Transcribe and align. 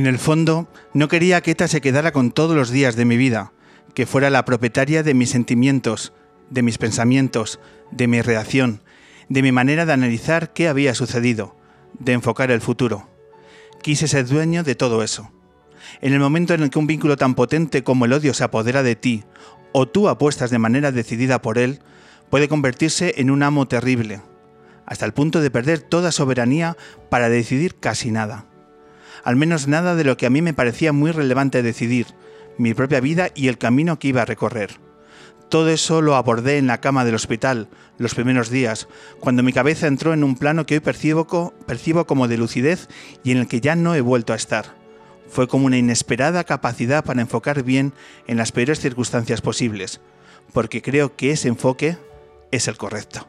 En 0.00 0.06
el 0.06 0.18
fondo, 0.18 0.66
no 0.94 1.08
quería 1.08 1.42
que 1.42 1.50
ETA 1.50 1.68
se 1.68 1.82
quedara 1.82 2.10
con 2.10 2.30
todos 2.30 2.56
los 2.56 2.70
días 2.70 2.96
de 2.96 3.04
mi 3.04 3.18
vida, 3.18 3.52
que 3.92 4.06
fuera 4.06 4.30
la 4.30 4.46
propietaria 4.46 5.02
de 5.02 5.12
mis 5.12 5.28
sentimientos, 5.28 6.14
de 6.48 6.62
mis 6.62 6.78
pensamientos, 6.78 7.60
de 7.90 8.06
mi 8.06 8.22
reacción, 8.22 8.80
de 9.28 9.42
mi 9.42 9.52
manera 9.52 9.84
de 9.84 9.92
analizar 9.92 10.54
qué 10.54 10.68
había 10.68 10.94
sucedido, 10.94 11.54
de 11.98 12.14
enfocar 12.14 12.50
el 12.50 12.62
futuro. 12.62 13.10
Quise 13.82 14.08
ser 14.08 14.26
dueño 14.26 14.62
de 14.62 14.74
todo 14.74 15.02
eso. 15.02 15.30
En 16.00 16.14
el 16.14 16.18
momento 16.18 16.54
en 16.54 16.62
el 16.62 16.70
que 16.70 16.78
un 16.78 16.86
vínculo 16.86 17.18
tan 17.18 17.34
potente 17.34 17.84
como 17.84 18.06
el 18.06 18.14
odio 18.14 18.32
se 18.32 18.44
apodera 18.44 18.82
de 18.82 18.96
ti, 18.96 19.24
o 19.72 19.86
tú 19.86 20.08
apuestas 20.08 20.48
de 20.48 20.58
manera 20.58 20.92
decidida 20.92 21.42
por 21.42 21.58
él, 21.58 21.80
puede 22.30 22.48
convertirse 22.48 23.16
en 23.18 23.30
un 23.30 23.42
amo 23.42 23.68
terrible, 23.68 24.22
hasta 24.86 25.04
el 25.04 25.12
punto 25.12 25.42
de 25.42 25.50
perder 25.50 25.80
toda 25.80 26.10
soberanía 26.10 26.78
para 27.10 27.28
decidir 27.28 27.74
casi 27.74 28.10
nada 28.10 28.46
al 29.24 29.36
menos 29.36 29.68
nada 29.68 29.94
de 29.94 30.04
lo 30.04 30.16
que 30.16 30.26
a 30.26 30.30
mí 30.30 30.42
me 30.42 30.54
parecía 30.54 30.92
muy 30.92 31.12
relevante 31.12 31.62
decidir, 31.62 32.06
mi 32.58 32.74
propia 32.74 33.00
vida 33.00 33.28
y 33.34 33.48
el 33.48 33.58
camino 33.58 33.98
que 33.98 34.08
iba 34.08 34.22
a 34.22 34.26
recorrer. 34.26 34.78
Todo 35.48 35.68
eso 35.70 36.00
lo 36.00 36.14
abordé 36.14 36.58
en 36.58 36.68
la 36.68 36.80
cama 36.80 37.04
del 37.04 37.16
hospital, 37.16 37.68
los 37.98 38.14
primeros 38.14 38.50
días, 38.50 38.86
cuando 39.18 39.42
mi 39.42 39.52
cabeza 39.52 39.88
entró 39.88 40.12
en 40.12 40.22
un 40.22 40.36
plano 40.36 40.64
que 40.64 40.74
hoy 40.74 40.80
percibo, 40.80 41.52
percibo 41.66 42.06
como 42.06 42.28
de 42.28 42.38
lucidez 42.38 42.88
y 43.24 43.32
en 43.32 43.38
el 43.38 43.48
que 43.48 43.60
ya 43.60 43.74
no 43.74 43.96
he 43.96 44.00
vuelto 44.00 44.32
a 44.32 44.36
estar. 44.36 44.76
Fue 45.28 45.48
como 45.48 45.66
una 45.66 45.76
inesperada 45.76 46.44
capacidad 46.44 47.04
para 47.04 47.20
enfocar 47.20 47.64
bien 47.64 47.92
en 48.28 48.36
las 48.36 48.52
peores 48.52 48.78
circunstancias 48.78 49.40
posibles, 49.40 50.00
porque 50.52 50.82
creo 50.82 51.16
que 51.16 51.32
ese 51.32 51.48
enfoque 51.48 51.98
es 52.52 52.68
el 52.68 52.76
correcto. 52.76 53.26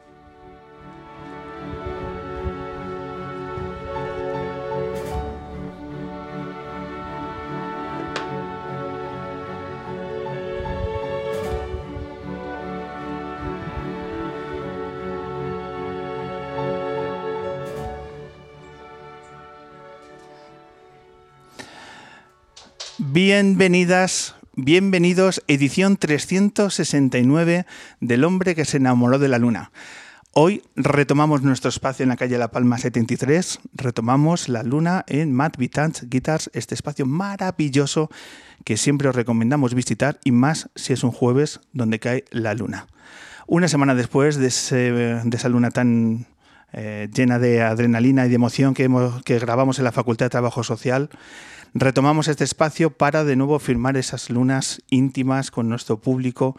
Bienvenidas, 23.14 24.36
bienvenidos, 24.56 25.42
edición 25.46 25.98
369 25.98 27.66
del 28.00 28.24
hombre 28.24 28.54
que 28.54 28.64
se 28.64 28.78
enamoró 28.78 29.18
de 29.18 29.28
la 29.28 29.36
luna. 29.36 29.70
Hoy 30.32 30.62
retomamos 30.76 31.42
nuestro 31.42 31.68
espacio 31.68 32.04
en 32.04 32.08
la 32.08 32.16
calle 32.16 32.38
La 32.38 32.50
Palma 32.50 32.78
73, 32.78 33.60
retomamos 33.74 34.48
la 34.48 34.62
luna 34.62 35.04
en 35.08 35.34
Matt 35.34 35.58
Vitans 35.58 36.08
Guitars, 36.08 36.50
este 36.54 36.74
espacio 36.74 37.04
maravilloso 37.04 38.08
que 38.64 38.78
siempre 38.78 39.10
os 39.10 39.14
recomendamos 39.14 39.74
visitar 39.74 40.18
y 40.24 40.32
más 40.32 40.70
si 40.74 40.94
es 40.94 41.04
un 41.04 41.12
jueves 41.12 41.60
donde 41.74 41.98
cae 41.98 42.24
la 42.30 42.54
luna. 42.54 42.86
Una 43.46 43.68
semana 43.68 43.94
después 43.94 44.36
de, 44.38 44.46
esa 44.46 45.48
luna 45.50 45.70
tan 45.70 46.24
eh, 46.72 47.10
llena 47.12 47.38
de 47.38 47.60
adrenalina 47.60 48.24
y 48.24 48.30
de 48.30 48.36
emoción 48.36 48.72
que, 48.72 48.88
que 49.26 49.38
grabamos 49.38 49.76
en 49.76 49.84
la 49.84 49.92
Facultad 49.92 50.24
de 50.24 50.30
Trabajo 50.30 50.64
Social, 50.64 51.10
retomamos 51.74 52.28
este 52.28 52.44
espacio 52.44 52.90
para 52.90 53.24
de 53.24 53.36
nuevo 53.36 53.58
firmar 53.58 53.96
esas 53.96 54.30
lunas 54.30 54.82
íntimas 54.90 55.50
con 55.50 55.68
nuestro 55.68 56.00
público 56.00 56.56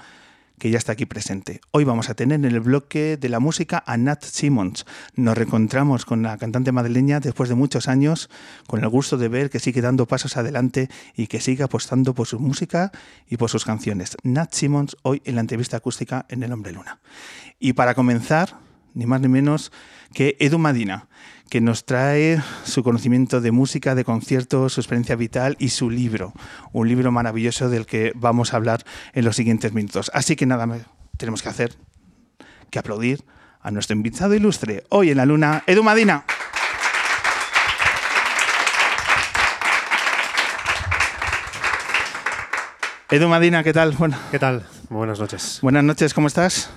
que 0.57 0.69
ya 0.69 0.77
está 0.77 0.93
aquí 0.93 1.05
presente. 1.05 1.61
Hoy 1.71 1.83
vamos 1.83 2.09
a 2.09 2.13
tener 2.13 2.39
en 2.39 2.45
el 2.45 2.59
bloque 2.59 3.17
de 3.17 3.29
la 3.29 3.39
música 3.39 3.83
a 3.85 3.97
Nat 3.97 4.23
Simmons. 4.23 4.85
Nos 5.15 5.37
reencontramos 5.37 6.05
con 6.05 6.23
la 6.23 6.37
cantante 6.37 6.71
madrileña 6.71 7.19
después 7.19 7.49
de 7.49 7.55
muchos 7.55 7.87
años, 7.87 8.29
con 8.67 8.81
el 8.81 8.89
gusto 8.89 9.17
de 9.17 9.27
ver 9.27 9.49
que 9.49 9.59
sigue 9.59 9.81
dando 9.81 10.07
pasos 10.07 10.37
adelante 10.37 10.89
y 11.15 11.27
que 11.27 11.41
sigue 11.41 11.63
apostando 11.63 12.13
por 12.13 12.27
su 12.27 12.39
música 12.39 12.91
y 13.29 13.37
por 13.37 13.49
sus 13.49 13.65
canciones. 13.65 14.15
Nat 14.23 14.53
Simmons 14.53 14.95
hoy 15.01 15.21
en 15.25 15.35
la 15.35 15.41
entrevista 15.41 15.77
acústica 15.77 16.25
en 16.29 16.43
El 16.43 16.53
Hombre 16.53 16.71
Luna. 16.71 16.99
Y 17.59 17.73
para 17.73 17.93
comenzar, 17.93 18.57
ni 18.93 19.05
más 19.05 19.21
ni 19.21 19.27
menos 19.27 19.71
que 20.13 20.37
Edu 20.39 20.59
Madina 20.59 21.07
que 21.53 21.61
nos 21.61 21.85
trae 21.85 22.41
su 22.63 22.81
conocimiento 22.81 23.39
de 23.39 23.51
música, 23.51 23.93
de 23.93 24.03
conciertos, 24.03 24.73
su 24.73 24.81
experiencia 24.81 25.15
vital 25.15 25.55
y 25.59 25.69
su 25.69 25.91
libro, 25.91 26.33
un 26.71 26.87
libro 26.87 27.11
maravilloso 27.11 27.69
del 27.69 27.85
que 27.85 28.11
vamos 28.15 28.53
a 28.53 28.57
hablar 28.57 28.83
en 29.13 29.23
los 29.23 29.35
siguientes 29.35 29.71
minutos. 29.71 30.09
Así 30.15 30.35
que 30.35 30.47
nada, 30.47 30.67
tenemos 31.15 31.43
que 31.43 31.49
hacer 31.49 31.75
que 32.71 32.79
aplaudir 32.79 33.23
a 33.61 33.69
nuestro 33.69 33.95
invitado 33.95 34.33
ilustre 34.33 34.83
hoy 34.89 35.11
en 35.11 35.17
la 35.17 35.27
luna, 35.27 35.61
Edu 35.67 35.83
Madina. 35.83 36.25
Edu 43.11 43.27
Madina, 43.27 43.63
¿qué 43.63 43.73
tal? 43.73 43.91
Bueno. 43.91 44.17
¿Qué 44.31 44.39
tal? 44.39 44.65
Buenas 44.89 45.19
noches. 45.19 45.59
Buenas 45.61 45.83
noches, 45.83 46.15
¿cómo 46.15 46.25
estás? 46.25 46.71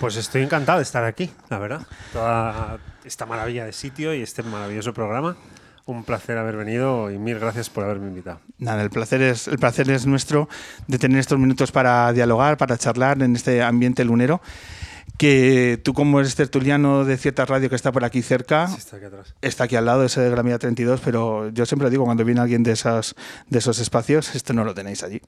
Pues 0.00 0.16
estoy 0.16 0.42
encantado 0.42 0.78
de 0.78 0.84
estar 0.84 1.04
aquí, 1.04 1.30
la 1.50 1.58
verdad. 1.58 1.82
Toda 2.12 2.78
esta 3.04 3.26
maravilla 3.26 3.64
de 3.64 3.72
sitio 3.72 4.14
y 4.14 4.22
este 4.22 4.42
maravilloso 4.42 4.94
programa. 4.94 5.36
Un 5.86 6.04
placer 6.04 6.38
haber 6.38 6.56
venido 6.56 7.10
y 7.10 7.18
mil 7.18 7.38
gracias 7.38 7.68
por 7.70 7.82
haberme 7.82 8.08
invitado. 8.08 8.40
Nada, 8.58 8.82
el 8.82 8.90
placer 8.90 9.22
es, 9.22 9.48
el 9.48 9.58
placer 9.58 9.90
es 9.90 10.06
nuestro 10.06 10.48
de 10.86 10.98
tener 10.98 11.18
estos 11.18 11.38
minutos 11.38 11.72
para 11.72 12.12
dialogar, 12.12 12.58
para 12.58 12.78
charlar 12.78 13.22
en 13.22 13.34
este 13.34 13.62
ambiente 13.62 14.04
lunero 14.04 14.40
que 15.16 15.80
tú 15.82 15.94
como 15.94 16.20
eres 16.20 16.36
tertuliano 16.36 17.04
de 17.04 17.16
cierta 17.16 17.44
radio 17.44 17.68
que 17.68 17.74
está 17.74 17.90
por 17.90 18.04
aquí 18.04 18.22
cerca, 18.22 18.68
está, 18.76 18.96
aquí 18.96 19.06
atrás. 19.06 19.34
está 19.42 19.64
aquí 19.64 19.74
al 19.74 19.84
lado, 19.84 20.04
ese 20.04 20.20
de 20.20 20.30
Gramilla 20.30 20.58
32, 20.58 21.00
pero 21.04 21.48
yo 21.48 21.66
siempre 21.66 21.90
digo, 21.90 22.04
cuando 22.04 22.24
viene 22.24 22.40
alguien 22.40 22.62
de, 22.62 22.72
esas, 22.72 23.16
de 23.48 23.58
esos 23.58 23.80
espacios, 23.80 24.34
esto 24.36 24.52
no 24.52 24.62
lo 24.62 24.74
tenéis 24.74 25.02
allí. 25.02 25.20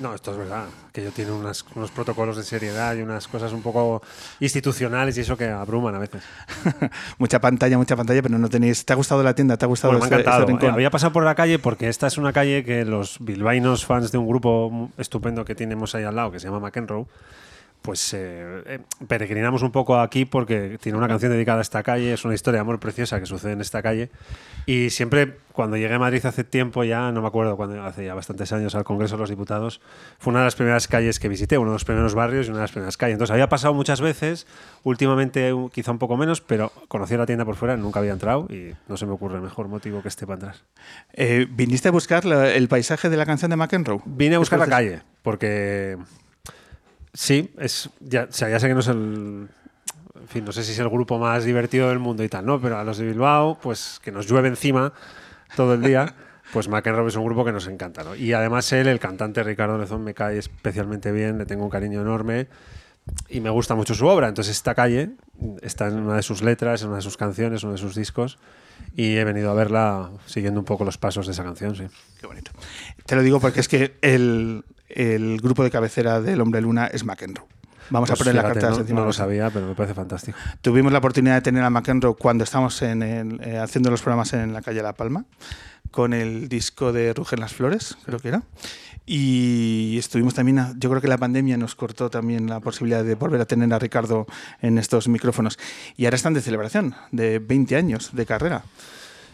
No, 0.00 0.14
esto 0.14 0.30
es 0.30 0.38
verdad. 0.38 0.66
Que 0.92 1.02
yo 1.02 1.10
tiene 1.10 1.32
unos 1.32 1.64
protocolos 1.94 2.36
de 2.36 2.44
seriedad 2.44 2.94
y 2.94 3.02
unas 3.02 3.26
cosas 3.26 3.52
un 3.52 3.62
poco 3.62 4.00
institucionales 4.38 5.18
y 5.18 5.22
eso 5.22 5.36
que 5.36 5.48
abruman 5.48 5.94
a 5.94 5.98
veces. 5.98 6.22
mucha 7.18 7.40
pantalla, 7.40 7.76
mucha 7.78 7.96
pantalla, 7.96 8.22
pero 8.22 8.38
no 8.38 8.48
tenéis. 8.48 8.84
¿Te 8.84 8.92
ha 8.92 8.96
gustado 8.96 9.22
la 9.24 9.34
tienda? 9.34 9.56
¿Te 9.56 9.64
ha 9.64 9.68
gustado 9.68 9.92
bueno, 9.92 10.06
me 10.08 10.14
ha 10.14 10.18
este- 10.18 10.30
este 10.30 10.42
encantado. 10.44 10.72
Había 10.72 10.90
pasado 10.90 11.12
por 11.12 11.24
la 11.24 11.34
calle 11.34 11.58
porque 11.58 11.88
esta 11.88 12.06
es 12.06 12.16
una 12.16 12.32
calle 12.32 12.64
que 12.64 12.84
los 12.84 13.16
bilbaínos 13.18 13.84
fans 13.84 14.12
de 14.12 14.18
un 14.18 14.28
grupo 14.28 14.90
estupendo 14.98 15.44
que 15.44 15.56
tenemos 15.56 15.94
ahí 15.96 16.04
al 16.04 16.14
lado, 16.14 16.30
que 16.30 16.38
se 16.38 16.46
llama 16.46 16.60
McEnroe, 16.60 17.06
pues 17.82 18.12
eh, 18.12 18.62
eh, 18.66 18.78
peregrinamos 19.06 19.62
un 19.62 19.70
poco 19.70 19.98
aquí 19.98 20.24
porque 20.24 20.78
tiene 20.80 20.98
una 20.98 21.08
canción 21.08 21.32
dedicada 21.32 21.58
a 21.58 21.62
esta 21.62 21.82
calle, 21.82 22.12
es 22.12 22.24
una 22.24 22.34
historia 22.34 22.58
de 22.58 22.62
amor 22.62 22.80
preciosa 22.80 23.18
que 23.20 23.26
sucede 23.26 23.52
en 23.52 23.60
esta 23.60 23.82
calle. 23.82 24.10
Y 24.66 24.90
siempre, 24.90 25.38
cuando 25.52 25.76
llegué 25.76 25.94
a 25.94 25.98
Madrid 25.98 26.24
hace 26.26 26.44
tiempo 26.44 26.84
ya, 26.84 27.10
no 27.12 27.22
me 27.22 27.28
acuerdo, 27.28 27.56
cuando 27.56 27.82
hace 27.82 28.04
ya 28.04 28.14
bastantes 28.14 28.52
años 28.52 28.74
al 28.74 28.84
Congreso 28.84 29.16
de 29.16 29.20
los 29.20 29.30
Diputados, 29.30 29.80
fue 30.18 30.32
una 30.32 30.40
de 30.40 30.46
las 30.46 30.56
primeras 30.56 30.88
calles 30.88 31.18
que 31.18 31.28
visité, 31.28 31.56
uno 31.56 31.70
de 31.70 31.76
los 31.76 31.84
primeros 31.84 32.14
barrios 32.14 32.46
y 32.46 32.50
una 32.50 32.58
de 32.58 32.64
las 32.64 32.72
primeras 32.72 32.96
calles. 32.96 33.14
Entonces 33.14 33.32
había 33.32 33.48
pasado 33.48 33.72
muchas 33.72 34.00
veces, 34.00 34.46
últimamente 34.82 35.54
quizá 35.72 35.90
un 35.90 35.98
poco 35.98 36.16
menos, 36.16 36.40
pero 36.40 36.70
conocí 36.88 37.16
la 37.16 37.26
tienda 37.26 37.44
por 37.44 37.56
fuera, 37.56 37.76
nunca 37.76 38.00
había 38.00 38.12
entrado 38.12 38.46
y 38.50 38.74
no 38.88 38.96
se 38.96 39.06
me 39.06 39.12
ocurre 39.12 39.40
mejor 39.40 39.68
motivo 39.68 40.02
que 40.02 40.08
esté 40.08 40.26
para 40.26 40.34
entrar. 40.34 40.56
Eh, 41.14 41.46
¿Viniste 41.50 41.88
a 41.88 41.92
buscar 41.92 42.26
el 42.26 42.68
paisaje 42.68 43.08
de 43.08 43.16
la 43.16 43.24
canción 43.24 43.50
de 43.50 43.56
McEnroe? 43.56 44.00
Vine 44.04 44.34
a 44.34 44.38
buscar 44.38 44.58
la 44.58 44.66
calle, 44.66 45.00
porque 45.22 45.96
Sí, 47.12 47.52
es, 47.58 47.90
ya, 48.00 48.26
o 48.28 48.32
sea, 48.32 48.48
ya 48.48 48.60
sé 48.60 48.68
que 48.68 48.74
no 48.74 48.80
es 48.80 48.88
el. 48.88 49.48
En 50.20 50.28
fin, 50.28 50.44
no 50.44 50.52
sé 50.52 50.62
si 50.62 50.72
es 50.72 50.78
el 50.78 50.88
grupo 50.88 51.18
más 51.18 51.44
divertido 51.44 51.88
del 51.88 51.98
mundo 51.98 52.22
y 52.22 52.28
tal, 52.28 52.44
¿no? 52.44 52.60
Pero 52.60 52.78
a 52.78 52.84
los 52.84 52.98
de 52.98 53.06
Bilbao, 53.06 53.58
pues 53.60 54.00
que 54.02 54.12
nos 54.12 54.26
llueve 54.26 54.48
encima 54.48 54.92
todo 55.56 55.74
el 55.74 55.82
día, 55.82 56.14
pues 56.52 56.68
McEnroe 56.68 57.08
es 57.08 57.16
un 57.16 57.24
grupo 57.24 57.44
que 57.44 57.52
nos 57.52 57.66
encanta, 57.66 58.04
¿no? 58.04 58.14
Y 58.14 58.32
además 58.32 58.70
él, 58.72 58.88
el 58.88 58.98
cantante 58.98 59.42
Ricardo 59.42 59.78
Lezón, 59.78 60.04
me 60.04 60.14
cae 60.14 60.38
especialmente 60.38 61.12
bien, 61.12 61.38
le 61.38 61.46
tengo 61.46 61.64
un 61.64 61.70
cariño 61.70 62.00
enorme 62.00 62.48
y 63.28 63.40
me 63.40 63.48
gusta 63.48 63.74
mucho 63.74 63.94
su 63.94 64.06
obra. 64.06 64.28
Entonces 64.28 64.56
esta 64.56 64.74
calle 64.74 65.10
está 65.62 65.88
en 65.88 65.94
una 65.94 66.16
de 66.16 66.22
sus 66.22 66.42
letras, 66.42 66.82
en 66.82 66.88
una 66.88 66.96
de 66.96 67.02
sus 67.02 67.16
canciones, 67.16 67.62
uno 67.62 67.72
de 67.72 67.78
sus 67.78 67.94
discos 67.94 68.38
y 68.94 69.16
he 69.16 69.24
venido 69.24 69.50
a 69.50 69.54
verla 69.54 70.10
siguiendo 70.26 70.60
un 70.60 70.66
poco 70.66 70.84
los 70.84 70.98
pasos 70.98 71.26
de 71.26 71.32
esa 71.32 71.44
canción, 71.44 71.74
sí. 71.76 71.86
Qué 72.20 72.26
bonito. 72.26 72.50
Te 73.06 73.16
lo 73.16 73.22
digo 73.22 73.40
porque 73.40 73.60
es 73.60 73.68
que 73.68 73.96
el, 74.02 74.64
el 74.88 75.40
grupo 75.40 75.62
de 75.64 75.70
cabecera 75.70 76.20
del 76.20 76.40
Hombre 76.40 76.60
Luna 76.60 76.86
es 76.86 77.04
McEnroe. 77.04 77.46
Vamos 77.90 78.10
Pues 78.10 78.20
a 78.20 78.24
poner 78.24 78.34
la 78.34 78.42
carta 78.42 78.68
no, 78.70 78.78
encima 78.80 79.00
no 79.00 79.06
lo 79.06 79.12
sabía, 79.14 79.48
pero 79.50 79.66
me 79.66 79.74
parece 79.74 79.94
fantástico. 79.94 80.36
Tuvimos 80.60 80.92
la 80.92 80.98
oportunidad 80.98 81.36
de 81.36 81.40
tener 81.40 81.62
a 81.62 81.70
McEnroe 81.70 82.14
cuando 82.16 82.44
estábamos 82.44 82.82
en 82.82 83.02
el- 83.02 83.40
eh, 83.42 83.58
haciendo 83.58 83.90
los 83.90 84.02
programas 84.02 84.34
en 84.34 84.52
la 84.52 84.60
calle 84.60 84.82
La 84.82 84.92
Palma, 84.92 85.24
con 85.90 86.12
el 86.12 86.50
disco 86.50 86.92
de 86.92 87.14
Rugen 87.14 87.40
las 87.40 87.54
Flores, 87.54 87.96
creo 88.04 88.18
que 88.18 88.28
era. 88.28 88.42
Y 89.06 89.96
estuvimos 89.98 90.34
también, 90.34 90.58
a- 90.58 90.74
yo 90.76 90.90
creo 90.90 91.00
que 91.00 91.08
la 91.08 91.16
pandemia 91.16 91.56
nos 91.56 91.74
cortó 91.74 92.10
también 92.10 92.46
la 92.46 92.60
posibilidad 92.60 93.02
de 93.02 93.14
volver 93.14 93.40
a 93.40 93.46
tener 93.46 93.72
a 93.72 93.78
Ricardo 93.78 94.26
en 94.60 94.76
estos 94.76 95.08
micrófonos. 95.08 95.58
Y 95.96 96.04
ahora 96.04 96.16
están 96.16 96.34
de 96.34 96.42
celebración, 96.42 96.94
de 97.10 97.38
20 97.38 97.76
años 97.76 98.10
de 98.12 98.26
carrera. 98.26 98.64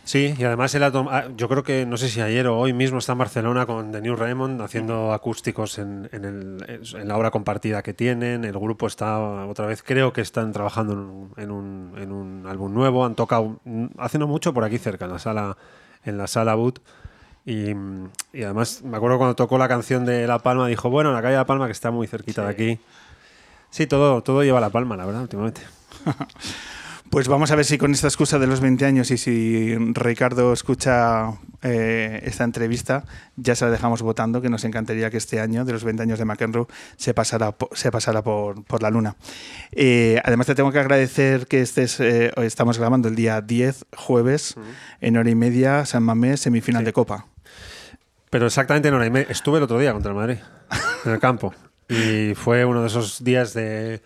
Sí, 0.05 0.35
y 0.39 0.45
además 0.45 0.75
él 0.75 0.83
ha 0.83 0.93
tom- 0.93 1.09
ah, 1.11 1.25
yo 1.35 1.49
creo 1.49 1.63
que 1.63 1.87
no 1.87 1.97
sé 1.97 2.11
si 2.11 2.21
ayer 2.21 2.47
o 2.47 2.59
hoy 2.59 2.75
mismo 2.75 2.99
está 2.99 3.13
en 3.13 3.19
Barcelona 3.19 3.65
con 3.65 3.91
The 3.91 4.03
New 4.03 4.17
Raymond 4.17 4.61
haciendo 4.61 5.15
acústicos 5.15 5.79
en, 5.79 6.11
en 6.13 6.25
el- 6.27 6.81
en 6.95 7.09
la 7.09 7.17
obra 7.17 7.31
compartida 7.31 7.83
que 7.83 7.95
tienen. 7.95 8.45
El 8.45 8.53
grupo 8.59 8.87
está 8.87 9.19
otra 9.47 9.65
vez, 9.67 9.83
creo 9.83 10.13
que 10.13 10.21
están 10.21 10.53
trabajando 10.53 10.93
en 10.93 10.99
un, 10.99 11.95
en 11.97 12.13
un- 12.13 12.43
en 12.43 12.47
álbum 12.47 12.75
nuevo. 12.75 13.07
Han 13.07 13.15
tocado 13.15 13.59
mm, 13.65 13.87
hace 13.99 14.19
no 14.19 14.27
mucho 14.27 14.53
por 14.53 14.65
aquí 14.65 14.77
cerca, 14.77 15.07
en 15.07 15.13
la 15.13 15.19
sala, 15.19 15.57
en 16.05 16.19
la 16.19 16.27
sala 16.27 16.55
Boot. 16.55 16.81
Y, 17.47 17.71
y 18.33 18.43
además 18.43 18.83
me 18.83 18.97
acuerdo 18.99 19.17
cuando 19.17 19.35
tocó 19.37 19.57
la 19.59 19.69
canción 19.69 20.05
de 20.05 20.27
La 20.27 20.39
Palma, 20.39 20.67
dijo, 20.67 20.91
bueno, 20.91 21.13
la 21.13 21.23
calle 21.23 21.37
La 21.37 21.47
Palma 21.47 21.65
que 21.67 21.73
está 21.73 21.91
muy 21.91 22.07
cerquita 22.07 22.43
de 22.43 22.49
aquí. 22.51 22.79
Sí, 23.71 23.87
todo, 23.87 24.23
todo 24.23 24.43
lleva 24.45 24.61
La 24.61 24.69
Palma, 24.71 24.97
la 24.99 25.07
verdad, 25.07 25.23
últimamente. 25.23 25.63
Pues 27.15 27.29
vamos 27.29 27.53
a 27.53 27.55
ver 27.55 27.65
si 27.65 27.79
con 27.79 27.93
esta 27.93 28.09
excusa 28.09 28.41
de 28.41 28.49
los 28.49 28.59
20 28.59 28.85
años 28.85 29.13
y 29.13 29.19
si 29.19 29.77
Ricardo 29.93 30.53
escucha 30.53 31.35
eh, 31.63 32.21
esta 32.25 32.43
entrevista, 32.43 33.05
ya 33.37 33.55
se 33.55 33.65
la 33.65 33.71
dejamos 33.71 34.03
votando, 34.03 34.43
que 34.43 34.49
nos 34.49 34.65
encantaría 34.65 35.11
que 35.11 35.19
este 35.19 35.39
año, 35.39 35.65
de 35.65 35.75
los 35.75 35.85
20 35.85 36.03
años 36.03 36.19
de 36.19 36.25
McEnroe, 36.25 36.67
se 36.97 37.15
pasara, 37.15 37.55
se 37.71 37.93
pasara 37.93 38.23
por, 38.25 38.65
por 38.65 38.83
la 38.83 38.91
luna. 38.91 39.15
Eh, 39.71 40.21
además, 40.25 40.49
te 40.49 40.57
tengo 40.57 40.73
que 40.73 40.81
agradecer 40.81 41.47
que 41.47 41.61
estés, 41.61 42.01
eh, 42.01 42.33
estamos 42.39 42.79
grabando 42.81 43.07
el 43.07 43.15
día 43.15 43.41
10, 43.41 43.87
jueves, 43.97 44.57
en 45.01 45.17
hora 45.17 45.31
y 45.31 45.37
media, 45.37 45.87
San 45.87 46.03
Mamés, 46.03 46.41
semifinal 46.41 46.81
Sí. 46.83 46.87
de 46.87 46.93
Copa. 46.93 47.27
Pero 48.29 48.47
exactamente 48.47 48.89
en 48.89 48.95
hora 48.95 49.07
y 49.07 49.11
media. 49.11 49.29
Estuve 49.31 49.59
el 49.59 49.63
otro 49.63 49.79
día 49.79 49.93
contra 49.93 50.11
el 50.11 50.17
Madrid, 50.17 50.39
en 51.05 51.13
el 51.13 51.21
campo. 51.21 51.55
Y 51.89 52.35
fue 52.35 52.65
uno 52.65 52.81
de 52.81 52.89
esos 52.89 53.23
días 53.23 53.55
de, 53.55 54.03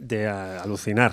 de 0.00 0.26
alucinar. 0.26 1.12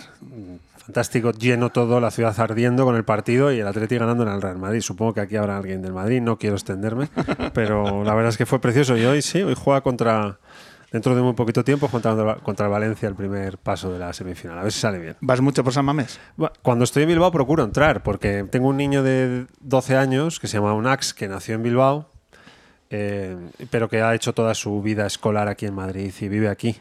Fantástico, 0.89 1.29
lleno 1.33 1.69
todo, 1.69 1.99
la 1.99 2.09
ciudad 2.09 2.33
ardiendo 2.39 2.83
con 2.83 2.95
el 2.95 3.03
partido 3.03 3.51
y 3.51 3.59
el 3.59 3.67
Atleti 3.67 3.99
ganando 3.99 4.23
en 4.23 4.29
el 4.29 4.41
Real 4.41 4.57
Madrid. 4.57 4.81
Supongo 4.81 5.13
que 5.13 5.21
aquí 5.21 5.35
habrá 5.35 5.55
alguien 5.55 5.83
del 5.83 5.93
Madrid, 5.93 6.19
no 6.19 6.39
quiero 6.39 6.55
extenderme, 6.55 7.09
pero 7.53 8.03
la 8.03 8.15
verdad 8.15 8.29
es 8.29 8.37
que 8.39 8.47
fue 8.47 8.59
precioso. 8.59 8.97
Y 8.97 9.05
hoy 9.05 9.21
sí, 9.21 9.43
hoy 9.43 9.53
juega 9.53 9.81
contra, 9.81 10.39
dentro 10.91 11.15
de 11.15 11.21
muy 11.21 11.33
poquito 11.33 11.63
tiempo, 11.63 11.89
contra, 11.89 12.37
contra 12.37 12.65
el 12.65 12.71
Valencia 12.71 13.07
el 13.07 13.13
primer 13.13 13.59
paso 13.59 13.93
de 13.93 13.99
la 13.99 14.11
semifinal. 14.13 14.57
A 14.57 14.63
ver 14.63 14.71
si 14.71 14.79
sale 14.79 14.97
bien. 14.97 15.15
¿Vas 15.21 15.41
mucho 15.41 15.63
por 15.63 15.73
San 15.73 15.85
Mamés? 15.85 16.19
Cuando 16.63 16.85
estoy 16.85 17.03
en 17.03 17.09
Bilbao 17.09 17.31
procuro 17.31 17.63
entrar, 17.63 18.01
porque 18.01 18.47
tengo 18.49 18.69
un 18.69 18.77
niño 18.77 19.03
de 19.03 19.45
12 19.59 19.95
años 19.95 20.39
que 20.39 20.47
se 20.47 20.57
llama 20.57 20.73
Unax, 20.73 21.13
que 21.13 21.27
nació 21.27 21.53
en 21.53 21.61
Bilbao, 21.61 22.09
eh, 22.89 23.37
pero 23.69 23.89
que 23.89 24.01
ha 24.01 24.15
hecho 24.15 24.33
toda 24.33 24.55
su 24.55 24.81
vida 24.81 25.05
escolar 25.05 25.49
aquí 25.49 25.67
en 25.67 25.75
Madrid 25.75 26.11
y 26.19 26.29
vive 26.29 26.49
aquí, 26.49 26.77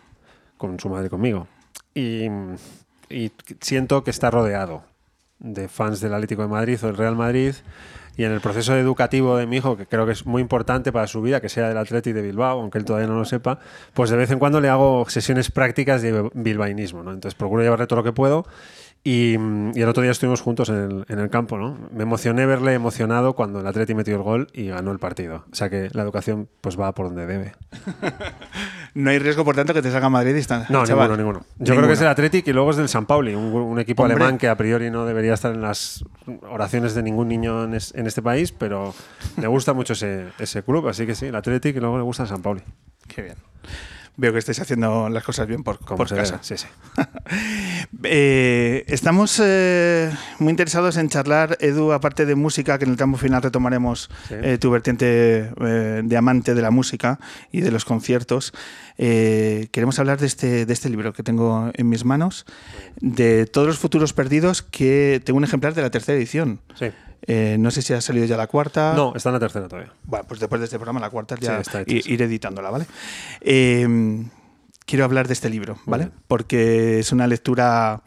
con 0.56 0.81
su 0.81 0.88
madre 0.88 1.11
conmigo. 1.11 1.46
Y, 1.94 2.26
y 3.10 3.32
siento 3.60 4.05
que 4.05 4.10
está 4.10 4.31
rodeado 4.31 4.82
de 5.38 5.69
fans 5.69 6.00
del 6.00 6.14
Atlético 6.14 6.43
de 6.43 6.49
Madrid 6.49 6.78
o 6.82 6.87
del 6.87 6.96
Real 6.96 7.16
Madrid. 7.16 7.55
Y 8.16 8.25
en 8.25 8.32
el 8.32 8.40
proceso 8.40 8.75
educativo 8.75 9.37
de 9.37 9.46
mi 9.46 9.58
hijo, 9.58 9.76
que 9.76 9.87
creo 9.87 10.05
que 10.05 10.10
es 10.10 10.26
muy 10.26 10.43
importante 10.43 10.90
para 10.90 11.06
su 11.06 11.22
vida, 11.22 11.40
que 11.40 11.49
sea 11.49 11.69
del 11.69 11.78
Atleti 11.78 12.12
de 12.12 12.20
Bilbao, 12.20 12.60
aunque 12.60 12.78
él 12.78 12.84
todavía 12.84 13.06
no 13.06 13.16
lo 13.16 13.25
sepa, 13.25 13.60
pues 13.94 14.10
de 14.10 14.16
vez 14.16 14.28
en 14.32 14.40
cuando 14.40 14.60
le 14.60 14.69
hago 14.69 15.08
sesiones 15.08 15.52
prácticas 15.52 16.02
de 16.02 16.28
bilbainismo. 16.34 17.05
¿no? 17.05 17.12
Entonces 17.12 17.37
procuro 17.37 17.62
llevarle 17.62 17.87
todo 17.87 17.99
lo 17.99 18.05
que 18.05 18.12
puedo. 18.12 18.44
Y, 19.05 19.37
y 19.75 19.81
el 19.83 19.89
otro 19.89 20.03
día 20.03 20.11
estuvimos 20.12 20.41
juntos 20.43 20.69
en 20.69 20.75
el, 20.77 21.05
en 21.09 21.19
el 21.19 21.31
campo, 21.31 21.56
¿no? 21.56 21.79
Me 21.93 22.03
emocioné 22.03 22.45
verle 22.45 22.75
emocionado 22.75 23.35
cuando 23.35 23.61
el 23.61 23.67
Atleti 23.67 23.95
metió 23.95 24.17
el 24.17 24.23
gol 24.23 24.49
y 24.53 24.67
ganó 24.69 24.91
el 24.93 24.99
partido. 24.99 25.45
O 25.50 25.55
sea 25.55 25.71
que 25.71 25.89
la 25.93 26.03
educación 26.03 26.49
pues 26.61 26.79
va 26.79 26.93
por 26.95 27.06
donde 27.06 27.27
debe. 27.27 27.53
No 28.95 29.11
hay 29.11 29.19
riesgo, 29.19 29.45
por 29.45 29.55
tanto, 29.55 29.75
que 29.75 29.83
te 29.83 29.93
salga 29.93 30.09
Madrid 30.09 30.35
y 30.35 30.39
está. 30.39 30.67
No, 30.71 30.85
chaval. 30.85 31.11
ninguno, 31.11 31.17
ninguno. 31.17 31.47
Yo 31.59 31.77
creo 31.77 31.87
que 31.87 31.93
es 31.93 32.00
el 32.00 32.09
Athletic 32.09 32.49
y 32.49 32.53
luego 32.53 32.71
es 32.71 32.77
del 32.79 32.89
San 32.89 33.06
Pauli, 33.06 33.35
un, 33.35 33.45
un 33.55 33.79
equipo 33.79 34.03
Hombre. 34.03 34.17
alemán 34.17 34.39
que 34.39 34.49
a 34.49 34.56
priori 34.56 34.91
no 34.91 35.05
debería 35.05 35.35
estar 35.35 35.55
en 35.55 35.61
las 35.61 36.05
oraciones 36.50 36.95
de 36.95 37.03
ningún 37.03 37.29
niño 37.29 37.65
en, 37.65 37.75
es- 37.75 37.95
en 37.95 38.06
este 38.06 38.23
país, 38.23 38.50
pero 38.50 38.95
le 39.37 39.47
gusta 39.47 39.73
mucho 39.75 39.93
ese, 39.93 40.29
ese 40.41 40.62
club, 40.65 40.89
así 40.89 41.06
que 41.06 41.15
sí, 41.15 41.27
el 41.27 41.37
Athletic 41.37 41.77
y 41.77 41.81
luego 41.81 41.99
le 41.99 42.03
gusta 42.03 42.25
el 42.25 42.29
San 42.31 42.43
Pauli. 42.43 42.62
Qué 43.06 43.23
bien. 43.23 43.37
Veo 44.20 44.32
que 44.32 44.41
estáis 44.41 44.61
haciendo 44.61 45.09
las 45.09 45.23
cosas 45.23 45.47
bien 45.47 45.62
por, 45.62 45.79
por 45.79 46.09
casa. 46.09 46.41
Sí, 46.43 46.56
sí. 46.59 46.67
Eh, 48.05 48.85
estamos 48.87 49.41
eh, 49.43 50.11
muy 50.38 50.50
interesados 50.50 50.97
en 50.97 51.09
charlar, 51.09 51.56
Edu, 51.61 51.93
aparte 51.93 52.26
de 52.26 52.35
música, 52.35 52.79
que 52.79 52.85
en 52.85 52.91
el 52.93 52.97
tramo 52.97 53.17
final 53.17 53.43
retomaremos 53.43 54.11
Sí. 54.29 54.35
eh, 54.41 54.59
tu 54.59 54.70
vertiente 54.70 55.50
eh, 55.61 56.03
de 56.05 56.17
amante 56.17 56.55
de 56.55 56.62
la 56.62 56.70
música 56.70 57.19
y 57.50 57.61
de 57.61 57.70
los 57.70 57.85
conciertos. 57.85 58.53
Eh, 58.99 59.69
queremos 59.71 59.99
hablar 59.99 60.19
de 60.19 60.27
este, 60.27 60.67
de 60.67 60.73
este 60.73 60.91
libro 60.91 61.12
que 61.12 61.23
tengo 61.23 61.71
en 61.75 61.89
mis 61.89 62.05
manos, 62.05 62.45
de 63.00 63.47
todos 63.47 63.67
los 63.67 63.79
futuros 63.79 64.12
perdidos, 64.12 64.62
que 64.62 65.23
tengo 65.25 65.39
un 65.39 65.45
ejemplar 65.45 65.75
de 65.75 65.83
la 65.83 65.91
tercera 65.91 66.19
edición. 66.19 66.61
Sí. 66.75 66.87
Eh, 67.23 67.56
no 67.59 67.71
sé 67.71 67.83
si 67.83 67.93
ha 67.95 68.00
salido 68.00 68.27
ya 68.27 68.37
la 68.37 68.47
cuarta. 68.47 68.95
No, 68.95 69.15
está 69.15 69.29
en 69.29 69.35
la 69.35 69.41
tercera 69.41 69.69
todavía. 69.69 69.93
Bueno, 70.05 70.25
pues 70.27 70.41
después 70.41 70.61
de 70.61 70.65
este 70.67 70.79
programa, 70.79 71.00
la 71.00 71.11
cuarta, 71.11 71.37
ya 71.41 71.62
Sí, 71.65 72.03
iré 72.06 72.25
editándola, 72.27 72.71
¿vale? 72.71 72.87
Eh, 73.40 74.25
quiero 74.85 75.05
hablar 75.05 75.26
de 75.26 75.35
este 75.35 75.50
libro, 75.50 75.78
¿vale? 75.87 76.07
bien. 76.07 76.19
Porque 76.26 76.99
es 76.99 77.12
una 77.12 77.26
lectura 77.26 78.02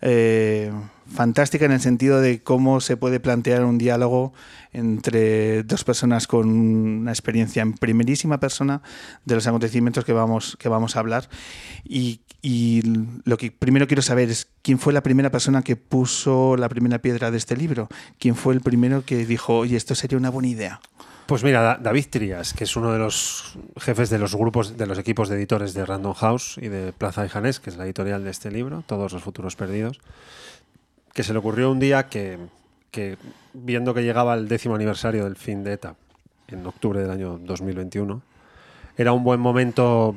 eh, 0.00 0.72
fantástica 1.14 1.66
en 1.66 1.72
el 1.72 1.80
sentido 1.80 2.20
de 2.20 2.42
cómo 2.42 2.80
se 2.80 2.96
puede 2.96 3.20
plantear 3.20 3.64
un 3.64 3.78
diálogo 3.78 4.32
entre 4.72 5.62
dos 5.64 5.84
personas 5.84 6.26
con 6.26 6.48
una 6.48 7.10
experiencia 7.10 7.62
en 7.62 7.74
primerísima 7.74 8.40
persona 8.40 8.82
de 9.24 9.34
los 9.34 9.46
acontecimientos 9.46 10.04
que 10.04 10.12
vamos, 10.12 10.56
que 10.58 10.68
vamos 10.68 10.96
a 10.96 11.00
hablar. 11.00 11.28
Y, 11.84 12.20
y 12.40 12.82
lo 13.24 13.36
que 13.36 13.50
primero 13.52 13.86
quiero 13.86 14.02
saber 14.02 14.30
es 14.30 14.48
quién 14.62 14.78
fue 14.78 14.92
la 14.92 15.02
primera 15.02 15.30
persona 15.30 15.62
que 15.62 15.76
puso 15.76 16.56
la 16.56 16.68
primera 16.68 16.98
piedra 17.00 17.30
de 17.30 17.36
este 17.38 17.56
libro. 17.56 17.88
¿Quién 18.18 18.34
fue 18.34 18.54
el 18.54 18.60
primero 18.60 19.04
que 19.04 19.26
dijo, 19.26 19.58
oye, 19.58 19.76
esto 19.76 19.94
sería 19.94 20.16
una 20.18 20.30
buena 20.30 20.48
idea? 20.48 20.80
Pues 21.26 21.44
mira, 21.44 21.62
Da- 21.62 21.78
David 21.80 22.06
Trías, 22.10 22.52
que 22.52 22.64
es 22.64 22.74
uno 22.76 22.92
de 22.92 22.98
los 22.98 23.56
jefes 23.78 24.10
de 24.10 24.18
los 24.18 24.34
grupos, 24.34 24.76
de 24.76 24.86
los 24.86 24.98
equipos 24.98 25.28
de 25.28 25.36
editores 25.36 25.72
de 25.72 25.86
Random 25.86 26.14
House 26.14 26.58
y 26.60 26.68
de 26.68 26.92
Plaza 26.92 27.24
y 27.24 27.28
Janés, 27.28 27.60
que 27.60 27.70
es 27.70 27.76
la 27.76 27.84
editorial 27.84 28.24
de 28.24 28.30
este 28.30 28.50
libro, 28.50 28.82
Todos 28.86 29.12
los 29.12 29.22
futuros 29.22 29.54
perdidos, 29.54 30.00
que 31.14 31.22
se 31.22 31.32
le 31.32 31.38
ocurrió 31.38 31.70
un 31.70 31.78
día 31.78 32.08
que, 32.08 32.38
que 32.92 33.16
viendo 33.54 33.94
que 33.94 34.04
llegaba 34.04 34.34
el 34.34 34.46
décimo 34.46 34.76
aniversario 34.76 35.24
del 35.24 35.34
fin 35.34 35.64
de 35.64 35.72
ETA, 35.72 35.96
en 36.48 36.64
octubre 36.66 37.00
del 37.00 37.10
año 37.10 37.38
2021, 37.38 38.22
era 38.96 39.12
un 39.12 39.24
buen 39.24 39.40
momento, 39.40 40.14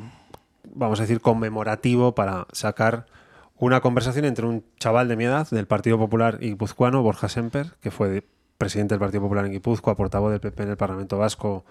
vamos 0.74 1.00
a 1.00 1.04
decir, 1.04 1.22
conmemorativo 1.22 2.14
para 2.14 2.46
sacar 2.52 3.08
una 3.58 3.80
conversación 3.80 4.26
entre 4.26 4.46
un 4.46 4.64
chaval 4.78 5.08
de 5.08 5.16
mi 5.16 5.24
edad, 5.24 5.50
del 5.50 5.66
Partido 5.66 5.98
Popular 5.98 6.38
guipuzcoano, 6.40 7.02
Borja 7.02 7.30
Semper, 7.30 7.72
que 7.82 7.90
fue 7.90 8.10
de- 8.10 8.28
presidente 8.58 8.94
del 8.94 9.00
Partido 9.00 9.22
Popular 9.22 9.46
en 9.46 9.52
Guipúzcoa, 9.54 9.96
portavoz 9.96 10.32
del 10.32 10.40
PP 10.40 10.64
en 10.64 10.70
el 10.70 10.78
Parlamento 10.78 11.18
Vasco, 11.18 11.66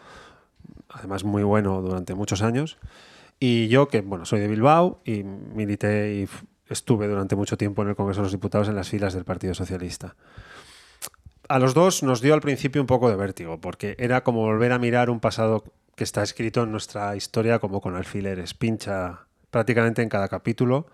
además 0.90 1.25
muy 1.25 1.42
bueno 1.42 1.80
durante 1.82 2.14
muchos 2.14 2.42
años, 2.42 2.78
y 3.40 3.68
yo, 3.68 3.88
que 3.88 4.00
bueno, 4.02 4.25
soy 4.26 4.40
de 4.40 4.49
Bilbao 4.49 5.00
y 5.04 5.23
milité 5.23 6.14
y 6.14 6.28
estuve 6.70 7.08
durante 7.08 7.37
mucho 7.37 7.56
tiempo 7.58 7.82
en 7.82 7.88
el 7.88 7.96
Congreso 7.96 8.20
de 8.20 8.25
los 8.26 8.32
Diputados 8.32 8.68
en 8.68 8.76
las 8.76 8.88
filas 8.88 9.12
del 9.14 9.25
Partido 9.25 9.54
Socialista. 9.54 10.14
A 11.48 11.58
los 11.58 11.74
dos 11.74 12.02
nos 12.02 12.22
dio 12.22 12.32
al 12.32 12.40
principio 12.40 12.80
un 12.80 12.86
poco 12.86 13.10
de 13.10 13.16
vértigo, 13.16 13.60
porque 13.60 13.96
era 13.98 14.24
como 14.24 14.40
volver 14.40 14.72
a 14.72 14.78
mirar 14.78 15.10
un 15.10 15.20
pasado 15.20 15.64
que 15.94 16.04
está 16.04 16.22
escrito 16.22 16.62
en 16.62 16.72
nuestra 16.72 17.14
historia 17.16 17.58
como 17.58 17.80
con 17.80 17.96
alfileres, 17.96 18.54
pincha 18.54 19.26
prácticamente 19.50 20.02
en 20.02 20.08
cada 20.08 20.28
capítulo 20.28 20.86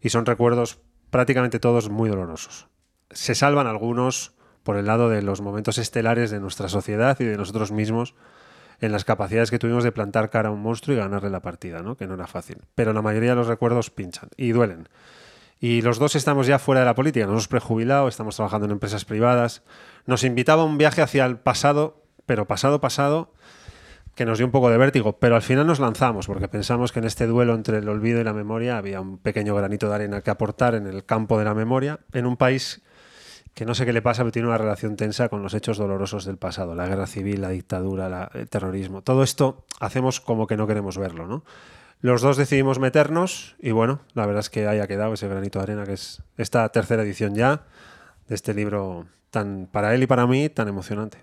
y 0.00 0.10
son 0.10 0.26
recuerdos 0.26 0.80
prácticamente 1.10 1.58
todos 1.58 1.88
muy 1.88 2.10
dolorosos. 2.10 2.68
Se 3.10 3.34
salvan 3.34 3.66
algunos 3.66 4.34
por 4.62 4.76
el 4.76 4.86
lado 4.86 5.08
de 5.08 5.22
los 5.22 5.40
momentos 5.40 5.78
estelares 5.78 6.30
de 6.30 6.40
nuestra 6.40 6.68
sociedad 6.68 7.16
y 7.20 7.24
de 7.24 7.36
nosotros 7.36 7.72
mismos 7.72 8.14
en 8.80 8.92
las 8.92 9.04
capacidades 9.04 9.50
que 9.50 9.58
tuvimos 9.58 9.84
de 9.84 9.92
plantar 9.92 10.28
cara 10.28 10.50
a 10.50 10.52
un 10.52 10.60
monstruo 10.60 10.94
y 10.94 10.98
ganarle 10.98 11.30
la 11.30 11.40
partida, 11.40 11.82
¿no? 11.82 11.96
que 11.96 12.06
no 12.06 12.14
era 12.14 12.26
fácil. 12.26 12.58
Pero 12.74 12.92
la 12.92 13.00
mayoría 13.00 13.30
de 13.30 13.36
los 13.36 13.46
recuerdos 13.46 13.90
pinchan 13.90 14.28
y 14.36 14.52
duelen. 14.52 14.88
Y 15.58 15.80
los 15.82 15.98
dos 15.98 16.16
estamos 16.16 16.46
ya 16.46 16.58
fuera 16.58 16.80
de 16.80 16.86
la 16.86 16.94
política, 16.94 17.24
nos 17.24 17.32
hemos 17.32 17.48
prejubilado, 17.48 18.08
estamos 18.08 18.36
trabajando 18.36 18.66
en 18.66 18.72
empresas 18.72 19.04
privadas. 19.04 19.62
Nos 20.04 20.22
invitaba 20.22 20.62
a 20.62 20.66
un 20.66 20.76
viaje 20.76 21.00
hacia 21.00 21.24
el 21.24 21.38
pasado, 21.38 22.02
pero 22.26 22.46
pasado, 22.46 22.80
pasado, 22.80 23.32
que 24.14 24.26
nos 24.26 24.38
dio 24.38 24.46
un 24.46 24.52
poco 24.52 24.70
de 24.70 24.76
vértigo. 24.76 25.18
Pero 25.18 25.34
al 25.34 25.42
final 25.42 25.66
nos 25.66 25.80
lanzamos, 25.80 26.26
porque 26.26 26.48
pensamos 26.48 26.92
que 26.92 26.98
en 26.98 27.06
este 27.06 27.26
duelo 27.26 27.54
entre 27.54 27.78
el 27.78 27.88
olvido 27.88 28.20
y 28.20 28.24
la 28.24 28.34
memoria 28.34 28.76
había 28.76 29.00
un 29.00 29.18
pequeño 29.18 29.54
granito 29.54 29.88
de 29.88 29.94
arena 29.94 30.20
que 30.20 30.30
aportar 30.30 30.74
en 30.74 30.86
el 30.86 31.04
campo 31.04 31.38
de 31.38 31.44
la 31.46 31.54
memoria, 31.54 32.00
en 32.12 32.26
un 32.26 32.36
país 32.36 32.82
que 33.54 33.64
no 33.64 33.74
sé 33.74 33.86
qué 33.86 33.94
le 33.94 34.02
pasa, 34.02 34.22
pero 34.22 34.32
tiene 34.32 34.48
una 34.48 34.58
relación 34.58 34.96
tensa 34.96 35.30
con 35.30 35.42
los 35.42 35.54
hechos 35.54 35.78
dolorosos 35.78 36.26
del 36.26 36.36
pasado, 36.36 36.74
la 36.74 36.86
guerra 36.86 37.06
civil, 37.06 37.40
la 37.40 37.48
dictadura, 37.48 38.30
el 38.34 38.50
terrorismo. 38.50 39.00
Todo 39.00 39.22
esto 39.22 39.64
hacemos 39.80 40.20
como 40.20 40.46
que 40.46 40.58
no 40.58 40.66
queremos 40.66 40.98
verlo, 40.98 41.26
¿no? 41.26 41.42
Los 42.00 42.22
dos 42.22 42.36
decidimos 42.36 42.78
meternos 42.78 43.56
y 43.58 43.70
bueno, 43.70 44.00
la 44.14 44.26
verdad 44.26 44.40
es 44.40 44.50
que 44.50 44.66
haya 44.68 44.86
quedado 44.86 45.14
ese 45.14 45.28
granito 45.28 45.58
de 45.58 45.62
arena 45.64 45.84
que 45.84 45.94
es 45.94 46.22
esta 46.36 46.68
tercera 46.68 47.02
edición 47.02 47.34
ya 47.34 47.64
de 48.28 48.34
este 48.34 48.54
libro 48.54 49.06
tan 49.30 49.68
para 49.70 49.94
él 49.94 50.02
y 50.02 50.06
para 50.06 50.26
mí 50.26 50.48
tan 50.48 50.68
emocionante. 50.68 51.18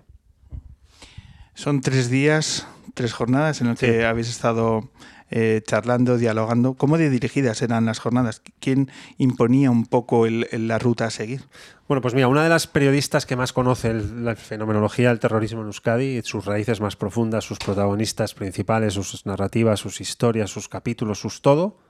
Son 1.54 1.80
tres 1.80 2.10
días, 2.10 2.66
tres 2.94 3.12
jornadas 3.12 3.60
en 3.60 3.68
las 3.68 3.78
que 3.78 4.04
habéis 4.04 4.28
estado 4.28 4.90
eh, 5.36 5.62
charlando, 5.66 6.16
dialogando. 6.16 6.74
¿Cómo 6.74 6.96
dirigidas 6.96 7.60
eran 7.60 7.86
las 7.86 7.98
jornadas? 7.98 8.40
¿Quién 8.60 8.88
imponía 9.18 9.68
un 9.68 9.84
poco 9.84 10.28
la 10.28 10.78
ruta 10.78 11.06
a 11.06 11.10
seguir? 11.10 11.42
Bueno, 11.88 12.00
pues 12.00 12.14
mira, 12.14 12.28
una 12.28 12.44
de 12.44 12.48
las 12.48 12.68
periodistas 12.68 13.26
que 13.26 13.34
más 13.34 13.52
conoce 13.52 13.92
la 13.94 14.36
fenomenología 14.36 15.08
del 15.08 15.18
terrorismo 15.18 15.62
en 15.62 15.66
Euskadi, 15.66 16.22
sus 16.22 16.44
raíces 16.44 16.80
más 16.80 16.94
profundas, 16.94 17.42
sus 17.42 17.58
protagonistas 17.58 18.32
principales, 18.32 18.94
sus 18.94 19.26
narrativas, 19.26 19.80
sus 19.80 20.00
historias, 20.00 20.50
sus 20.50 20.68
capítulos, 20.68 21.18
sus 21.18 21.42
todo, 21.42 21.80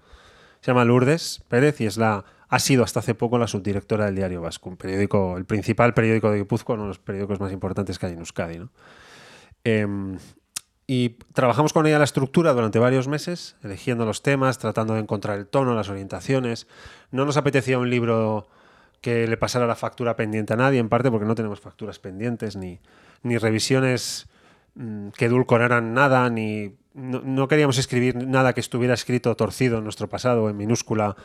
se 0.63 0.71
llama 0.71 0.87
Lourdes 0.87 1.45
Pérez 1.47 1.83
y 1.83 1.85
es 1.85 1.99
la 1.99 2.25
ha 2.49 2.59
sido 2.61 2.83
hasta 2.83 3.01
hace 3.01 3.15
poco 3.15 3.37
la 3.37 3.47
subdirectora 3.47 4.07
del 4.07 4.15
Diario 4.15 4.41
Vasco, 4.41 4.71
un 4.71 4.79
periódico, 4.79 5.37
el 5.37 5.45
principal 5.45 5.93
periódico 5.93 6.31
de 6.31 6.39
Guipúzcoa, 6.39 6.77
uno 6.77 6.85
de 6.85 6.89
los 6.89 6.99
periódicos 6.99 7.41
más 7.41 7.53
importantes 7.53 7.99
que 7.99 8.07
hay 8.07 8.13
en 8.13 8.21
Euskadi. 8.21 8.59
¿no? 8.59 8.71
Em, 9.65 10.17
y 10.87 11.11
trabajamos 11.33 11.73
con 11.73 11.87
ella 11.87 11.99
la 11.99 12.05
estructura 12.05 12.53
durante 12.53 12.79
varios 12.79 13.09
meses, 13.09 13.57
eligiendo 13.63 14.05
los 14.05 14.23
temas, 14.23 14.59
tratando 14.59 14.95
de 14.95 15.01
encontrar 15.01 15.39
el 15.39 15.47
tono, 15.47 15.75
las 15.75 15.89
orientaciones. 15.89 16.67
No 17.11 17.25
nos 17.25 17.37
apetecía 17.37 17.79
un 17.79 17.89
libro 17.89 18.49
que 19.01 19.27
le 19.27 19.37
pasara 19.37 19.67
la 19.67 19.77
factura 19.77 20.17
pendiente 20.17 20.53
a 20.53 20.57
nadie, 20.57 20.79
en 20.79 20.89
parte 20.89 21.11
porque 21.11 21.27
no 21.27 21.35
tenemos 21.35 21.61
facturas 21.61 21.99
pendientes, 21.99 22.57
ni, 22.57 22.81
ni 23.23 23.39
revisiones 23.39 24.27
mm, 24.75 25.09
que 25.17 25.25
edulcoraran 25.27 25.95
nada, 25.95 26.29
ni 26.31 26.75
no, 26.95 27.49
queríamos 27.49 27.77
escribir 27.79 28.15
nada 28.15 28.53
que 28.53 28.61
estuviera 28.61 28.95
escrito 28.95 29.35
torcido 29.35 29.79
en 29.79 29.85
nuestro 29.85 30.09
pasado, 30.09 30.49
en 30.49 30.57
minúscula, 30.57 31.17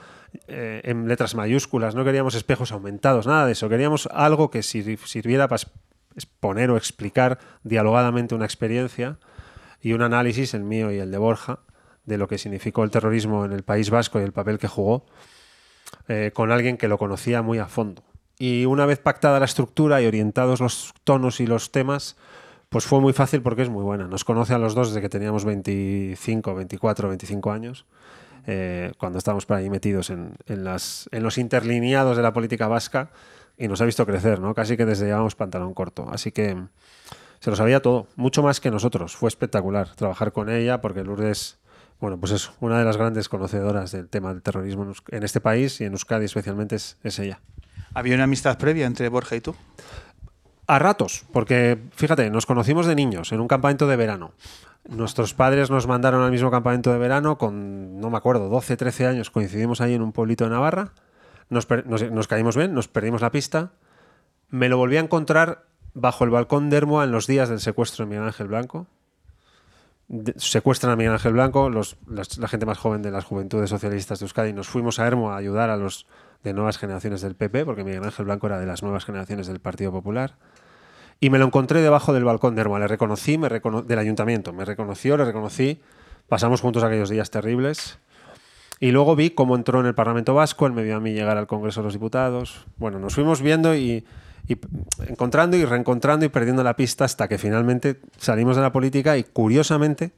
eh, 0.47 0.81
en 0.83 1.07
letras 1.07 1.35
mayúsculas, 1.35 1.93
no 1.95 2.03
queríamos 2.03 2.33
espejos 2.33 2.71
aumentados, 2.71 3.27
nada 3.27 3.45
de 3.45 3.51
eso. 3.51 3.69
Queríamos 3.69 4.07
algo 4.11 4.49
que 4.49 4.63
sir- 4.63 4.97
sirviera 5.05 5.47
para 5.47 5.61
exponer 6.15 6.71
o 6.71 6.77
explicar 6.77 7.37
dialogadamente 7.63 8.33
una 8.33 8.45
experiencia 8.45 9.19
y 9.81 9.93
un 9.93 10.01
análisis, 10.01 10.53
el 10.53 10.63
mío 10.63 10.91
y 10.91 10.97
el 10.97 11.11
de 11.11 11.17
Borja, 11.17 11.59
de 12.05 12.17
lo 12.17 12.27
que 12.27 12.37
significó 12.37 12.83
el 12.83 12.91
terrorismo 12.91 13.45
en 13.45 13.51
el 13.51 13.63
País 13.63 13.89
Vasco 13.89 14.19
y 14.19 14.23
el 14.23 14.33
papel 14.33 14.57
que 14.57 14.67
jugó, 14.67 15.05
eh, 16.07 16.31
con 16.33 16.51
alguien 16.51 16.77
que 16.77 16.87
lo 16.87 16.97
conocía 16.97 17.41
muy 17.41 17.59
a 17.59 17.67
fondo. 17.67 18.03
Y 18.37 18.65
una 18.65 18.85
vez 18.85 18.99
pactada 18.99 19.39
la 19.39 19.45
estructura 19.45 20.01
y 20.01 20.05
orientados 20.05 20.59
los 20.59 20.93
tonos 21.03 21.39
y 21.39 21.47
los 21.47 21.71
temas, 21.71 22.15
pues 22.69 22.85
fue 22.85 23.01
muy 23.01 23.13
fácil 23.13 23.41
porque 23.41 23.63
es 23.63 23.69
muy 23.69 23.83
buena. 23.83 24.07
Nos 24.07 24.23
conoce 24.23 24.53
a 24.53 24.57
los 24.57 24.75
dos 24.75 24.89
desde 24.89 25.01
que 25.01 25.09
teníamos 25.09 25.45
25, 25.45 26.55
24, 26.55 27.09
25 27.09 27.51
años, 27.51 27.85
eh, 28.47 28.93
cuando 28.97 29.17
estábamos 29.17 29.45
por 29.45 29.57
ahí 29.57 29.69
metidos 29.69 30.09
en, 30.09 30.35
en 30.45 30.63
las, 30.63 31.09
en 31.11 31.23
los 31.23 31.37
interlineados 31.37 32.15
de 32.15 32.23
la 32.23 32.33
política 32.33 32.67
vasca 32.67 33.11
y 33.57 33.67
nos 33.67 33.81
ha 33.81 33.85
visto 33.85 34.05
crecer, 34.05 34.39
¿no? 34.39 34.53
Casi 34.53 34.77
que 34.77 34.85
desde 34.85 35.05
llevábamos 35.05 35.35
pantalón 35.35 35.73
corto. 35.73 36.07
Así 36.09 36.31
que 36.31 36.55
se 37.39 37.49
lo 37.49 37.55
sabía 37.55 37.81
todo, 37.81 38.07
mucho 38.15 38.43
más 38.43 38.59
que 38.59 38.71
nosotros. 38.71 39.15
Fue 39.15 39.27
espectacular 39.29 39.95
trabajar 39.95 40.31
con 40.31 40.49
ella 40.49 40.81
porque 40.81 41.03
Lourdes, 41.03 41.57
bueno, 41.99 42.19
pues 42.19 42.31
eso, 42.31 42.53
una 42.59 42.79
de 42.79 42.85
las 42.85 42.97
grandes 42.97 43.29
conocedoras 43.29 43.91
del 43.91 44.09
tema 44.09 44.33
del 44.33 44.41
terrorismo 44.41 44.91
en 45.09 45.23
este 45.23 45.41
país 45.41 45.79
y 45.81 45.85
en 45.85 45.93
Euskadi 45.93 46.25
especialmente 46.25 46.75
es, 46.75 46.97
es 47.03 47.19
ella. 47.19 47.39
¿Había 47.93 48.15
una 48.15 48.25
amistad 48.25 48.57
previa 48.57 48.85
entre 48.85 49.09
Borja 49.09 49.35
y 49.35 49.41
tú? 49.41 49.55
A 50.67 50.77
ratos, 50.77 51.23
porque 51.33 51.79
fíjate, 51.95 52.29
nos 52.29 52.45
conocimos 52.45 52.85
de 52.85 52.93
niños 52.93 53.31
en 53.31 53.39
un 53.41 53.47
campamento 53.47 53.87
de 53.87 53.95
verano. 53.95 54.33
Nuestros 54.87 55.33
padres 55.33 55.69
nos 55.71 55.87
mandaron 55.87 56.21
al 56.21 56.31
mismo 56.31 56.51
campamento 56.51 56.91
de 56.91 56.99
verano 56.99 57.37
con, 57.39 57.99
no 57.99 58.09
me 58.11 58.17
acuerdo, 58.17 58.49
12, 58.49 58.77
13 58.77 59.07
años. 59.07 59.31
Coincidimos 59.31 59.81
ahí 59.81 59.95
en 59.95 60.01
un 60.03 60.11
pueblito 60.11 60.43
de 60.43 60.51
Navarra. 60.51 60.91
Nos- 61.49 61.67
nos 62.11 62.27
caímos 62.27 62.55
bien, 62.55 62.73
nos 62.75 62.87
perdimos 62.87 63.21
la 63.21 63.31
pista. 63.31 63.71
Me 64.49 64.69
lo 64.69 64.77
volví 64.77 64.97
a 64.97 64.99
encontrar 64.99 65.63
bajo 65.93 66.23
el 66.23 66.29
balcón 66.29 66.69
de 66.69 66.77
Hermoa 66.77 67.03
en 67.03 67.11
los 67.11 67.27
días 67.27 67.49
del 67.49 67.59
secuestro 67.59 68.05
de 68.05 68.09
Miguel 68.09 68.25
Ángel 68.25 68.47
Blanco. 68.47 68.87
Secuestran 70.37 70.91
a 70.91 70.95
Miguel 70.95 71.13
Ángel 71.13 71.33
Blanco, 71.33 71.69
la 71.69 72.47
gente 72.47 72.65
más 72.65 72.79
joven 72.79 73.03
de 73.03 73.11
las 73.11 73.25
juventudes 73.25 73.69
socialistas 73.69 74.19
de 74.19 74.23
Euskadi. 74.25 74.53
Nos 74.53 74.67
fuimos 74.67 74.97
a 74.99 75.05
Hermoa 75.05 75.35
a 75.35 75.37
ayudar 75.37 75.69
a 75.69 75.77
los 75.77 76.07
de 76.43 76.53
nuevas 76.53 76.79
generaciones 76.79 77.21
del 77.21 77.35
PP, 77.35 77.63
porque 77.65 77.83
Miguel 77.83 78.03
Ángel 78.03 78.25
Blanco 78.25 78.47
era 78.47 78.59
de 78.59 78.65
las 78.65 78.81
nuevas 78.81 79.05
generaciones 79.05 79.45
del 79.45 79.59
Partido 79.59 79.91
Popular. 79.91 80.35
Y 81.19 81.29
me 81.29 81.37
lo 81.37 81.45
encontré 81.45 81.81
debajo 81.81 82.13
del 82.13 82.23
balcón 82.23 82.55
de 82.55 82.61
Hermoa. 82.61 82.79
Le 82.79 82.87
reconocí, 82.87 83.37
me 83.37 83.49
recono- 83.49 83.83
del 83.83 83.99
ayuntamiento. 83.99 84.51
Me 84.51 84.65
reconoció, 84.65 85.15
le 85.17 85.25
reconocí. 85.25 85.79
Pasamos 86.27 86.61
juntos 86.61 86.83
aquellos 86.83 87.09
días 87.09 87.29
terribles. 87.29 87.99
Y 88.79 88.91
luego 88.91 89.15
vi 89.15 89.29
cómo 89.31 89.55
entró 89.57 89.79
en 89.81 89.85
el 89.85 89.93
Parlamento 89.93 90.33
Vasco. 90.33 90.65
Él 90.65 90.71
me 90.73 90.81
vio 90.81 90.95
a 90.95 90.99
mí 91.01 91.11
llegar 91.13 91.37
al 91.37 91.45
Congreso 91.45 91.81
de 91.81 91.85
los 91.85 91.93
Diputados. 91.93 92.65
Bueno, 92.77 92.97
nos 92.97 93.13
fuimos 93.13 93.41
viendo 93.41 93.75
y, 93.75 94.05
y 94.49 94.59
encontrando 95.07 95.55
y 95.55 95.63
reencontrando 95.63 96.25
y 96.25 96.29
perdiendo 96.29 96.63
la 96.63 96.75
pista 96.75 97.05
hasta 97.05 97.27
que 97.27 97.37
finalmente 97.37 97.99
salimos 98.17 98.55
de 98.55 98.63
la 98.63 98.71
política 98.71 99.15
y 99.15 99.23
curiosamente 99.23 100.11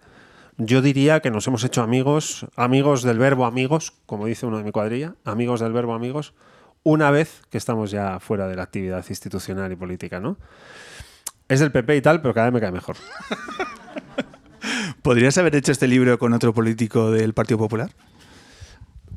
yo 0.58 0.82
diría 0.82 1.20
que 1.20 1.32
nos 1.32 1.46
hemos 1.48 1.66
hecho 1.66 1.84
amigos, 1.84 2.46
amigos 2.56 3.04
del 3.04 3.20
verbo 3.20 3.46
amigos, 3.46 3.94
como 4.06 4.26
dice 4.26 4.46
uno 4.46 4.58
de 4.58 4.64
mi 4.64 4.72
cuadrilla, 4.72 5.16
amigos 5.26 5.60
del 5.60 5.74
verbo 5.74 5.94
amigos, 5.94 6.34
una 6.84 7.12
vez 7.12 7.42
que 7.50 7.58
estamos 7.58 7.92
ya 7.92 8.22
fuera 8.22 8.48
de 8.48 8.56
la 8.56 8.64
actividad 8.64 9.04
institucional 9.10 9.70
y 9.72 9.76
política, 9.76 10.22
¿no? 10.22 10.38
Es 11.50 11.60
del 11.60 11.74
PP 11.74 11.98
y 11.98 12.02
tal, 12.02 12.22
pero 12.22 12.34
cada 12.34 12.48
vez 12.48 12.54
me 12.54 12.62
cae 12.62 12.72
mejor. 12.72 12.96
¿Podrías 15.02 15.38
haber 15.38 15.58
hecho 15.58 15.74
este 15.74 15.88
libro 15.88 16.18
con 16.18 16.32
otro 16.32 16.54
político 16.54 17.12
del 17.12 17.34
Partido 17.34 17.58
Popular? 17.58 17.92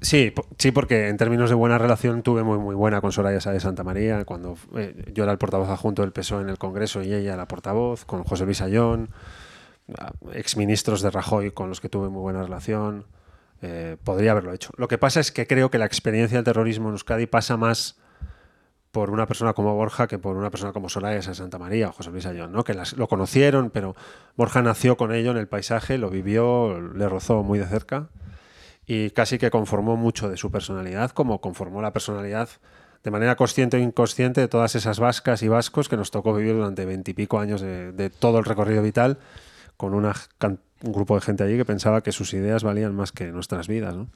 Sí, 0.05 0.35
sí, 0.59 0.71
porque 0.71 1.09
en 1.09 1.17
términos 1.17 1.49
de 1.49 1.55
buena 1.57 1.79
relación 1.79 2.23
tuve 2.23 2.43
muy 2.43 2.59
muy 2.59 2.75
buena 2.75 3.01
con 3.01 3.11
Soraya 3.11 3.39
de 3.39 3.61
Santa 3.61 3.85
María, 3.85 4.27
cuando 4.27 4.57
eh, 4.77 5.11
yo 5.15 5.23
era 5.25 5.33
el 5.33 5.39
portavoz 5.39 5.71
adjunto 5.71 6.03
del 6.03 6.13
PSOE 6.13 6.43
en 6.43 6.51
el 6.51 6.59
Congreso 6.59 7.03
y 7.03 7.15
ella 7.15 7.37
la 7.37 7.49
portavoz, 7.49 8.05
con 8.05 8.23
José 8.23 8.45
Luis 8.45 8.61
Ayón, 8.61 9.09
exministros 10.33 11.01
de 11.01 11.11
Rajoy 11.11 11.53
con 11.53 11.69
los 11.71 11.81
que 11.81 11.89
tuve 11.89 12.09
muy 12.11 12.21
buena 12.21 12.43
relación. 12.43 13.07
eh, 13.63 13.97
podría 14.05 14.33
haberlo 14.33 14.53
hecho. 14.53 14.73
Lo 14.77 14.89
que 14.89 14.99
pasa 14.99 15.21
es 15.21 15.33
que 15.33 15.47
creo 15.47 15.71
que 15.71 15.79
la 15.79 15.87
experiencia 15.87 16.37
del 16.37 16.45
terrorismo 16.45 16.89
en 16.89 16.95
Euskadi 16.95 17.25
pasa 17.27 17.57
más 17.57 17.97
por 18.93 19.09
una 19.09 19.27
persona 19.27 19.55
como 19.55 19.75
Borja 19.75 20.07
que 20.07 20.19
por 20.19 20.37
una 20.37 20.51
persona 20.51 20.75
como 20.75 20.91
Soraya 20.91 21.15
de 21.17 21.23
Santa 21.35 21.59
María 21.59 21.89
o 21.89 21.93
José 21.93 22.11
Luis 22.11 22.27
Ayón, 22.27 22.53
¿no? 22.53 22.63
que 22.63 22.75
las- 22.75 22.93
lo 22.93 23.09
conocieron, 23.09 23.71
pero 23.71 23.97
Borja 24.37 24.61
nació 24.61 24.99
con 24.99 25.15
ello 25.15 25.31
en 25.31 25.39
el 25.39 25.49
paisaje, 25.49 25.97
lo 25.97 26.11
vivió, 26.11 26.79
le 26.79 27.09
rozó 27.09 27.43
muy 27.43 27.59
de 27.59 27.67
cerca 27.67 28.09
y 28.87 29.11
casi 29.11 29.39
que 29.39 29.51
conformó 29.51 29.97
mucho 29.97 30.29
de 30.29 30.37
su 30.37 30.51
personalidad, 30.51 31.11
como 31.11 31.41
conformó 31.41 31.83
la 31.83 31.93
personalidad 31.93 32.49
de 33.03 33.11
manera 33.11 33.37
consciente 33.37 33.77
o 33.77 33.81
inconsciente 33.81 34.41
de 34.41 34.49
todas 34.49 34.75
esas 34.75 34.99
vascas 34.99 35.43
y 35.43 35.49
vascos 35.49 35.89
que 35.89 35.97
nos 35.97 36.11
tocó 36.11 36.35
vivir 36.35 36.55
durante 36.55 36.87
veintipico 36.87 37.39
años 37.39 37.61
de, 37.61 37.93
de 37.93 38.11
todo 38.11 38.39
el 38.39 38.45
recorrido 38.45 38.83
vital 38.83 39.19
con 39.77 39.95
una 39.95 40.15
un 40.85 40.93
grupo 40.93 41.15
de 41.15 41.23
gente 41.23 41.43
allí 41.45 41.57
que 41.57 41.65
pensaba 41.65 42.03
que 42.03 42.13
sus 42.13 42.35
ideas 42.35 42.63
valían 42.63 42.95
más 42.95 43.11
que 43.11 43.27
nuestras 43.33 43.69
vidas. 43.69 43.97
¿no? 43.97 44.09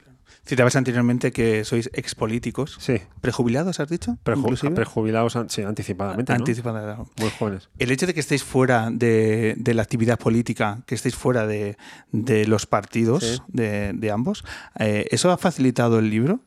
Citabas 0.46 0.76
anteriormente 0.76 1.30
que 1.32 1.64
sois 1.64 1.90
expolíticos. 1.92 2.76
Sí, 2.80 3.00
¿Prejubilados, 3.20 3.80
has 3.80 3.88
dicho? 3.88 4.16
preju- 4.24 4.74
prejubilados 4.74 5.36
sí, 5.48 5.62
anticipadamente, 5.62 6.32
¿no? 6.32 6.38
Anticipada. 6.38 6.96
muy 7.20 7.30
jóvenes. 7.38 7.68
El 7.78 7.90
hecho 7.90 8.06
de 8.06 8.14
que 8.14 8.20
estéis 8.20 8.42
fuera 8.44 8.90
de, 8.90 9.54
de 9.58 9.74
la 9.74 9.82
actividad 9.82 10.18
política, 10.18 10.80
que 10.86 10.94
estéis 10.94 11.14
fuera 11.16 11.46
de, 11.46 11.76
de 12.12 12.46
los 12.46 12.66
partidos 12.66 13.24
Sí. 13.24 13.38
de, 13.48 13.92
de 13.94 14.10
ambos, 14.10 14.44
eh, 14.78 15.06
¿eso 15.10 15.30
ha 15.30 15.36
facilitado 15.38 15.98
el 15.98 16.08
libro? 16.10 16.40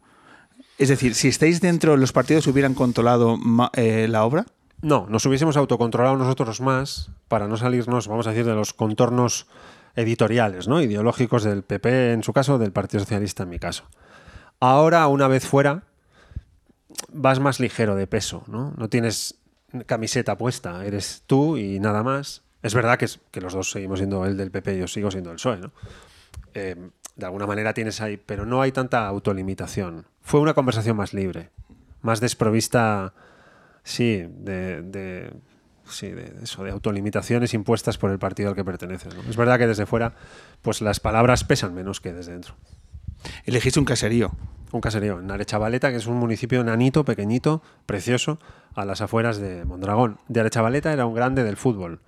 Es 0.78 0.90
decir, 0.90 1.14
si 1.14 1.28
estáis 1.28 1.62
dentro, 1.62 1.96
los 1.98 2.12
partidos 2.12 2.48
hubieran 2.48 2.74
controlado 2.74 3.38
eh, 3.74 4.08
la 4.10 4.24
obra. 4.26 4.46
No, 4.82 5.06
nos 5.08 5.24
hubiésemos 5.28 5.58
autocontrolado 5.58 6.18
nosotros 6.18 6.60
más 6.60 7.12
para 7.28 7.48
no 7.48 7.56
salirnos, 7.58 8.08
vamos 8.08 8.26
a 8.26 8.32
decir, 8.32 8.46
de 8.48 8.56
los 8.56 8.74
contornos 8.74 9.46
editoriales, 9.96 10.68
¿no? 10.68 10.82
ideológicos 10.82 11.44
del 11.44 11.64
PP 11.64 12.14
en 12.14 12.24
su 12.24 12.34
caso, 12.34 12.58
del 12.58 12.72
Partido 12.72 13.00
Socialista 13.02 13.44
en 13.44 13.50
mi 13.50 13.60
caso. 13.60 13.86
Ahora, 14.60 15.08
una 15.08 15.28
vez 15.28 15.46
fuera, 15.46 15.84
vas 17.12 17.40
más 17.40 17.60
ligero 17.60 17.96
de 17.96 18.08
peso, 18.08 18.44
¿no? 18.48 18.74
No 18.78 18.90
tienes 18.90 19.36
camiseta 19.86 20.38
puesta, 20.38 20.86
eres 20.86 21.24
tú 21.28 21.58
y 21.58 21.80
nada 21.80 22.04
más. 22.04 22.44
Es 22.62 22.74
verdad 22.74 22.98
que, 22.98 23.06
es- 23.06 23.20
que 23.32 23.42
los 23.42 23.54
dos 23.54 23.72
seguimos 23.72 24.00
siendo 24.00 24.26
el 24.26 24.38
del 24.38 24.52
PP 24.52 24.76
y 24.76 24.80
yo 24.80 24.88
sigo 24.88 25.10
siendo 25.12 25.32
el 25.32 25.38
PSOE, 25.38 25.58
¿no? 25.58 25.72
Eh, 26.54 26.76
de 27.16 27.26
alguna 27.26 27.48
manera 27.48 27.74
tienes 27.74 28.02
ahí, 28.02 28.18
pero 28.18 28.46
no 28.46 28.62
hay 28.62 28.72
tanta 28.72 29.08
autolimitación. 29.08 30.06
Fue 30.22 30.40
una 30.40 30.54
conversación 30.54 30.96
más 30.98 31.14
libre, 31.14 31.50
más 32.02 32.20
desprovista, 32.20 33.14
sí, 33.84 34.26
de, 34.30 34.82
de- 34.84 35.34
sí, 35.92 36.10
de 36.10 36.34
eso, 36.44 36.64
de 36.64 36.72
autolimitaciones 36.72 37.54
impuestas 37.54 37.98
por 37.98 38.12
el 38.12 38.20
partido 38.20 38.50
al 38.50 38.56
que 38.56 38.64
perteneces. 38.66 39.14
¿no? 39.16 39.22
Es 39.30 39.36
verdad 39.38 39.58
que 39.60 39.68
desde 39.68 39.86
fuera, 39.86 40.14
pues 40.62 40.82
las 40.82 41.00
palabras 41.00 41.44
pesan 41.44 41.74
menos 41.74 42.02
que 42.02 42.14
desde 42.14 42.32
dentro. 42.34 42.56
Elegiste 43.46 43.80
un 43.80 43.86
caserío. 43.86 44.32
Un 44.72 44.82
caserío 44.82 45.20
en 45.20 45.30
Arechavaleta, 45.30 45.90
que 45.92 45.98
es 45.98 46.08
un 46.08 46.16
municipio 46.18 46.64
nanito, 46.64 47.04
pequeñito, 47.04 47.62
precioso, 47.86 48.40
a 48.74 48.86
las 48.86 49.02
afueras 49.02 49.38
de 49.38 49.66
Mondragón. 49.66 50.18
De 50.30 50.40
Arechavaleta 50.40 50.94
era 50.94 51.06
un 51.06 51.14
grande 51.14 51.44
del 51.44 51.58
fútbol. 51.58 52.00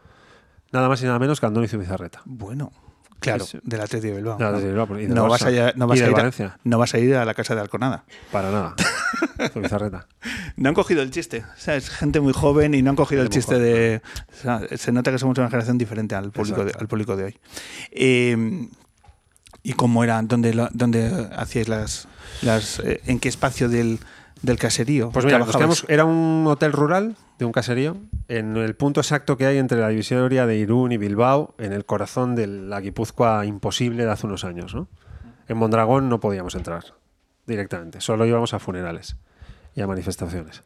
Nada 0.71 0.87
más 0.89 1.01
y 1.03 1.05
nada 1.05 1.19
menos 1.19 1.39
que 1.39 1.45
Andoni 1.45 1.67
Zubizarreta. 1.67 2.21
Bueno, 2.25 2.71
claro, 3.19 3.43
Sí, 3.45 3.57
sí. 3.57 3.59
del 3.69 3.81
Atlético 3.81 4.13
de 4.13 4.17
Bilbao. 4.21 4.37
De 4.37 4.65
Bilbao, 4.67 4.99
y 4.99 5.07
no, 5.07 5.25
Barça, 5.25 5.29
vas 5.29 5.43
a, 5.43 5.51
ir- 5.51 5.73
no 5.75 5.87
vas 5.87 6.01
a 6.01 6.07
ir 6.09 6.15
a- 6.45 6.57
no 6.63 6.77
vas 6.77 6.93
a 6.93 6.99
ir 6.99 7.15
a 7.15 7.25
la 7.25 7.33
casa 7.33 7.53
de 7.53 7.61
Alconada. 7.61 8.05
Para 8.31 8.49
nada. 8.49 8.75
No 10.58 10.70
han 10.70 10.75
cogido 10.75 11.01
el 11.01 11.12
chiste. 11.12 11.43
O 11.55 11.60
sea, 11.60 11.75
es 11.75 11.89
gente 11.89 12.20
muy 12.20 12.34
joven 12.34 12.74
y 12.74 12.82
no 12.82 12.91
han 12.91 12.96
cogido 12.96 13.22
el 13.22 13.29
chiste 13.29 13.60
de. 13.60 14.01
o 14.32 14.36
sea, 14.41 14.62
se 14.77 14.91
nota 14.91 15.12
que 15.12 15.20
somos 15.20 15.38
una 15.38 15.48
generación 15.50 15.77
diferente 15.77 16.15
al 16.15 16.32
público, 16.32 16.63
de, 16.65 16.74
al 16.79 16.88
público 16.88 17.15
de 17.15 17.24
hoy. 17.25 17.39
Eh, 17.91 18.67
¿Y 19.63 19.74
cómo 19.74 20.03
era? 20.03 20.22
¿Dónde, 20.22 20.53
lo- 20.53 20.70
dónde 20.74 21.29
hacíais 21.36 21.67
las. 21.70 22.08
las 22.41 22.79
eh, 22.79 23.01
¿En 23.05 23.20
qué 23.20 23.29
espacio 23.29 23.70
del, 23.70 24.00
del 24.41 24.58
caserío? 24.58 25.10
Pues 25.12 25.25
mira, 25.25 25.38
quedamos- 25.58 25.86
era 25.88 26.05
un 26.05 26.46
hotel 26.48 26.74
rural 26.74 27.15
de 27.39 27.46
un 27.46 27.51
caserío 27.51 27.98
en 28.27 28.55
el 28.58 28.75
punto 28.75 29.00
exacto 29.01 29.38
que 29.38 29.46
hay 29.46 29.58
entre 29.58 29.79
la 29.79 29.89
divisoria 29.89 30.46
de 30.46 30.58
Irún 30.58 30.91
y 30.91 30.98
Bilbao, 30.98 31.55
en 31.58 31.72
el 31.74 31.86
corazón 31.86 32.36
de 32.36 32.48
la 32.48 32.79
Guipúzcoa 32.82 33.46
imposible 33.46 34.05
de 34.05 34.12
hace 34.12 34.25
unos 34.27 34.43
años. 34.43 34.75
¿no? 34.75 34.88
En 35.48 35.58
Mondragón 35.58 36.10
no 36.10 36.20
podíamos 36.20 36.55
entrar 36.55 36.84
directamente, 37.45 38.01
solo 38.01 38.25
íbamos 38.25 38.53
a 38.53 38.59
funerales 38.59 39.17
y 39.75 39.81
a 39.81 39.88
manifestaciones. 39.88 40.63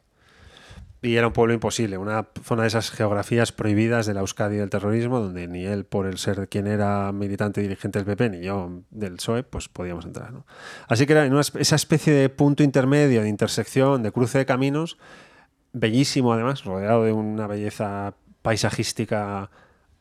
Y 1.00 1.14
era 1.14 1.28
un 1.28 1.32
pueblo 1.32 1.54
imposible, 1.54 1.96
una 1.96 2.26
zona 2.42 2.62
de 2.62 2.68
esas 2.68 2.90
geografías 2.90 3.52
prohibidas 3.52 4.06
de 4.06 4.14
la 4.14 4.20
Euskadi 4.20 4.56
del 4.56 4.68
terrorismo, 4.68 5.20
donde 5.20 5.46
ni 5.46 5.64
él, 5.64 5.84
por 5.84 6.06
el 6.06 6.18
ser 6.18 6.48
quien 6.48 6.66
era 6.66 7.12
militante 7.12 7.60
dirigente 7.60 8.00
del 8.00 8.06
PP, 8.06 8.30
ni 8.30 8.40
yo 8.44 8.82
del 8.90 9.14
PSOE, 9.14 9.44
pues 9.44 9.68
podíamos 9.68 10.06
entrar. 10.06 10.32
¿no? 10.32 10.44
Así 10.88 11.06
que 11.06 11.12
era 11.12 11.24
una 11.26 11.40
esa 11.40 11.76
especie 11.76 12.12
de 12.12 12.28
punto 12.28 12.64
intermedio, 12.64 13.22
de 13.22 13.28
intersección, 13.28 14.02
de 14.02 14.10
cruce 14.10 14.38
de 14.38 14.46
caminos, 14.46 14.98
bellísimo 15.72 16.32
además, 16.32 16.64
rodeado 16.64 17.04
de 17.04 17.12
una 17.12 17.46
belleza 17.46 18.14
paisajística 18.42 19.50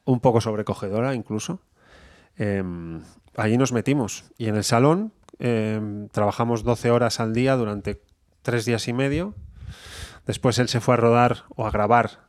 un 0.03 0.19
poco 0.19 0.41
sobrecogedora 0.41 1.13
incluso. 1.13 1.61
Eh, 2.37 2.63
allí 3.35 3.57
nos 3.57 3.71
metimos 3.71 4.25
y 4.37 4.47
en 4.47 4.55
el 4.55 4.63
salón 4.63 5.13
eh, 5.39 6.07
trabajamos 6.11 6.63
12 6.63 6.91
horas 6.91 7.19
al 7.19 7.33
día 7.33 7.55
durante 7.55 8.01
tres 8.41 8.65
días 8.65 8.87
y 8.87 8.93
medio. 8.93 9.33
Después 10.25 10.59
él 10.59 10.67
se 10.67 10.79
fue 10.79 10.95
a 10.95 10.97
rodar 10.97 11.43
o 11.55 11.65
a 11.67 11.71
grabar 11.71 12.27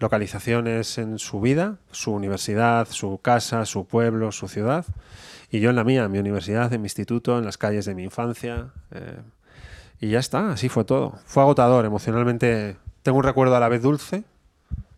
localizaciones 0.00 0.98
en 0.98 1.18
su 1.18 1.40
vida, 1.40 1.78
su 1.90 2.12
universidad, 2.12 2.88
su 2.90 3.18
casa, 3.22 3.64
su 3.66 3.86
pueblo, 3.86 4.32
su 4.32 4.48
ciudad. 4.48 4.84
Y 5.50 5.60
yo 5.60 5.70
en 5.70 5.76
la 5.76 5.84
mía, 5.84 6.04
en 6.04 6.12
mi 6.12 6.18
universidad, 6.18 6.72
en 6.72 6.80
mi 6.80 6.86
instituto, 6.86 7.38
en 7.38 7.44
las 7.44 7.58
calles 7.58 7.84
de 7.84 7.94
mi 7.94 8.04
infancia. 8.04 8.70
eh, 8.90 9.20
y 10.00 10.10
ya 10.10 10.18
está, 10.18 10.52
así 10.52 10.68
fue 10.68 10.84
todo. 10.84 11.18
Fue 11.24 11.42
agotador 11.42 11.84
emocionalmente. 11.84 12.76
Tengo 13.02 13.18
un 13.18 13.24
recuerdo 13.24 13.56
a 13.56 13.60
la 13.60 13.68
vez 13.68 13.80
dulce, 13.80 14.24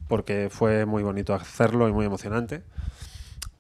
porque 0.09 0.49
fue 0.51 0.85
muy 0.87 1.03
bonito 1.03 1.35
hacerlo 1.35 1.89
y 1.89 1.93
muy 1.93 2.07
emocionante. 2.07 2.63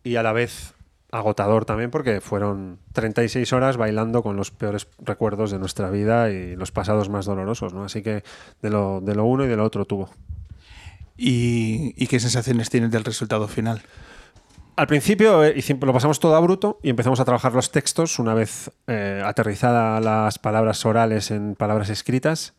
Y 0.03 0.17
a 0.17 0.23
la 0.23 0.33
vez 0.33 0.75
agotador 1.11 1.65
también, 1.65 1.91
porque 1.91 2.21
fueron 2.21 2.79
36 2.93 3.53
horas 3.53 3.77
bailando 3.77 4.23
con 4.23 4.37
los 4.37 4.51
peores 4.51 4.89
recuerdos 4.99 5.51
de 5.51 5.59
nuestra 5.59 5.91
vida 5.91 6.31
y 6.31 6.57
los 6.57 6.73
pasados 6.73 7.09
más 7.09 7.27
dolorosos. 7.27 7.73
¿no? 7.73 7.85
Así 7.85 8.03
que 8.03 8.25
de 8.63 8.71
lo, 8.71 9.01
de 9.01 9.15
lo 9.15 9.25
uno 9.25 9.45
y 9.45 9.49
de 9.49 9.57
lo 9.57 9.65
otro 9.65 9.85
tuvo. 9.85 10.11
¿Y, 11.17 11.95
y 11.97 12.07
qué 12.09 12.21
sensaciones 12.21 12.71
tienes 12.71 12.91
del 12.91 13.05
resultado 13.05 13.49
final? 13.49 13.83
Al 14.77 14.87
principio 14.89 15.43
eh, 15.43 15.63
lo 15.81 15.93
pasamos 15.95 16.21
todo 16.21 16.37
a 16.37 16.41
bruto 16.41 16.79
y 16.83 16.91
empezamos 16.91 17.19
a 17.19 17.25
trabajar 17.25 17.55
los 17.55 17.71
textos 17.71 18.19
una 18.19 18.35
vez 18.35 18.71
eh, 18.87 19.23
aterrizada 19.25 20.01
las 20.01 20.39
palabras 20.39 20.85
orales 20.85 21.31
en 21.31 21.55
palabras 21.55 21.89
escritas, 21.89 22.53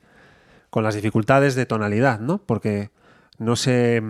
con 0.72 0.84
las 0.84 0.96
dificultades 0.96 1.54
de 1.54 1.68
tonalidad, 1.68 2.20
¿no? 2.20 2.40
Porque 2.40 2.90
no 3.38 3.56
se, 3.56 4.02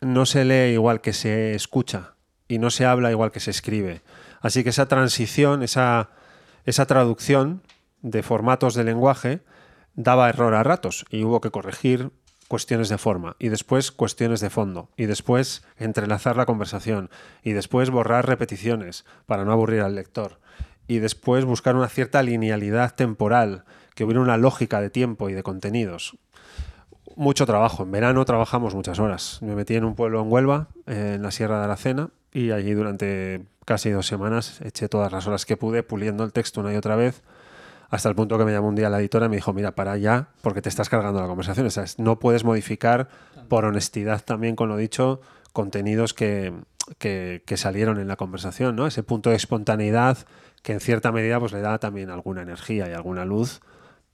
no 0.00 0.24
se 0.24 0.46
lee 0.46 0.72
igual 0.72 1.02
que 1.02 1.12
se 1.12 1.54
escucha 1.54 2.14
y 2.50 2.58
no 2.58 2.70
se 2.70 2.84
habla 2.84 3.12
igual 3.12 3.30
que 3.30 3.38
se 3.38 3.52
escribe. 3.52 4.02
Así 4.40 4.64
que 4.64 4.70
esa 4.70 4.88
transición, 4.88 5.62
esa, 5.62 6.10
esa 6.64 6.84
traducción 6.84 7.62
de 8.02 8.24
formatos 8.24 8.74
de 8.74 8.82
lenguaje 8.82 9.40
daba 9.94 10.28
error 10.28 10.54
a 10.54 10.64
ratos 10.64 11.04
y 11.10 11.22
hubo 11.22 11.40
que 11.40 11.52
corregir 11.52 12.10
cuestiones 12.48 12.88
de 12.88 12.98
forma 12.98 13.36
y 13.38 13.50
después 13.50 13.92
cuestiones 13.92 14.40
de 14.40 14.50
fondo 14.50 14.90
y 14.96 15.06
después 15.06 15.62
entrelazar 15.76 16.36
la 16.36 16.46
conversación 16.46 17.08
y 17.44 17.52
después 17.52 17.90
borrar 17.90 18.26
repeticiones 18.26 19.04
para 19.26 19.44
no 19.44 19.52
aburrir 19.52 19.82
al 19.82 19.94
lector 19.94 20.40
y 20.88 20.98
después 20.98 21.44
buscar 21.44 21.76
una 21.76 21.88
cierta 21.88 22.20
linealidad 22.24 22.96
temporal, 22.96 23.64
que 23.94 24.02
hubiera 24.02 24.22
una 24.22 24.36
lógica 24.36 24.80
de 24.80 24.90
tiempo 24.90 25.30
y 25.30 25.34
de 25.34 25.44
contenidos. 25.44 26.16
Mucho 27.20 27.44
trabajo. 27.44 27.82
En 27.82 27.90
verano 27.90 28.24
trabajamos 28.24 28.74
muchas 28.74 28.98
horas. 28.98 29.40
Me 29.42 29.54
metí 29.54 29.74
en 29.74 29.84
un 29.84 29.94
pueblo 29.94 30.22
en 30.22 30.32
Huelva, 30.32 30.68
eh, 30.86 31.12
en 31.16 31.22
la 31.22 31.30
Sierra 31.30 31.58
de 31.58 31.64
Aracena, 31.64 32.08
y 32.32 32.50
allí 32.50 32.72
durante 32.72 33.44
casi 33.66 33.90
dos 33.90 34.06
semanas 34.06 34.58
eché 34.62 34.88
todas 34.88 35.12
las 35.12 35.26
horas 35.26 35.44
que 35.44 35.58
pude 35.58 35.82
puliendo 35.82 36.24
el 36.24 36.32
texto 36.32 36.60
una 36.62 36.72
y 36.72 36.76
otra 36.76 36.96
vez 36.96 37.22
hasta 37.90 38.08
el 38.08 38.14
punto 38.14 38.38
que 38.38 38.46
me 38.46 38.52
llamó 38.52 38.68
un 38.68 38.74
día 38.74 38.88
la 38.88 39.00
editora 39.00 39.26
y 39.26 39.28
me 39.28 39.36
dijo, 39.36 39.52
mira, 39.52 39.72
para 39.74 39.98
ya, 39.98 40.28
porque 40.40 40.62
te 40.62 40.70
estás 40.70 40.88
cargando 40.88 41.20
la 41.20 41.26
conversación. 41.26 41.66
O 41.66 41.70
sea, 41.70 41.84
no 41.98 42.18
puedes 42.18 42.42
modificar, 42.42 43.08
por 43.48 43.66
honestidad 43.66 44.22
también 44.24 44.56
con 44.56 44.70
lo 44.70 44.78
dicho, 44.78 45.20
contenidos 45.52 46.14
que, 46.14 46.54
que- 46.96 47.42
que 47.44 47.56
salieron 47.58 47.98
en 48.00 48.08
la 48.08 48.16
conversación, 48.16 48.76
¿no? 48.76 48.86
Ese 48.86 49.02
punto 49.02 49.28
de 49.28 49.36
espontaneidad 49.36 50.16
que 50.62 50.72
en 50.72 50.80
cierta 50.80 51.12
medida 51.12 51.38
pues, 51.38 51.52
le 51.52 51.60
da 51.60 51.78
también 51.78 52.08
alguna 52.08 52.40
energía 52.42 52.88
y 52.88 52.92
alguna 52.94 53.26
luz, 53.26 53.60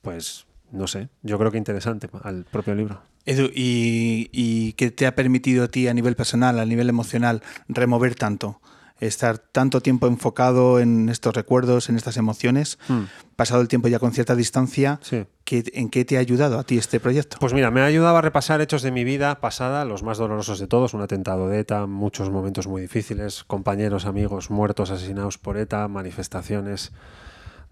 pues, 0.03 0.46
no 0.73 0.87
sé, 0.87 1.09
yo 1.23 1.39
creo 1.39 1.51
que 1.51 1.59
interesante 1.59 2.09
al 2.23 2.45
propio 2.45 2.75
libro. 2.75 3.01
Edu, 3.25 3.51
¿y, 3.55 4.29
y 4.33 4.73
qué 4.75 4.91
te 4.91 5.07
ha 5.07 5.15
permitido 5.15 5.65
a 5.65 5.69
ti 5.69 5.89
a 5.89 5.95
nivel 5.95 6.15
personal, 6.17 6.59
a 6.61 6.65
nivel 6.65 6.89
emocional, 6.89 7.43
remover 7.69 8.15
tanto? 8.15 8.61
Estar 8.99 9.37
tanto 9.37 9.83
tiempo 9.83 10.07
enfocado 10.07 10.81
en 10.81 11.11
estos 11.11 11.35
recuerdos, 11.35 11.91
en 11.91 11.97
estas 11.97 12.17
emociones, 12.17 12.79
Hmm. 12.89 13.03
pasado 13.37 13.61
el 13.61 13.69
tiempo 13.69 13.89
ya 13.89 13.99
con 13.99 14.13
cierta 14.13 14.35
distancia, 14.35 15.01
Sí. 15.03 15.27
¿qué- 15.45 15.65
¿en 15.75 15.91
qué 15.91 16.07
te 16.07 16.17
ha 16.17 16.21
ayudado 16.21 16.59
a 16.59 16.63
ti 16.65 16.79
este 16.79 16.99
proyecto? 16.99 17.37
Pues 17.39 17.53
mira, 17.53 17.71
me 17.71 17.83
ha 17.83 17.85
ayudado 17.85 18.17
a 18.17 18.23
repasar 18.23 18.63
hechos 18.63 18.81
de 18.81 18.93
mi 18.93 19.05
vida 19.05 19.39
pasada, 19.41 19.85
los 19.85 20.03
más 20.03 20.17
dolorosos 20.17 20.59
de 20.61 20.67
todos, 20.67 20.95
un 20.95 21.03
atentado 21.03 21.49
de 21.51 21.59
ETA, 21.59 21.87
muchos 21.87 22.31
momentos 22.31 22.67
muy 22.69 22.81
difíciles, 22.81 23.45
compañeros, 23.45 24.07
amigos 24.07 24.51
muertos, 24.51 24.91
asesinados 24.91 25.37
por 25.37 25.59
ETA, 25.59 25.89
manifestaciones. 25.89 26.93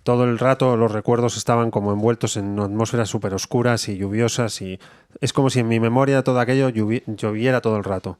Todo 0.04 0.24
el 0.24 0.38
rato 0.38 0.76
los 0.76 0.92
recuerdos 0.92 1.36
estaban 1.36 1.70
como 1.70 1.92
envueltos 1.92 2.36
en 2.36 2.58
atmósferas 2.60 3.08
súper 3.08 3.34
oscuras 3.34 3.88
y 3.88 3.96
lluviosas 3.96 4.60
y 4.60 4.78
es 5.20 5.32
como 5.32 5.50
si 5.50 5.60
en 5.60 5.68
mi 5.68 5.80
memoria 5.80 6.22
todo 6.22 6.38
aquello 6.38 6.68
lloviera 6.68 7.60
todo 7.60 7.76
el 7.76 7.84
rato 7.84 8.18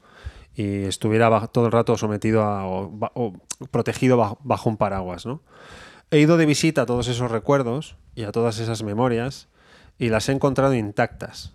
y 0.55 0.85
estuviera 0.85 1.47
todo 1.49 1.67
el 1.67 1.73
rato 1.73 1.97
sometido 1.97 2.43
a, 2.43 2.67
o 2.67 3.35
protegido 3.71 4.17
bajo, 4.17 4.39
bajo 4.43 4.71
un 4.71 4.77
paraguas, 4.77 5.27
¿no? 5.27 5.43
He 6.11 6.21
ido 6.21 6.37
de 6.37 6.47
visita 6.47 6.83
a 6.83 6.87
todos 6.87 7.09
esos 7.09 7.31
recuerdos 7.31 7.97
y 8.15 8.25
a 8.25 8.33
todas 8.33 8.59
esas 8.61 8.83
memorias 8.83 9.49
y 9.99 10.09
las 10.09 10.29
he 10.29 10.33
encontrado 10.33 10.75
intactas. 10.75 11.53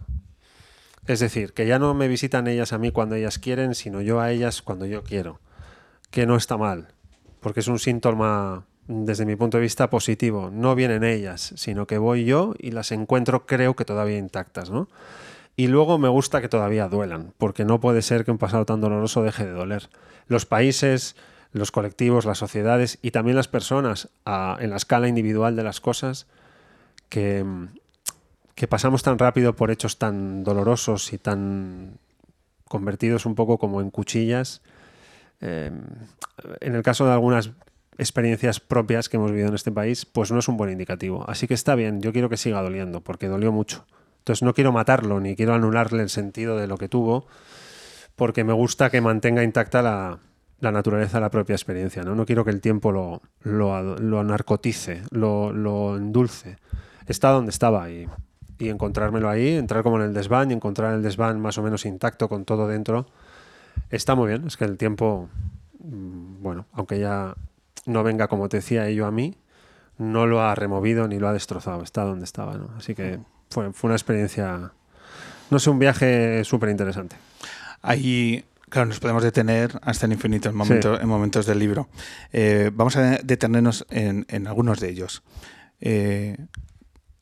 Es 1.07 1.19
decir, 1.19 1.53
que 1.53 1.65
ya 1.65 1.79
no 1.79 1.93
me 1.95 2.07
visitan 2.07 2.47
ellas 2.47 2.71
a 2.71 2.77
mí 2.77 2.91
cuando 2.91 3.15
ellas 3.15 3.39
quieren, 3.39 3.73
sino 3.73 4.01
yo 4.01 4.19
a 4.19 4.31
ellas 4.31 4.61
cuando 4.61 4.85
yo 4.85 5.03
quiero. 5.03 5.39
Que 6.11 6.25
no 6.25 6.35
está 6.35 6.57
mal, 6.57 6.89
porque 7.39 7.61
es 7.61 7.67
un 7.67 7.79
síntoma, 7.79 8.65
desde 8.89 9.23
mi 9.27 9.35
punto 9.35 9.57
de 9.57 9.61
vista, 9.61 9.91
positivo. 9.91 10.49
No 10.51 10.73
vienen 10.73 11.03
ellas, 11.03 11.53
sino 11.55 11.85
que 11.85 11.99
voy 11.99 12.25
yo 12.25 12.55
y 12.57 12.71
las 12.71 12.91
encuentro, 12.91 13.45
creo 13.45 13.75
que 13.75 13.85
todavía 13.85 14.17
intactas, 14.17 14.71
¿no? 14.71 14.89
Y 15.55 15.67
luego 15.67 15.99
me 15.99 16.09
gusta 16.09 16.41
que 16.41 16.49
todavía 16.49 16.87
duelan, 16.87 17.31
porque 17.37 17.65
no 17.65 17.79
puede 17.79 18.01
ser 18.01 18.25
que 18.25 18.31
un 18.31 18.39
pasado 18.39 18.65
tan 18.65 18.81
doloroso 18.81 19.21
deje 19.21 19.45
de 19.45 19.51
doler. 19.51 19.89
Los 20.27 20.47
países, 20.47 21.15
los 21.51 21.71
colectivos, 21.71 22.25
las 22.25 22.39
sociedades 22.39 22.97
y 23.03 23.11
también 23.11 23.35
las 23.37 23.47
personas 23.47 24.09
en 24.25 24.71
la 24.71 24.77
escala 24.77 25.07
individual 25.07 25.55
de 25.55 25.63
las 25.63 25.79
cosas 25.81 26.25
que, 27.09 27.45
que 28.55 28.67
pasamos 28.67 29.03
tan 29.03 29.19
rápido 29.19 29.55
por 29.55 29.69
hechos 29.69 29.99
tan 29.99 30.43
dolorosos 30.43 31.13
y 31.13 31.19
tan 31.19 31.99
convertidos 32.67 33.27
un 33.27 33.35
poco 33.35 33.59
como 33.59 33.81
en 33.81 33.91
cuchillas. 33.91 34.63
eh, 35.41 35.71
en 36.61 36.75
el 36.75 36.81
caso 36.81 37.05
de 37.05 37.11
algunas 37.11 37.51
experiencias 37.99 38.59
propias 38.59 39.09
que 39.09 39.17
hemos 39.17 39.31
vivido 39.31 39.49
en 39.49 39.55
este 39.55 39.71
país, 39.71 40.05
pues 40.05 40.31
no 40.31 40.39
es 40.39 40.47
un 40.47 40.57
buen 40.57 40.71
indicativo. 40.71 41.29
Así 41.29 41.47
que 41.47 41.53
está 41.53 41.75
bien, 41.75 42.01
yo 42.01 42.13
quiero 42.13 42.29
que 42.29 42.37
siga 42.37 42.61
doliendo, 42.61 43.01
porque 43.01 43.27
dolió 43.27 43.51
mucho. 43.51 43.85
Entonces 44.19 44.41
no 44.41 44.53
quiero 44.53 44.71
matarlo, 44.71 45.19
ni 45.19 45.35
quiero 45.35 45.53
anularle 45.53 46.01
el 46.01 46.09
sentido 46.09 46.57
de 46.57 46.67
lo 46.67 46.77
que 46.77 46.87
tuvo, 46.87 47.27
porque 48.15 48.43
me 48.43 48.53
gusta 48.53 48.89
que 48.89 49.01
mantenga 49.01 49.43
intacta 49.43 49.81
la, 49.81 50.19
la 50.59 50.71
naturaleza 50.71 51.19
la 51.19 51.29
propia 51.29 51.55
experiencia. 51.55 52.03
No, 52.03 52.15
no 52.15 52.25
quiero 52.25 52.45
que 52.45 52.51
el 52.51 52.61
tiempo 52.61 52.91
lo, 52.91 53.21
narcotice, 53.43 55.03
lo, 55.11 55.51
lo 55.51 55.97
endulce. 55.97 56.57
Está 57.05 57.29
donde 57.29 57.49
estaba 57.49 57.89
y, 57.89 58.07
y 58.59 58.69
encontrármelo 58.69 59.29
ahí, 59.29 59.55
entrar 59.55 59.83
como 59.83 59.97
en 59.97 60.03
el 60.03 60.13
desván 60.13 60.51
y 60.51 60.53
encontrar 60.53 60.93
el 60.93 61.01
desván 61.01 61.39
más 61.39 61.57
o 61.57 61.63
menos 61.63 61.85
intacto 61.85 62.29
con 62.29 62.45
todo 62.45 62.67
dentro. 62.67 63.07
Está 63.89 64.15
muy 64.15 64.27
bien, 64.27 64.45
es 64.47 64.57
que 64.57 64.65
el 64.65 64.77
tiempo, 64.77 65.29
mm, 65.79 66.41
bueno, 66.43 66.65
aunque 66.73 66.99
ya 66.99 67.35
no 67.89 68.03
venga 68.03 68.27
como 68.27 68.47
te 68.49 68.57
decía 68.57 68.87
ello 68.87 69.05
a 69.05 69.11
mí, 69.11 69.35
no 69.97 70.25
lo 70.25 70.41
ha 70.41 70.55
removido 70.55 71.07
ni 71.07 71.19
lo 71.19 71.27
ha 71.27 71.33
destrozado, 71.33 71.83
está 71.83 72.03
donde 72.03 72.25
estaba, 72.25 72.55
¿no? 72.55 72.69
Así 72.77 72.95
que 72.95 73.19
fue, 73.49 73.73
fue 73.73 73.89
una 73.89 73.95
experiencia, 73.95 74.71
no 75.49 75.59
sé, 75.59 75.69
un 75.69 75.79
viaje 75.79 76.43
súper 76.45 76.69
interesante. 76.69 77.17
Ahí, 77.81 78.45
claro, 78.69 78.87
nos 78.87 78.99
podemos 78.99 79.23
detener 79.23 79.79
hasta 79.81 80.05
el 80.05 80.13
infinito 80.13 80.49
en 80.49 80.55
momentos, 80.55 81.01
en 81.01 81.07
momentos 81.07 81.45
del 81.45 81.59
libro. 81.59 81.89
Eh, 82.31 82.71
vamos 82.73 82.95
a 82.95 83.17
detenernos 83.23 83.85
en, 83.89 84.25
en 84.29 84.47
algunos 84.47 84.79
de 84.79 84.89
ellos. 84.89 85.23
Eh, 85.81 86.37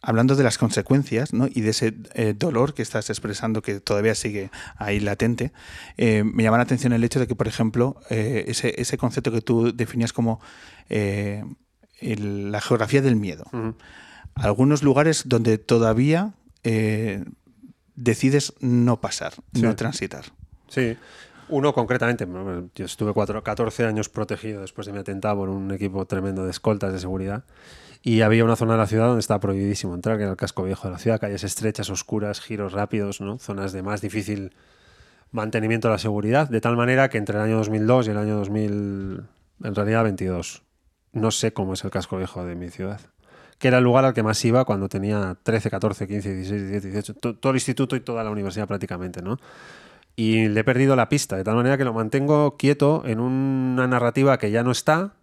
hablando 0.07 0.37
de 0.37 0.43
las 0.43 0.57
consecuencias 0.57 1.33
¿no? 1.33 1.49
y 1.53 1.59
de 1.59 1.71
ese 1.71 1.93
eh, 2.13 2.33
dolor 2.33 2.73
que 2.73 2.81
estás 2.81 3.09
expresando 3.09 3.61
que 3.61 3.81
todavía 3.81 4.15
sigue 4.15 4.51
ahí 4.77 5.01
latente, 5.01 5.51
eh, 5.97 6.23
me 6.23 6.43
llama 6.43 6.55
la 6.55 6.63
atención 6.63 6.93
el 6.93 7.03
hecho 7.03 7.19
de 7.19 7.27
que, 7.27 7.35
por 7.35 7.49
ejemplo, 7.49 7.99
eh, 8.09 8.45
ese, 8.47 8.73
ese, 8.81 8.97
concepto 8.97 9.33
que 9.33 9.41
tú 9.41 9.75
definías 9.75 10.13
como 10.13 10.39
el, 10.87 12.51
la 12.53 12.61
geografía 12.61 13.01
del 13.01 13.17
miedo. 13.17 13.43
Uh 13.51 13.57
-huh. 13.57 13.75
Algunos 14.35 14.81
lugares 14.81 15.23
donde 15.25 15.57
todavía 15.57 16.35
decides 17.95 18.53
no 18.61 19.01
pasar, 19.01 19.33
Sí. 19.53 19.61
no 19.61 19.75
transitar. 19.75 20.23
Sí, 20.69 20.95
uno 21.49 21.73
concretamente, 21.73 22.25
yo 22.75 22.85
estuve 22.85 23.11
cuatro, 23.11 23.43
14 23.43 23.85
años 23.85 24.07
protegido 24.07 24.61
después 24.61 24.87
de 24.87 24.93
mi 24.93 24.99
atentado 24.99 25.35
por 25.35 25.49
un 25.49 25.71
equipo 25.71 26.05
tremendo 26.05 26.45
de 26.45 26.51
escoltas 26.51 26.93
de 26.93 26.99
seguridad 26.99 27.43
y 28.07 28.21
había 28.21 28.45
una 28.45 28.55
zona 28.55 28.71
de 28.71 28.77
la 28.77 28.87
ciudad 28.87 29.07
donde 29.07 29.19
estaba 29.19 29.41
prohibidísimo 29.41 29.93
entrar, 29.93 30.15
que 30.15 30.23
era 30.23 30.31
el 30.31 30.37
casco 30.37 30.63
viejo 30.63 30.87
de 30.87 30.93
la 30.93 30.97
ciudad, 30.97 31.19
calles 31.19 31.43
estrechas, 31.43 31.89
oscuras, 31.89 32.39
giros 32.39 32.71
rápidos, 32.71 33.19
¿no? 33.19 33.37
zonas 33.37 33.73
de 33.73 33.83
más 33.83 33.99
difícil 33.99 34.55
mantenimiento 35.31 35.89
de 35.89 35.95
la 35.95 35.97
seguridad, 35.97 36.47
de 36.47 36.61
tal 36.61 36.77
manera 36.77 37.09
que 37.09 37.17
entre 37.17 37.37
el 37.37 37.43
año 37.43 37.57
2002 37.57 38.07
y 38.07 38.11
el 38.11 38.17
año 38.17 38.37
2000, 38.37 39.23
en 39.61 39.75
realidad 39.75 40.03
22, 40.05 40.63
no 41.11 41.31
sé 41.31 41.51
cómo 41.51 41.73
es 41.73 41.83
el 41.83 41.91
casco 41.91 42.15
viejo 42.15 42.45
de 42.45 42.55
mi 42.55 42.69
ciudad 42.69 43.01
que 43.57 43.67
era 43.67 43.79
el 43.79 43.83
lugar 43.83 44.05
al 44.05 44.13
que 44.13 44.23
más 44.23 44.45
iba 44.45 44.63
cuando 44.63 44.87
tenía 44.87 45.35
13, 45.43 45.69
14, 45.69 46.07
15, 46.07 46.33
16, 46.35 46.61
17, 46.61 46.91
18, 46.91 47.13
to 47.15 47.35
todo 47.35 47.49
el 47.49 47.57
instituto 47.57 47.95
y 47.97 47.99
toda 47.99 48.23
la 48.23 48.29
universidad 48.29 48.67
prácticamente, 48.67 49.23
¿no? 49.23 49.39
Y 50.15 50.47
le 50.47 50.59
he 50.59 50.63
perdido 50.63 50.95
la 50.95 51.09
pista, 51.09 51.35
de 51.37 51.43
tal 51.43 51.55
manera 51.55 51.75
que 51.75 51.83
lo 51.83 51.91
mantengo 51.91 52.55
quieto 52.55 53.01
en 53.05 53.19
una 53.19 53.87
narrativa 53.87 54.37
que 54.37 54.51
ya 54.51 54.61
no 54.61 54.69
está, 54.69 55.15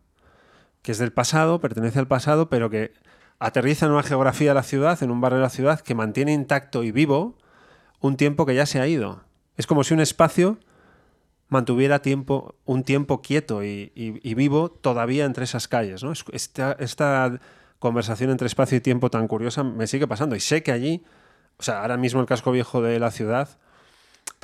que 0.85 0.93
es 0.93 0.99
del 0.99 1.15
pasado, 1.15 1.61
pertenece 1.63 1.99
al 1.99 2.07
pasado, 2.07 2.51
pero 2.51 2.69
que 2.69 2.93
aterriza 3.39 3.87
en 3.87 3.93
una 3.93 4.03
geografía 4.03 4.51
de 4.51 4.55
la 4.55 4.63
ciudad, 4.63 5.03
en 5.03 5.11
un 5.11 5.19
barrio 5.19 5.39
de 5.39 5.45
la 5.45 5.49
ciudad, 5.49 5.81
que 5.81 5.95
mantiene 5.95 6.35
intacto 6.35 6.85
y 6.85 6.93
vivo 6.93 7.39
un 8.01 8.19
tiempo 8.19 8.45
que 8.45 8.55
ya 8.55 8.67
se 8.67 8.81
ha 8.81 8.87
ido. 8.87 9.23
Es 9.57 9.67
como 9.67 9.83
si 9.83 9.95
un 9.95 10.01
espacio 10.01 10.59
mantuviera 11.49 12.01
tiempo, 12.03 12.57
un 12.67 12.85
tiempo 12.85 13.23
quieto 13.23 13.65
y, 13.65 13.93
vivo 14.37 14.71
todavía 14.71 15.25
entre 15.25 15.45
esas 15.45 15.69
calles. 15.69 16.05
¿no? 16.05 16.13
Esta, 16.33 16.77
esta 16.79 17.41
conversación 17.79 18.29
entre 18.29 18.47
espacio 18.47 18.77
y 18.77 18.83
tiempo 18.83 19.09
tan 19.09 19.27
curiosa 19.27 19.65
me 19.65 19.87
sigue 19.87 20.07
pasando. 20.07 20.37
Y 20.37 20.41
sé 20.41 20.63
que 20.63 20.71
allí, 20.71 21.03
o 21.57 21.63
sea, 21.63 21.81
ahora 21.81 21.97
mismo 21.97 22.21
el 22.21 22.27
casco 22.27 22.53
viejo 22.53 22.83
de 22.83 23.01
la 23.01 23.11
ciudad, 23.11 23.59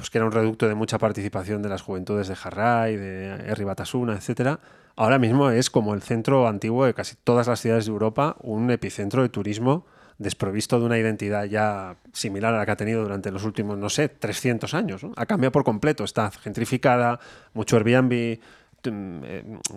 pues 0.00 0.08
que 0.08 0.16
era 0.16 0.24
un 0.24 0.32
reducto 0.32 0.66
de 0.66 0.74
mucha 0.74 0.96
participación 0.96 1.60
de 1.60 1.68
las 1.68 1.82
juventudes 1.82 2.26
de 2.26 2.34
Jarray, 2.34 2.96
de 2.96 3.26
Herri 3.46 3.64
Batasuna, 3.64 4.14
etcétera, 4.14 4.58
ahora 4.96 5.18
mismo 5.18 5.50
es 5.50 5.68
como 5.68 5.92
el 5.92 6.00
centro 6.00 6.48
antiguo 6.48 6.86
de 6.86 6.94
casi 6.94 7.16
todas 7.22 7.48
las 7.48 7.60
ciudades 7.60 7.84
de 7.84 7.92
Europa, 7.92 8.36
un 8.40 8.70
epicentro 8.70 9.20
de 9.20 9.28
turismo 9.28 9.84
desprovisto 10.16 10.80
de 10.80 10.86
una 10.86 10.96
identidad 10.96 11.44
ya 11.44 11.96
similar 12.14 12.54
a 12.54 12.58
la 12.58 12.64
que 12.64 12.72
ha 12.72 12.76
tenido 12.76 13.02
durante 13.02 13.30
los 13.30 13.44
últimos, 13.44 13.76
no 13.76 13.90
sé, 13.90 14.08
300 14.08 14.72
años. 14.72 15.02
Ha 15.16 15.26
cambiado 15.26 15.52
por 15.52 15.64
completo, 15.64 16.04
está 16.04 16.30
gentrificada, 16.30 17.20
mucho 17.52 17.76
Airbnb, 17.76 18.38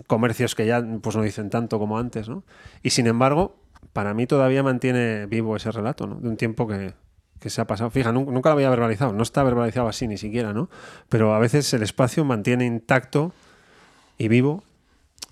comercios 0.06 0.54
que 0.54 0.64
ya 0.64 0.82
pues 1.02 1.16
no 1.16 1.22
dicen 1.22 1.50
tanto 1.50 1.78
como 1.78 1.98
antes, 1.98 2.30
¿no? 2.30 2.44
Y 2.82 2.90
sin 2.90 3.06
embargo, 3.08 3.56
para 3.92 4.14
mí 4.14 4.26
todavía 4.26 4.62
mantiene 4.62 5.26
vivo 5.26 5.54
ese 5.54 5.70
relato, 5.70 6.06
¿no? 6.06 6.14
De 6.16 6.28
un 6.30 6.38
tiempo 6.38 6.66
que, 6.66 6.94
que 7.44 7.50
se 7.50 7.60
ha 7.60 7.66
pasado. 7.66 7.90
Fija, 7.90 8.10
nunca 8.10 8.48
lo 8.48 8.54
había 8.54 8.70
verbalizado, 8.70 9.12
no 9.12 9.22
está 9.22 9.42
verbalizado 9.42 9.86
así 9.86 10.08
ni 10.08 10.16
siquiera, 10.16 10.54
¿no? 10.54 10.70
Pero 11.10 11.34
a 11.34 11.38
veces 11.38 11.70
el 11.74 11.82
espacio 11.82 12.24
mantiene 12.24 12.64
intacto 12.64 13.34
y 14.16 14.28
vivo 14.28 14.64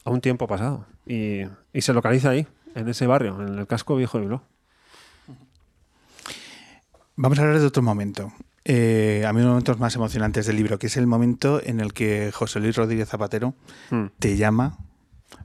a 0.05 0.11
un 0.11 0.21
tiempo 0.21 0.47
pasado. 0.47 0.85
Y, 1.07 1.41
y 1.73 1.81
se 1.81 1.95
localiza 1.95 2.29
ahí, 2.29 2.47
en 2.75 2.87
ese 2.87 3.07
barrio, 3.07 3.41
en 3.41 3.59
el 3.59 3.67
casco 3.67 3.97
viejo 3.97 4.19
de 4.19 4.25
Bilbao. 4.25 4.43
Vamos 7.17 7.39
a 7.39 7.43
hablar 7.43 7.59
de 7.61 7.67
otro 7.67 7.83
momento. 7.83 8.31
Eh, 8.65 9.25
a 9.27 9.33
mí, 9.33 9.41
uno 9.41 9.41
de 9.41 9.47
los 9.47 9.53
momentos 9.55 9.79
más 9.81 9.95
emocionantes 9.95 10.47
del 10.47 10.57
libro, 10.57 10.79
que 10.79 10.87
es 10.89 10.97
el 10.99 11.07
momento 11.07 11.61
en 11.65 11.81
el 11.81 11.93
que 11.95 12.31
José 12.33 12.61
Luis 12.61 12.77
Rodríguez 12.77 13.09
Zapatero 13.09 13.55
Hmm. 13.91 14.07
te 14.19 14.37
llama 14.37 14.79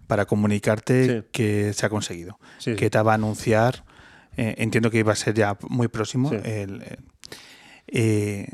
para 0.07 0.25
comunicarte 0.25 1.21
Sí. 1.21 1.27
que 1.31 1.73
se 1.73 1.85
ha 1.85 1.89
conseguido, 1.89 2.39
Sí, 2.57 2.75
que 2.75 2.89
te 2.89 3.01
va 3.01 3.13
a 3.13 3.15
anunciar. 3.15 3.83
Eh, 4.37 4.55
entiendo 4.59 4.89
que 4.89 4.99
iba 4.99 5.11
a 5.11 5.15
ser 5.15 5.33
ya 5.33 5.57
muy 5.69 5.87
próximo. 5.87 6.29
Sí. 6.29 6.35
el, 6.43 6.81
eh, 6.83 6.97
eh, 7.87 8.47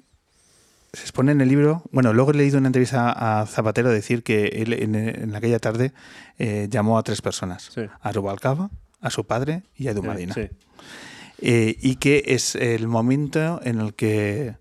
se 0.93 1.01
expone 1.01 1.31
en 1.31 1.41
el 1.41 1.49
libro. 1.49 1.83
Bueno, 1.91 2.13
luego 2.13 2.31
he 2.31 2.35
leído 2.35 2.57
una 2.57 2.67
entrevista 2.67 3.11
a 3.11 3.45
Zapatero 3.45 3.89
decir 3.89 4.23
que 4.23 4.45
él 4.45 4.73
en, 4.73 4.95
en 4.95 5.35
aquella 5.35 5.59
tarde 5.59 5.91
eh, 6.37 6.67
llamó 6.69 6.97
a 6.97 7.03
tres 7.03 7.21
personas: 7.21 7.69
Sí. 7.73 7.81
a 7.99 8.11
Rubalcaba, 8.11 8.69
a 9.01 9.09
su 9.09 9.25
padre 9.25 9.63
y 9.75 9.87
a 9.87 9.91
Edu 9.91 10.03
Madina. 10.03 10.33
Sí. 10.33 10.49
Y 11.45 11.95
que 11.97 12.23
es 12.27 12.55
el 12.55 12.87
momento 12.87 13.59
en 13.63 13.81
el 13.81 13.95
que 13.95 14.55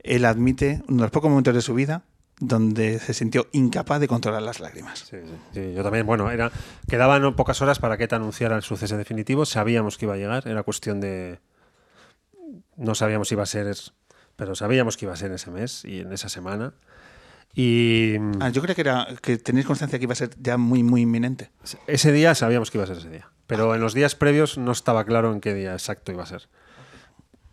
él 0.00 0.24
admite, 0.24 0.82
uno 0.88 0.98
de 0.98 1.02
los 1.02 1.10
pocos 1.10 1.30
momentos 1.30 1.54
de 1.54 1.62
su 1.62 1.74
vida, 1.74 2.02
donde 2.40 2.98
se 2.98 3.14
sintió 3.14 3.46
incapaz 3.52 4.00
de 4.00 4.08
controlar 4.08 4.42
las 4.42 4.60
lágrimas. 4.60 5.00
Sí, 5.00 5.16
sí, 5.22 5.34
sí, 5.52 5.74
yo 5.74 5.82
también, 5.82 6.06
bueno, 6.06 6.30
era 6.30 6.50
quedaban 6.88 7.34
pocas 7.36 7.62
horas 7.62 7.78
para 7.78 7.96
que 7.96 8.08
te 8.08 8.14
anunciara 8.14 8.56
el 8.56 8.62
suceso 8.62 8.96
definitivo, 8.96 9.46
sabíamos 9.46 9.98
que 9.98 10.06
iba 10.06 10.14
a 10.14 10.18
llegar, 10.18 10.48
era 10.48 10.62
cuestión 10.62 11.00
de 11.00 11.38
no 12.76 12.94
sabíamos 12.94 13.28
si 13.28 13.34
iba 13.34 13.44
a 13.44 13.46
ser, 13.46 13.74
pero 14.36 14.54
sabíamos 14.54 14.96
que 14.96 15.04
iba 15.06 15.14
a 15.14 15.16
ser 15.16 15.32
ese 15.32 15.50
mes 15.50 15.84
y 15.84 16.00
en 16.00 16.12
esa 16.12 16.28
semana. 16.28 16.74
Y 17.54 18.16
Ah, 18.40 18.48
yo 18.48 18.62
creo 18.62 18.74
que 18.74 18.80
era 18.80 19.06
que 19.22 19.38
tenéis 19.38 19.64
constancia 19.64 19.98
que 19.98 20.04
iba 20.04 20.12
a 20.12 20.16
ser 20.16 20.30
ya 20.40 20.56
muy, 20.56 20.82
muy 20.82 21.02
inminente. 21.02 21.50
ese 21.86 22.10
día 22.10 22.34
sabíamos 22.34 22.70
que 22.70 22.78
iba 22.78 22.84
a 22.84 22.88
ser 22.88 22.96
ese 22.96 23.10
día, 23.10 23.30
pero 23.46 23.76
en 23.76 23.80
los 23.80 23.94
días 23.94 24.16
previos 24.16 24.58
no 24.58 24.72
estaba 24.72 25.04
claro 25.04 25.32
en 25.32 25.40
qué 25.40 25.54
día 25.54 25.72
exacto 25.72 26.10
iba 26.10 26.24
a 26.24 26.26
ser. 26.26 26.48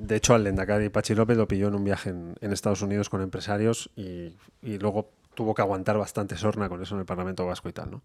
De 0.02 0.16
hecho, 0.16 0.34
al 0.34 0.44
Lendakari 0.44 0.90
Pachi 0.90 1.14
López 1.14 1.38
lo 1.38 1.48
pilló 1.48 1.68
en 1.68 1.76
un 1.76 1.84
viaje 1.84 2.10
en, 2.10 2.34
en 2.42 2.52
Estados 2.52 2.82
Unidos 2.82 3.08
con 3.08 3.22
empresarios 3.22 3.92
y, 3.96 4.36
y, 4.64 4.80
luego 4.80 5.12
tuvo 5.36 5.54
que 5.54 5.62
aguantar 5.62 5.96
bastante 6.00 6.38
sorna 6.38 6.70
con 6.70 6.82
eso 6.82 6.96
en 6.96 7.02
el 7.02 7.06
Parlamento 7.06 7.46
Vasco 7.46 7.70
y 7.70 7.74
tal, 7.74 7.92
¿no? 7.92 8.02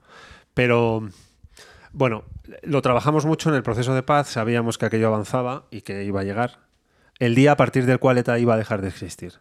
Pero, 0.52 1.08
bueno, 1.92 2.24
lo 2.62 2.82
trabajamos 2.82 3.24
mucho 3.24 3.48
en 3.48 3.54
el 3.54 3.62
proceso 3.62 3.94
de 3.94 4.02
paz, 4.02 4.28
sabíamos 4.28 4.76
que 4.76 4.84
aquello 4.84 5.06
avanzaba 5.06 5.64
y 5.70 5.80
que 5.80 6.04
iba 6.04 6.20
a 6.20 6.24
llegar. 6.24 6.58
El 7.18 7.34
día 7.34 7.52
a 7.52 7.56
partir 7.56 7.86
del 7.86 7.98
cual 7.98 8.18
ETA 8.18 8.38
iba 8.38 8.52
a 8.52 8.58
dejar 8.58 8.82
de 8.82 8.88
existir. 8.88 9.40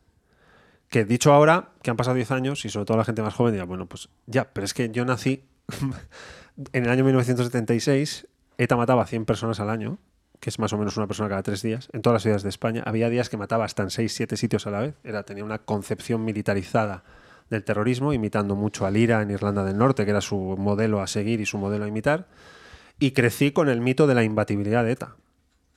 Que 0.87 1.03
dicho 1.03 1.33
ahora, 1.33 1.73
que 1.81 1.91
han 1.91 1.97
pasado 1.97 2.15
10 2.15 2.31
años 2.31 2.63
y 2.63 2.69
sobre 2.69 2.85
todo 2.85 2.95
la 2.95 3.03
gente 3.03 3.21
más 3.21 3.33
joven 3.33 3.51
dirá, 3.51 3.65
bueno, 3.65 3.85
pues 3.85 4.07
ya, 4.27 4.45
pero 4.53 4.63
es 4.63 4.73
que 4.73 4.89
yo 4.91 5.03
nací 5.03 5.43
en 6.71 6.85
el 6.85 6.89
año 6.89 7.03
1976, 7.03 8.27
ETA 8.57 8.77
mataba 8.77 9.05
100 9.05 9.25
personas 9.25 9.59
al 9.59 9.69
año, 9.69 9.99
que 10.39 10.49
es 10.49 10.59
más 10.59 10.73
o 10.73 10.77
menos 10.77 10.97
una 10.97 11.07
persona 11.07 11.29
cada 11.29 11.43
tres 11.43 11.61
días, 11.61 11.89
en 11.93 12.01
todas 12.01 12.15
las 12.15 12.23
ciudades 12.23 12.43
de 12.43 12.49
España. 12.49 12.83
Había 12.85 13.09
días 13.09 13.29
que 13.29 13.37
mataba 13.37 13.65
hasta 13.65 13.83
en 13.83 13.89
seis, 13.89 14.13
siete 14.13 14.37
sitios 14.37 14.67
a 14.67 14.71
la 14.71 14.79
vez. 14.79 14.95
Era, 15.03 15.23
tenía 15.23 15.43
una 15.43 15.59
concepción 15.59 16.23
militarizada 16.25 17.03
del 17.49 17.63
terrorismo, 17.63 18.13
imitando 18.13 18.55
mucho 18.55 18.85
al 18.85 18.97
IRA 18.97 19.21
en 19.21 19.31
Irlanda 19.31 19.63
del 19.63 19.77
Norte, 19.77 20.05
que 20.05 20.11
era 20.11 20.21
su 20.21 20.37
modelo 20.57 21.01
a 21.01 21.07
seguir 21.07 21.41
y 21.41 21.45
su 21.45 21.57
modelo 21.57 21.85
a 21.85 21.87
imitar. 21.87 22.27
Y 22.99 23.11
crecí 23.11 23.51
con 23.51 23.69
el 23.69 23.81
mito 23.81 24.07
de 24.07 24.15
la 24.15 24.23
imbatibilidad 24.23 24.83
de 24.83 24.93
ETA. 24.93 25.15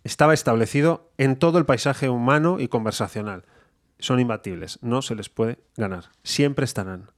Estaba 0.04 0.32
establecido 0.32 1.10
en 1.18 1.36
todo 1.36 1.58
el 1.58 1.66
paisaje 1.66 2.08
humano 2.08 2.60
y 2.60 2.68
conversacional. 2.68 3.44
Son 3.98 4.20
imbatibles, 4.20 4.78
no 4.80 5.02
se 5.02 5.14
les 5.14 5.28
puede 5.28 5.58
ganar. 5.76 6.04
Siempre 6.22 6.64
estarán. 6.64 7.10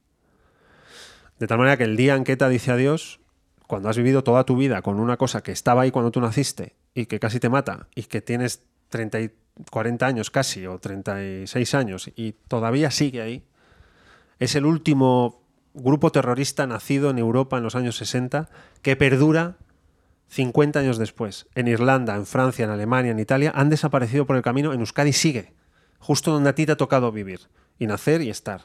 De 1.39 1.47
tal 1.47 1.59
manera 1.59 1.77
que 1.77 1.85
el 1.85 1.95
día 1.95 2.15
en 2.15 2.23
que 2.23 2.33
ETA 2.33 2.49
dice 2.49 2.71
adiós, 2.71 3.20
cuando 3.71 3.87
has 3.87 3.95
vivido 3.95 4.21
toda 4.21 4.43
tu 4.43 4.57
vida 4.57 4.81
con 4.81 4.99
una 4.99 5.15
cosa 5.15 5.41
que 5.43 5.53
estaba 5.53 5.83
ahí 5.83 5.91
cuando 5.91 6.11
tú 6.11 6.19
naciste 6.19 6.75
y 6.93 7.05
que 7.05 7.21
casi 7.21 7.39
te 7.39 7.47
mata 7.47 7.87
y 7.95 8.03
que 8.03 8.19
tienes 8.19 8.65
30 8.89 9.21
y 9.21 9.31
40 9.71 10.05
años 10.05 10.29
casi 10.29 10.67
o 10.67 10.77
36 10.77 11.73
años 11.75 12.11
y 12.17 12.33
todavía 12.49 12.91
sigue 12.91 13.21
ahí, 13.21 13.45
es 14.39 14.55
el 14.55 14.65
último 14.65 15.41
grupo 15.73 16.11
terrorista 16.11 16.67
nacido 16.67 17.11
en 17.11 17.17
Europa 17.17 17.55
en 17.55 17.63
los 17.63 17.75
años 17.75 17.95
60 17.95 18.49
que 18.81 18.97
perdura 18.97 19.55
50 20.27 20.77
años 20.77 20.97
después. 20.97 21.47
En 21.55 21.69
Irlanda, 21.69 22.15
en 22.15 22.25
Francia, 22.25 22.65
en 22.65 22.71
Alemania, 22.71 23.11
en 23.11 23.19
Italia 23.19 23.53
han 23.55 23.69
desaparecido 23.69 24.25
por 24.25 24.35
el 24.35 24.41
camino, 24.41 24.73
en 24.73 24.81
Euskadi 24.81 25.13
sigue, 25.13 25.53
justo 25.97 26.33
donde 26.33 26.49
a 26.49 26.55
ti 26.55 26.65
te 26.65 26.73
ha 26.73 26.75
tocado 26.75 27.13
vivir 27.13 27.47
y 27.79 27.87
nacer 27.87 28.21
y 28.21 28.29
estar. 28.29 28.63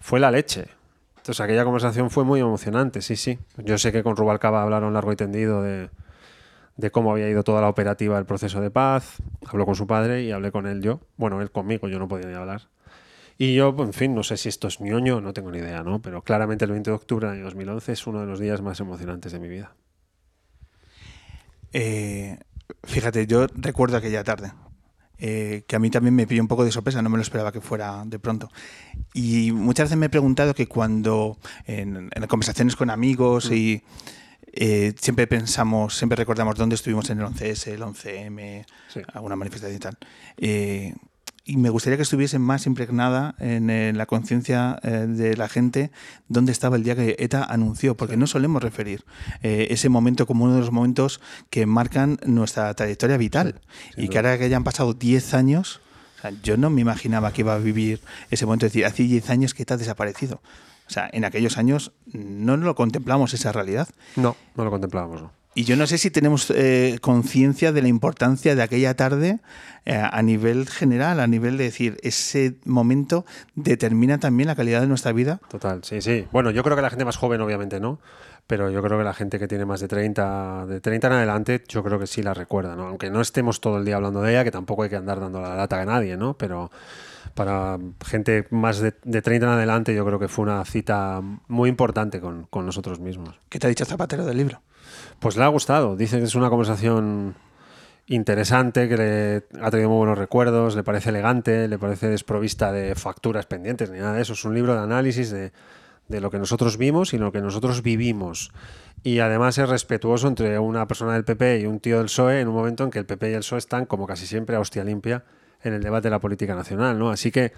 fue 0.00 0.18
la 0.18 0.32
leche. 0.32 0.77
Entonces 1.18 1.40
aquella 1.40 1.64
conversación 1.64 2.10
fue 2.10 2.24
muy 2.24 2.40
emocionante, 2.40 3.02
sí, 3.02 3.16
sí. 3.16 3.38
Yo 3.58 3.78
sé 3.78 3.92
que 3.92 4.02
con 4.02 4.16
Rubalcaba 4.16 4.62
hablaron 4.62 4.94
largo 4.94 5.12
y 5.12 5.16
tendido 5.16 5.62
de, 5.62 5.90
de 6.76 6.90
cómo 6.90 7.12
había 7.12 7.28
ido 7.28 7.44
toda 7.44 7.60
la 7.60 7.68
operativa 7.68 8.16
del 8.16 8.24
proceso 8.24 8.60
de 8.60 8.70
paz. 8.70 9.18
Habló 9.46 9.66
con 9.66 9.74
su 9.74 9.86
padre 9.86 10.22
y 10.22 10.32
hablé 10.32 10.50
con 10.50 10.66
él 10.66 10.80
yo. 10.80 11.00
Bueno, 11.16 11.42
él 11.42 11.50
conmigo, 11.50 11.88
yo 11.88 11.98
no 11.98 12.08
podía 12.08 12.28
ni 12.28 12.34
hablar. 12.34 12.68
Y 13.36 13.54
yo, 13.54 13.74
en 13.78 13.92
fin, 13.92 14.14
no 14.14 14.24
sé 14.24 14.36
si 14.36 14.48
esto 14.48 14.66
es 14.66 14.80
ñoño, 14.80 15.20
no 15.20 15.32
tengo 15.32 15.50
ni 15.52 15.58
idea, 15.58 15.82
¿no? 15.84 16.02
Pero 16.02 16.22
claramente 16.22 16.64
el 16.64 16.72
20 16.72 16.90
de 16.90 16.96
octubre 16.96 17.26
del 17.28 17.36
año 17.36 17.44
2011 17.44 17.92
es 17.92 18.06
uno 18.06 18.20
de 18.20 18.26
los 18.26 18.40
días 18.40 18.62
más 18.62 18.80
emocionantes 18.80 19.30
de 19.30 19.38
mi 19.38 19.48
vida. 19.48 19.74
Eh, 21.72 22.38
fíjate, 22.82 23.26
yo 23.26 23.46
recuerdo 23.54 23.96
aquella 23.96 24.24
tarde, 24.24 24.52
eh, 25.18 25.64
que 25.66 25.76
a 25.76 25.78
mí 25.78 25.90
también 25.90 26.14
me 26.14 26.26
pilló 26.26 26.42
un 26.42 26.48
poco 26.48 26.64
de 26.64 26.72
sorpresa, 26.72 27.02
no 27.02 27.10
me 27.10 27.16
lo 27.16 27.22
esperaba 27.22 27.52
que 27.52 27.60
fuera 27.60 28.02
de 28.06 28.18
pronto. 28.18 28.50
Y 29.14 29.52
muchas 29.52 29.84
veces 29.86 29.98
me 29.98 30.06
he 30.06 30.10
preguntado 30.10 30.54
que 30.54 30.66
cuando 30.66 31.38
en, 31.66 32.10
en 32.14 32.26
conversaciones 32.26 32.76
con 32.76 32.90
amigos 32.90 33.50
y 33.50 33.82
eh, 34.52 34.94
siempre 35.00 35.26
pensamos, 35.26 35.96
siempre 35.96 36.16
recordamos 36.16 36.56
dónde 36.56 36.74
estuvimos 36.74 37.08
en 37.10 37.18
el 37.20 37.26
11S, 37.26 37.68
el 37.72 37.82
11M, 37.82 38.64
Sí. 38.88 39.00
alguna 39.12 39.36
manifestación 39.36 39.76
y 39.76 39.80
tal. 39.80 39.98
Eh, 40.36 40.94
y 41.48 41.56
me 41.56 41.70
gustaría 41.70 41.96
que 41.96 42.02
estuviese 42.02 42.38
más 42.38 42.66
impregnada 42.66 43.34
en, 43.38 43.70
eh, 43.70 43.94
la 43.94 44.04
conciencia 44.04 44.78
eh, 44.82 45.06
de 45.08 45.34
la 45.34 45.48
gente 45.48 45.90
dónde 46.28 46.52
estaba 46.52 46.76
el 46.76 46.84
día 46.84 46.94
que 46.94 47.16
ETA 47.18 47.42
anunció, 47.42 47.96
porque 47.96 48.18
no 48.18 48.26
solemos 48.26 48.62
referir 48.62 49.06
eh, 49.42 49.68
ese 49.70 49.88
momento 49.88 50.26
como 50.26 50.44
uno 50.44 50.54
de 50.54 50.60
los 50.60 50.70
momentos 50.70 51.22
que 51.48 51.64
marcan 51.64 52.18
nuestra 52.26 52.72
trayectoria 52.74 53.16
vital. 53.16 53.62
y 53.96 54.08
que 54.08 54.18
ahora 54.18 54.36
que 54.36 54.44
hayan 54.44 54.62
pasado 54.62 54.92
10 54.92 55.32
años, 55.32 55.80
o 56.18 56.20
sea, 56.20 56.32
yo 56.42 56.58
no 56.58 56.68
me 56.68 56.82
imaginaba 56.82 57.32
que 57.32 57.40
iba 57.40 57.54
a 57.54 57.58
vivir 57.58 58.02
ese 58.30 58.44
momento, 58.44 58.66
es 58.66 58.72
decir, 58.72 58.84
hace 58.84 59.04
10 59.04 59.30
años 59.30 59.54
que 59.54 59.62
ETA 59.62 59.74
ha 59.74 59.78
desaparecido. 59.78 60.42
O 60.86 60.90
sea, 60.90 61.08
en 61.10 61.24
aquellos 61.24 61.56
años 61.56 61.92
no 62.12 62.58
lo 62.58 62.74
contemplamos 62.74 63.32
esa 63.32 63.52
realidad. 63.52 63.88
No, 64.16 64.36
no 64.54 64.64
lo 64.64 64.70
contemplábamos, 64.70 65.22
¿no? 65.22 65.37
Y 65.58 65.64
yo 65.64 65.74
no 65.74 65.88
sé 65.88 65.98
si 65.98 66.12
tenemos 66.12 66.52
eh, 66.54 66.98
conciencia 67.00 67.72
de 67.72 67.82
la 67.82 67.88
importancia 67.88 68.54
de 68.54 68.62
aquella 68.62 68.94
tarde 68.94 69.40
eh, 69.86 70.00
a 70.00 70.22
nivel 70.22 70.68
general, 70.68 71.18
a 71.18 71.26
nivel 71.26 71.58
de 71.58 71.64
decir, 71.64 71.96
ese 72.04 72.54
momento 72.64 73.26
determina 73.56 74.18
también 74.18 74.46
la 74.46 74.54
calidad 74.54 74.80
de 74.82 74.86
nuestra 74.86 75.10
vida. 75.10 75.40
Total, 75.50 75.82
sí, 75.82 76.00
sí. 76.00 76.28
Bueno, 76.30 76.52
yo 76.52 76.62
creo 76.62 76.76
que 76.76 76.82
la 76.82 76.90
gente 76.90 77.04
más 77.04 77.16
joven 77.16 77.40
obviamente 77.40 77.80
no, 77.80 77.98
pero 78.46 78.70
yo 78.70 78.80
creo 78.84 78.98
que 78.98 79.04
la 79.04 79.14
gente 79.14 79.40
que 79.40 79.48
tiene 79.48 79.64
más 79.64 79.80
de 79.80 79.88
30, 79.88 80.66
de 80.66 80.80
30 80.80 81.08
en 81.08 81.12
adelante, 81.14 81.64
yo 81.66 81.82
creo 81.82 81.98
que 81.98 82.06
sí 82.06 82.22
la 82.22 82.34
recuerda, 82.34 82.76
¿no? 82.76 82.86
Aunque 82.86 83.10
no 83.10 83.20
estemos 83.20 83.60
todo 83.60 83.78
el 83.78 83.84
día 83.84 83.96
hablando 83.96 84.22
de 84.22 84.30
ella, 84.30 84.44
que 84.44 84.52
tampoco 84.52 84.84
hay 84.84 84.90
que 84.90 84.96
andar 84.96 85.18
dando 85.18 85.40
la 85.40 85.56
lata 85.56 85.80
a 85.80 85.84
nadie, 85.84 86.16
¿no? 86.16 86.34
Pero 86.38 86.70
para 87.34 87.80
gente 88.06 88.46
más 88.50 88.78
de, 88.78 88.94
de 89.02 89.22
30 89.22 89.44
en 89.44 89.52
adelante 89.54 89.92
yo 89.92 90.06
creo 90.06 90.20
que 90.20 90.28
fue 90.28 90.44
una 90.44 90.64
cita 90.64 91.20
muy 91.48 91.68
importante 91.68 92.20
con, 92.20 92.44
con 92.44 92.64
nosotros 92.64 93.00
mismos. 93.00 93.40
¿Qué 93.48 93.58
te 93.58 93.66
ha 93.66 93.70
dicho 93.70 93.84
Zapatero 93.84 94.24
del 94.24 94.36
libro? 94.36 94.62
Pues 95.20 95.36
le 95.36 95.44
ha 95.44 95.48
gustado. 95.48 95.96
Dice 95.96 96.18
que 96.18 96.24
es 96.24 96.34
una 96.34 96.48
conversación 96.48 97.34
interesante, 98.06 98.88
que 98.88 98.96
le 98.96 99.60
ha 99.60 99.70
traído 99.70 99.90
muy 99.90 99.98
buenos 99.98 100.16
recuerdos, 100.16 100.76
le 100.76 100.82
parece 100.82 101.10
elegante, 101.10 101.68
le 101.68 101.78
parece 101.78 102.08
desprovista 102.08 102.72
de 102.72 102.94
facturas 102.94 103.46
pendientes 103.46 103.90
ni 103.90 103.98
nada 103.98 104.14
de 104.14 104.22
eso. 104.22 104.34
Es 104.34 104.44
un 104.44 104.54
libro 104.54 104.74
de 104.74 104.80
análisis 104.80 105.30
de, 105.30 105.52
de 106.08 106.20
lo 106.20 106.30
que 106.30 106.38
nosotros 106.38 106.78
vimos 106.78 107.14
y 107.14 107.18
lo 107.18 107.32
que 107.32 107.40
nosotros 107.40 107.82
vivimos. 107.82 108.52
Y 109.02 109.18
además 109.18 109.58
es 109.58 109.68
respetuoso 109.68 110.28
entre 110.28 110.58
una 110.58 110.86
persona 110.86 111.14
del 111.14 111.24
PP 111.24 111.60
y 111.60 111.66
un 111.66 111.80
tío 111.80 111.98
del 111.98 112.06
PSOE 112.06 112.40
en 112.40 112.48
un 112.48 112.54
momento 112.54 112.84
en 112.84 112.90
que 112.90 112.98
el 112.98 113.06
PP 113.06 113.30
y 113.30 113.34
el 113.34 113.40
PSOE 113.40 113.58
están, 113.58 113.86
como 113.86 114.06
casi 114.06 114.26
siempre, 114.26 114.56
a 114.56 114.60
hostia 114.60 114.84
limpia 114.84 115.24
en 115.62 115.74
el 115.74 115.82
debate 115.82 116.04
de 116.04 116.10
la 116.10 116.20
política 116.20 116.54
nacional. 116.54 116.98
¿no? 116.98 117.10
Así 117.10 117.30
que 117.30 117.52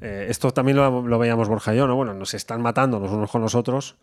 eh, 0.00 0.26
esto 0.28 0.50
también 0.52 0.76
lo, 0.76 1.06
lo 1.06 1.18
veíamos 1.18 1.48
Borja 1.48 1.74
y 1.74 1.78
yo, 1.78 1.86
¿no? 1.86 1.96
Bueno, 1.96 2.14
nos 2.14 2.34
están 2.34 2.62
matando 2.62 3.00
los 3.00 3.10
unos 3.10 3.30
con 3.30 3.42
los 3.42 3.54
otros 3.54 3.96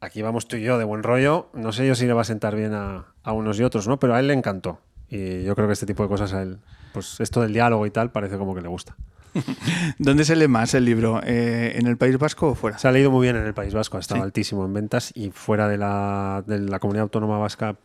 aquí 0.00 0.22
vamos 0.22 0.48
tú 0.48 0.56
y 0.56 0.62
yo 0.62 0.78
de 0.78 0.84
buen 0.84 1.02
rollo. 1.02 1.48
No 1.54 1.72
sé 1.72 1.86
yo 1.86 1.94
si 1.94 2.06
le 2.06 2.12
va 2.12 2.22
a 2.22 2.24
sentar 2.24 2.56
bien 2.56 2.74
a, 2.74 3.06
a, 3.22 3.32
unos 3.32 3.58
y 3.58 3.64
otros, 3.64 3.88
¿no? 3.88 3.98
Pero 3.98 4.14
a 4.14 4.20
él 4.20 4.28
le 4.28 4.34
encantó. 4.34 4.80
Y 5.08 5.42
yo 5.44 5.54
creo 5.54 5.66
que 5.66 5.72
este 5.72 5.86
tipo 5.86 6.02
de 6.02 6.08
cosas 6.08 6.32
a 6.32 6.42
él, 6.42 6.58
pues 6.92 7.20
esto 7.20 7.40
del 7.40 7.52
diálogo 7.52 7.86
y 7.86 7.90
tal, 7.90 8.10
parece 8.10 8.36
como 8.36 8.54
que 8.54 8.60
le 8.60 8.68
gusta. 8.68 8.96
¿Dónde 9.98 10.24
se 10.24 10.36
lee 10.36 10.48
más 10.48 10.74
el 10.74 10.84
libro? 10.84 11.20
Eh, 11.24 11.74
¿En 11.76 11.86
el 11.86 11.96
País 11.96 12.18
Vasco 12.18 12.48
o 12.48 12.54
fuera? 12.54 12.78
Se 12.78 12.88
ha 12.88 12.92
leído 12.92 13.10
muy 13.10 13.22
bien 13.22 13.36
en 13.36 13.46
el 13.46 13.54
País 13.54 13.74
Vasco, 13.74 13.96
ha 13.96 14.00
estado 14.00 14.20
sí. 14.20 14.24
altísimo 14.24 14.64
en 14.64 14.74
ventas 14.74 15.12
y 15.14 15.30
fuera 15.30 15.68
de 15.68 15.78
la, 15.78 16.42
de 16.46 16.58
la 16.58 16.78
comunidad 16.78 17.04
autónoma 17.04 17.38
vasca, 17.38 17.76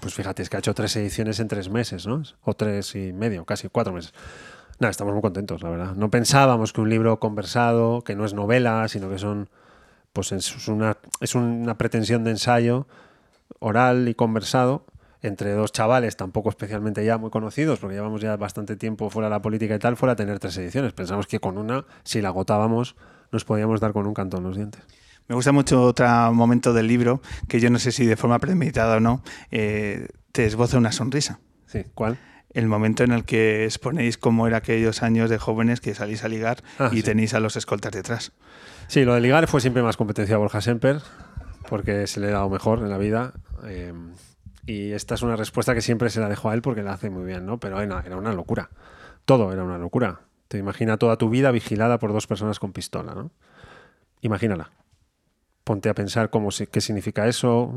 pues 0.00 0.14
fíjate, 0.14 0.42
es 0.42 0.50
que 0.50 0.56
ha 0.56 0.58
hecho 0.58 0.74
tres 0.74 0.94
ediciones 0.96 1.40
en 1.40 1.48
tres 1.48 1.70
meses, 1.70 2.06
¿no? 2.06 2.22
O 2.42 2.54
tres 2.54 2.94
y 2.94 3.12
medio, 3.12 3.44
casi 3.44 3.68
cuatro 3.68 3.92
meses. 3.92 4.12
Nada, 4.78 4.90
estamos 4.90 5.12
muy 5.12 5.22
contentos, 5.22 5.62
la 5.62 5.70
verdad. 5.70 5.94
No 5.94 6.10
pensábamos 6.10 6.72
que 6.72 6.80
un 6.80 6.90
libro 6.90 7.18
conversado, 7.18 8.02
que 8.02 8.14
no 8.14 8.24
es 8.24 8.34
novela, 8.34 8.86
sino 8.88 9.08
que 9.08 9.18
son 9.18 9.48
pues 10.18 10.32
es 10.32 10.66
una, 10.66 10.96
es 11.20 11.36
una 11.36 11.78
pretensión 11.78 12.24
de 12.24 12.32
ensayo 12.32 12.88
oral 13.60 14.08
y 14.08 14.16
conversado 14.16 14.84
entre 15.22 15.52
dos 15.52 15.70
chavales 15.70 16.16
tampoco 16.16 16.48
especialmente 16.48 17.04
ya 17.04 17.18
muy 17.18 17.30
conocidos, 17.30 17.78
porque 17.78 17.94
llevamos 17.94 18.20
ya 18.20 18.36
bastante 18.36 18.74
tiempo 18.74 19.10
fuera 19.10 19.28
de 19.28 19.36
la 19.36 19.42
política 19.42 19.76
y 19.76 19.78
tal, 19.78 19.96
fuera 19.96 20.14
a 20.14 20.16
tener 20.16 20.40
tres 20.40 20.56
ediciones. 20.58 20.92
Pensamos 20.92 21.28
que 21.28 21.38
con 21.38 21.56
una, 21.56 21.84
si 22.02 22.20
la 22.20 22.30
agotábamos, 22.30 22.96
nos 23.30 23.44
podíamos 23.44 23.80
dar 23.80 23.92
con 23.92 24.08
un 24.08 24.14
canto 24.14 24.38
en 24.38 24.42
los 24.42 24.56
dientes. 24.56 24.82
Me 25.28 25.36
gusta 25.36 25.52
mucho 25.52 25.84
otro 25.84 26.08
momento 26.34 26.72
del 26.72 26.88
libro, 26.88 27.22
que 27.46 27.60
yo 27.60 27.70
no 27.70 27.78
sé 27.78 27.92
si 27.92 28.04
de 28.04 28.16
forma 28.16 28.40
premeditada 28.40 28.96
o 28.96 29.00
no, 29.00 29.22
eh, 29.52 30.08
te 30.32 30.46
esboza 30.46 30.78
una 30.78 30.90
sonrisa. 30.90 31.38
Sí, 31.66 31.84
¿cuál? 31.94 32.18
el 32.54 32.66
momento 32.66 33.04
en 33.04 33.12
el 33.12 33.24
que 33.24 33.64
exponéis 33.64 34.18
cómo 34.18 34.46
era 34.46 34.56
aquellos 34.56 35.02
años 35.04 35.30
de 35.30 35.38
jóvenes 35.38 35.80
que 35.80 35.94
salís 35.94 36.24
a 36.24 36.28
ligar 36.28 36.62
ah, 36.78 36.90
y 36.92 36.96
sí. 36.96 37.02
tenéis 37.02 37.34
a 37.34 37.40
los 37.40 37.56
escoltas 37.56 37.92
detrás. 37.92 38.32
Sí, 38.88 39.04
lo 39.04 39.12
de 39.12 39.20
ligar 39.20 39.46
fue 39.48 39.60
siempre 39.60 39.82
más 39.82 39.98
competencia 39.98 40.36
de 40.36 40.38
Borja 40.38 40.62
Semper, 40.62 41.02
porque 41.68 42.06
se 42.06 42.20
le 42.20 42.28
ha 42.28 42.32
dado 42.32 42.48
mejor 42.48 42.78
en 42.78 42.88
la 42.88 42.96
vida. 42.96 43.34
Eh, 43.64 43.92
y 44.64 44.92
esta 44.92 45.14
es 45.14 45.20
una 45.20 45.36
respuesta 45.36 45.74
que 45.74 45.82
siempre 45.82 46.08
se 46.08 46.20
la 46.20 46.28
dejo 46.30 46.48
a 46.48 46.54
él 46.54 46.62
porque 46.62 46.82
la 46.82 46.94
hace 46.94 47.10
muy 47.10 47.26
bien, 47.26 47.44
¿no? 47.44 47.60
Pero 47.60 47.82
era, 47.82 48.02
una 48.16 48.32
locura. 48.32 48.70
Todo 49.26 49.52
era 49.52 49.62
una 49.62 49.76
locura. 49.76 50.20
Te 50.48 50.56
imagina 50.56 50.96
toda 50.96 51.18
tu 51.18 51.28
vida 51.28 51.50
vigilada 51.50 51.98
por 51.98 52.14
dos 52.14 52.26
personas 52.26 52.58
con 52.58 52.72
pistola, 52.72 53.14
¿no? 53.14 53.30
Imagínala. 54.22 54.70
Ponte 55.64 55.90
a 55.90 55.94
pensar 55.94 56.30
cómo, 56.30 56.48
qué 56.70 56.80
significa 56.80 57.28
eso. 57.28 57.70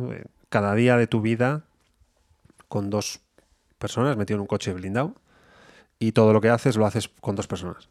Cada 0.48 0.74
día 0.76 0.96
de 0.96 1.08
tu 1.08 1.20
vida 1.20 1.66
con 2.70 2.90
dos 2.90 3.20
personas 3.78 4.16
metido 4.16 4.36
en 4.36 4.42
un 4.42 4.48
coche 4.48 4.74
blindado 4.74 5.16
y 6.00 6.14
todo 6.14 6.32
lo 6.32 6.40
que 6.40 6.50
haces 6.50 6.78
lo 6.78 6.86
haces 6.86 7.10
con 7.10 7.36
dos 7.36 7.48
personas. 7.48 7.90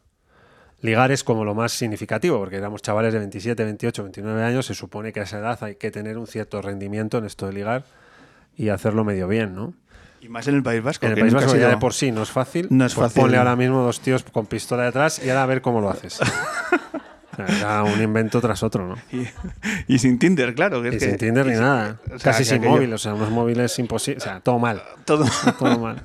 Ligar 0.81 1.11
es 1.11 1.23
como 1.23 1.45
lo 1.45 1.53
más 1.53 1.71
significativo, 1.73 2.39
porque 2.39 2.55
éramos 2.55 2.81
chavales 2.81 3.13
de 3.13 3.19
27, 3.19 3.63
28, 3.63 4.03
29 4.03 4.43
años, 4.43 4.65
se 4.65 4.73
supone 4.73 5.13
que 5.13 5.19
a 5.19 5.23
esa 5.23 5.39
edad 5.39 5.63
hay 5.63 5.75
que 5.75 5.91
tener 5.91 6.17
un 6.17 6.27
cierto 6.27 6.61
rendimiento 6.61 7.19
en 7.19 7.25
esto 7.25 7.45
de 7.45 7.53
ligar 7.53 7.83
y 8.57 8.69
hacerlo 8.69 9.03
medio 9.03 9.27
bien, 9.27 9.55
¿no? 9.55 9.73
Y 10.21 10.29
más 10.29 10.47
en 10.47 10.55
el 10.55 10.63
País 10.63 10.83
Vasco. 10.83 11.05
En 11.05 11.13
el 11.13 11.19
País 11.19 11.33
Vasco 11.33 11.55
ya 11.55 11.69
de 11.69 11.77
por 11.77 11.93
sí 11.93 12.11
no 12.11 12.21
es 12.21 12.29
fácil. 12.29 12.67
No 12.69 12.85
es 12.85 12.93
pues 12.93 13.07
fácil. 13.07 13.23
Ponle 13.23 13.37
ahora 13.37 13.55
mismo 13.55 13.81
dos 13.81 13.99
tíos 14.01 14.23
con 14.23 14.45
pistola 14.45 14.83
detrás 14.83 15.23
y 15.23 15.29
ahora 15.29 15.43
a 15.43 15.45
ver 15.47 15.61
cómo 15.61 15.81
lo 15.81 15.89
haces. 15.89 16.19
Era 17.37 17.83
un 17.83 18.01
invento 18.01 18.41
tras 18.41 18.61
otro, 18.63 18.87
¿no? 18.87 18.95
Y, 19.11 19.27
y 19.87 19.99
sin 19.99 20.19
Tinder, 20.19 20.53
claro. 20.53 20.81
Que 20.81 20.89
y 20.89 20.95
es 20.95 21.01
sin 21.01 21.11
que, 21.11 21.17
Tinder 21.17 21.45
ni 21.45 21.53
sin- 21.53 21.61
nada. 21.61 21.97
o 22.05 22.09
sea, 22.19 22.31
Casi 22.31 22.43
sin 22.45 22.57
aquello- 22.57 22.71
móvil, 22.71 22.93
o 22.93 22.97
sea, 22.97 23.13
unos 23.13 23.29
móviles 23.31 23.77
imposibles. 23.79 24.23
O 24.23 24.27
sea, 24.27 24.39
todo 24.41 24.59
mal. 24.59 24.81
Todo. 25.05 25.25
Todo 25.57 25.79
mal. 25.79 26.01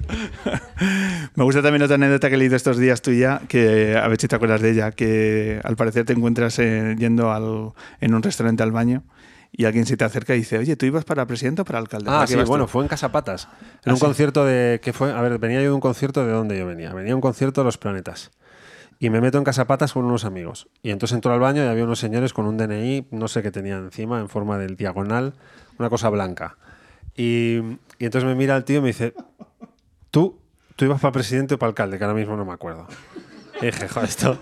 Me 1.35 1.45
gusta 1.45 1.63
también 1.63 1.83
otra 1.83 1.97
anécdota 1.97 2.29
que 2.29 2.35
he 2.35 2.39
leído 2.39 2.57
estos 2.57 2.79
días 2.79 3.03
tuya, 3.03 3.41
que 3.49 3.97
a 3.97 4.07
ver 4.09 4.21
si 4.21 4.29
te 4.29 4.37
acuerdas 4.37 4.61
de 4.63 4.71
ella, 4.71 4.91
que 4.93 5.61
al 5.65 5.77
parecer 5.77 6.05
te 6.05 6.13
encuentras 6.13 6.59
eh, 6.59 6.95
yendo 6.99 7.33
al, 7.33 7.73
en 8.01 8.15
un 8.15 8.23
restaurante 8.23 8.63
al 8.63 8.73
baño 8.73 9.03
y 9.53 9.65
alguien 9.65 9.87
se 9.87 9.97
te 9.97 10.05
acerca 10.05 10.35
y 10.35 10.39
dice, 10.39 10.59
oye, 10.59 10.77
¿tú 10.77 10.87
ibas 10.87 11.05
para 11.05 11.27
presidente 11.27 11.63
o 11.63 11.65
para 11.65 11.79
alcalde? 11.79 12.07
Ah, 12.11 12.15
¿Para 12.15 12.27
qué 12.27 12.33
sí, 12.33 12.37
vas 12.37 12.45
tú?". 12.45 12.49
bueno, 12.51 12.67
fue 12.67 12.83
en 12.83 12.89
Casapatas. 12.89 13.49
En 13.85 13.91
Ah, 13.91 13.93
un 13.93 13.97
sí. 13.97 14.05
concierto 14.05 14.45
de. 14.45 14.81
que 14.83 14.93
fue? 14.93 15.13
A 15.13 15.21
ver, 15.23 15.39
venía 15.39 15.59
yo 15.61 15.69
de 15.69 15.73
un 15.73 15.81
concierto 15.81 16.25
de 16.27 16.33
dónde 16.33 16.59
yo 16.59 16.67
venía. 16.67 16.93
Venía 16.93 17.13
a 17.13 17.17
un 17.17 17.23
concierto 17.23 17.61
de 17.61 17.65
los 17.67 17.79
planetas. 17.79 18.31
Y 18.99 19.11
me 19.11 19.21
meto 19.21 19.37
en 19.39 19.45
Casapatas 19.45 19.93
con 19.93 20.05
unos 20.05 20.25
amigos. 20.25 20.69
Y 20.83 20.91
entonces 20.91 21.15
entro 21.17 21.33
al 21.33 21.41
baño 21.41 21.63
y 21.63 21.67
había 21.67 21.85
unos 21.85 21.99
señores 21.99 22.33
con 22.33 22.47
un 22.47 22.57
DNI, 22.57 23.09
no 23.11 23.29
sé 23.29 23.43
qué 23.43 23.51
tenían 23.51 23.85
encima, 23.85 24.21
en 24.21 24.29
forma 24.29 24.57
del 24.59 24.77
diagonal, 24.77 25.35
una 25.79 25.91
cosa 25.91 26.09
blanca. 26.09 26.57
Y, 27.15 27.57
y 27.99 28.05
entonces 28.05 28.25
me 28.25 28.35
mira 28.35 28.57
el 28.57 28.65
tío 28.65 28.79
y 28.79 28.81
me 28.81 28.89
dice: 28.89 29.15
¿Tú, 30.11 30.39
tú 30.77 30.85
ibas 30.87 31.01
para 31.01 31.13
presidente 31.13 31.55
o 31.55 31.59
para 31.59 31.69
alcalde? 31.69 31.99
Que 31.99 32.05
ahora 32.05 32.17
mismo 32.17 32.37
no 32.37 32.45
me 32.45 32.53
acuerdo. 32.53 32.87
Y 33.61 33.67
dije, 33.67 33.89
joder, 33.89 34.09
esto, 34.09 34.39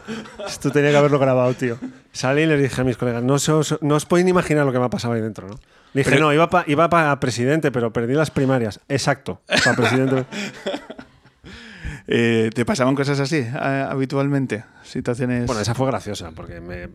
esto 0.47 0.71
tenía 0.73 0.91
que 0.91 0.97
haberlo 0.97 1.19
grabado, 1.21 1.53
tío. 1.55 1.79
Salí 2.13 2.43
y 2.43 2.47
les 2.47 2.61
dije 2.61 2.81
a 2.81 2.85
mis 2.85 2.97
colegas, 2.97 3.23
no, 3.23 3.39
se 3.39 3.53
os, 3.53 3.79
no 3.81 3.95
os 3.95 4.07
podéis 4.07 4.25
ni 4.25 4.31
imaginar 4.33 4.67
lo 4.67 4.73
que 4.73 4.79
me 4.81 4.85
ha 4.87 4.91
pasado 4.91 5.15
ahí 5.15 5.21
dentro, 5.21 5.47
¿no? 5.49 5.55
Le 5.93 6.01
dije, 6.01 6.11
Pero- 6.11 6.25
no, 6.27 6.33
iba 6.33 6.51
para 6.51 6.69
iba 6.69 6.89
pa 6.91 7.19
presidente, 7.21 7.71
pero 7.71 7.93
perdí 7.93 8.15
las 8.15 8.33
primarias. 8.33 8.81
Exacto, 8.89 9.41
para 9.47 9.77
presidente. 9.77 10.25
Eh, 12.07 12.51
¿Te 12.55 12.65
pasaban 12.65 12.95
cosas 12.95 13.21
así 13.21 13.47
habitualmente? 13.55 14.65
Situaciones... 14.83 15.47
bueno, 15.47 15.63
esa 15.63 15.75
fue 15.75 15.87
graciosa, 15.87 16.31
porque 16.33 16.61
me... 16.61 16.89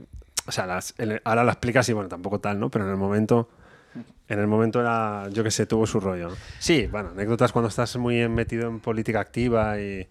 O 0.46 0.52
sea, 0.52 0.66
las- 0.66 0.96
ahora 1.24 1.44
la 1.44 1.52
explicas 1.52 1.88
y 1.90 1.94
bueno, 1.94 2.10
tampoco 2.10 2.40
tal, 2.40 2.60
¿no? 2.60 2.70
Pero 2.70 2.86
en 2.86 2.92
el 2.92 2.98
momento... 2.98 3.50
En 4.28 4.38
el 4.38 4.46
momento 4.46 4.80
era, 4.80 5.28
yo 5.30 5.44
qué 5.44 5.50
sé, 5.50 5.66
tuvo 5.66 5.88
su 5.88 6.00
rollo. 6.00 6.30
Sí, 6.60 6.86
bueno, 6.86 7.10
anécdotas 7.10 7.52
cuando 7.52 7.68
estás 7.70 7.98
muy 7.98 8.30
metido 8.30 8.68
en 8.68 8.80
política 8.80 9.20
activa 9.20 9.80
y, 9.80 10.08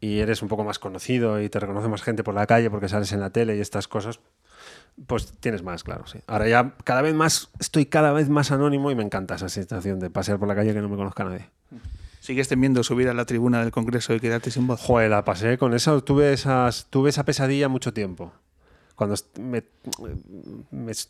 eres 0.00 0.40
un 0.40 0.48
poco 0.48 0.64
más 0.64 0.78
conocido 0.78 1.38
y 1.40 1.50
te 1.50 1.60
reconoce 1.60 1.86
más 1.88 2.02
gente 2.02 2.24
por 2.24 2.34
la 2.34 2.46
calle 2.46 2.70
porque 2.70 2.88
sales 2.88 3.12
en 3.12 3.20
la 3.20 3.28
tele 3.28 3.54
y 3.56 3.60
estas 3.60 3.88
cosas, 3.88 4.20
Pues 5.06 5.32
tienes 5.38 5.62
más, 5.62 5.84
claro. 5.84 6.04
Ahora 6.26 6.48
ya 6.48 6.74
cada 6.84 7.02
vez 7.02 7.14
más, 7.14 7.50
estoy 7.60 7.84
cada 7.84 8.12
vez 8.12 8.30
más 8.30 8.50
anónimo 8.50 8.90
y 8.90 8.94
me 8.94 9.02
encanta 9.02 9.34
esa 9.34 9.50
sensación 9.50 10.00
de 10.00 10.08
pasear 10.08 10.38
por 10.38 10.48
la 10.48 10.54
calle 10.54 10.72
que 10.72 10.80
no 10.80 10.88
me 10.88 10.96
conozca 10.96 11.22
nadie. 11.24 11.50
¿Sigues 12.22 12.46
temiendo 12.46 12.84
subir 12.84 13.08
a 13.08 13.14
la 13.14 13.24
tribuna 13.24 13.62
del 13.62 13.72
Congreso 13.72 14.14
y 14.14 14.20
quedarte 14.20 14.52
sin 14.52 14.68
voz? 14.68 14.80
Joder, 14.80 15.10
la 15.10 15.24
pasé 15.24 15.58
con 15.58 15.74
eso, 15.74 16.04
tuve, 16.04 16.32
esas, 16.32 16.86
tuve 16.88 17.10
esa 17.10 17.24
pesadilla 17.24 17.68
mucho 17.68 17.92
tiempo. 17.92 18.32
Cuando 18.94 19.16
me, 19.40 19.64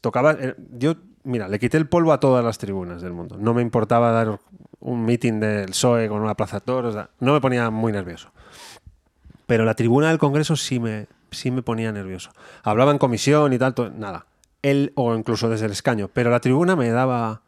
tocaba... 0.01 0.33
eh, 0.41 0.55
Yo, 0.79 0.95
mira, 1.25 1.49
le 1.49 1.59
quité 1.59 1.77
el 1.77 1.87
polvo 1.87 2.15
a 2.15 2.19
todas 2.19 2.43
las 2.43 2.57
tribunas 2.57 3.03
del 3.03 3.13
mundo. 3.13 3.37
No 3.39 3.53
me 3.53 3.61
importaba 3.61 4.11
dar 4.11 4.41
un 4.81 5.05
meeting 5.05 5.39
del 5.39 5.67
PSOE 5.67 6.09
con 6.09 6.23
una 6.23 6.35
plaza 6.35 6.61
toros, 6.61 6.97
no 7.21 7.35
me 7.35 7.43
ponía 7.43 7.69
muy 7.69 7.93
nervioso. 7.93 8.31
Pero 9.47 9.67
la 9.67 9.75
tribuna 9.75 10.09
del 10.09 10.17
Congreso 10.17 10.57
sí 10.57 10.81
me, 10.81 11.09
sí 11.31 11.51
me 11.51 11.61
ponía 11.61 11.93
nervioso. 11.93 12.31
Hablaba 12.63 12.91
en 12.91 12.97
comisión 12.97 13.53
y 13.53 13.59
tal, 13.59 13.75
nada. 13.99 14.25
Él, 14.63 14.93
o 14.95 15.15
incluso 15.15 15.51
desde 15.51 15.67
el 15.67 15.73
escaño. 15.73 16.09
Pero 16.11 16.31
la 16.31 16.41
tribuna 16.41 16.75
me 16.75 16.89
daba. 16.89 17.43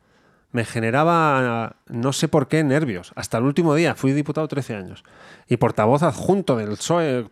Me 0.54 0.64
generaba, 0.64 1.78
no 1.88 2.12
sé 2.12 2.28
por 2.28 2.46
qué, 2.46 2.62
nervios. 2.62 3.10
Hasta 3.16 3.38
el 3.38 3.44
último 3.44 3.74
día. 3.74 3.96
Fui 3.96 4.12
diputado 4.12 4.46
13 4.46 4.76
años. 4.76 5.02
Y 5.48 5.56
portavoz 5.56 6.04
adjunto 6.04 6.54
del 6.54 6.76
PSOE 6.76 7.28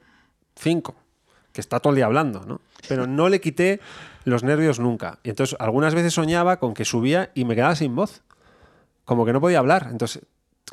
5. 0.57 0.97
Que 1.53 1.61
está 1.61 1.79
todo 1.79 1.93
el 1.93 1.99
día 1.99 2.07
hablando, 2.07 2.45
¿no? 2.45 2.61
Pero 2.89 3.07
no 3.07 3.29
le 3.29 3.41
quité 3.41 3.79
los 4.25 4.43
nervios 4.43 4.81
nunca. 4.81 5.21
Y 5.23 5.31
entonces 5.31 5.57
algunas 5.61 5.95
veces 5.95 6.15
soñaba 6.15 6.57
con 6.57 6.75
que 6.75 6.85
subía 6.85 7.31
y 7.33 7.45
me 7.45 7.55
quedaba 7.55 7.77
sin 7.77 7.95
voz. 7.95 8.23
Como 9.05 9.25
que 9.25 9.33
no 9.33 9.41
podía 9.41 9.61
hablar. 9.61 9.87
Entonces, 9.93 10.25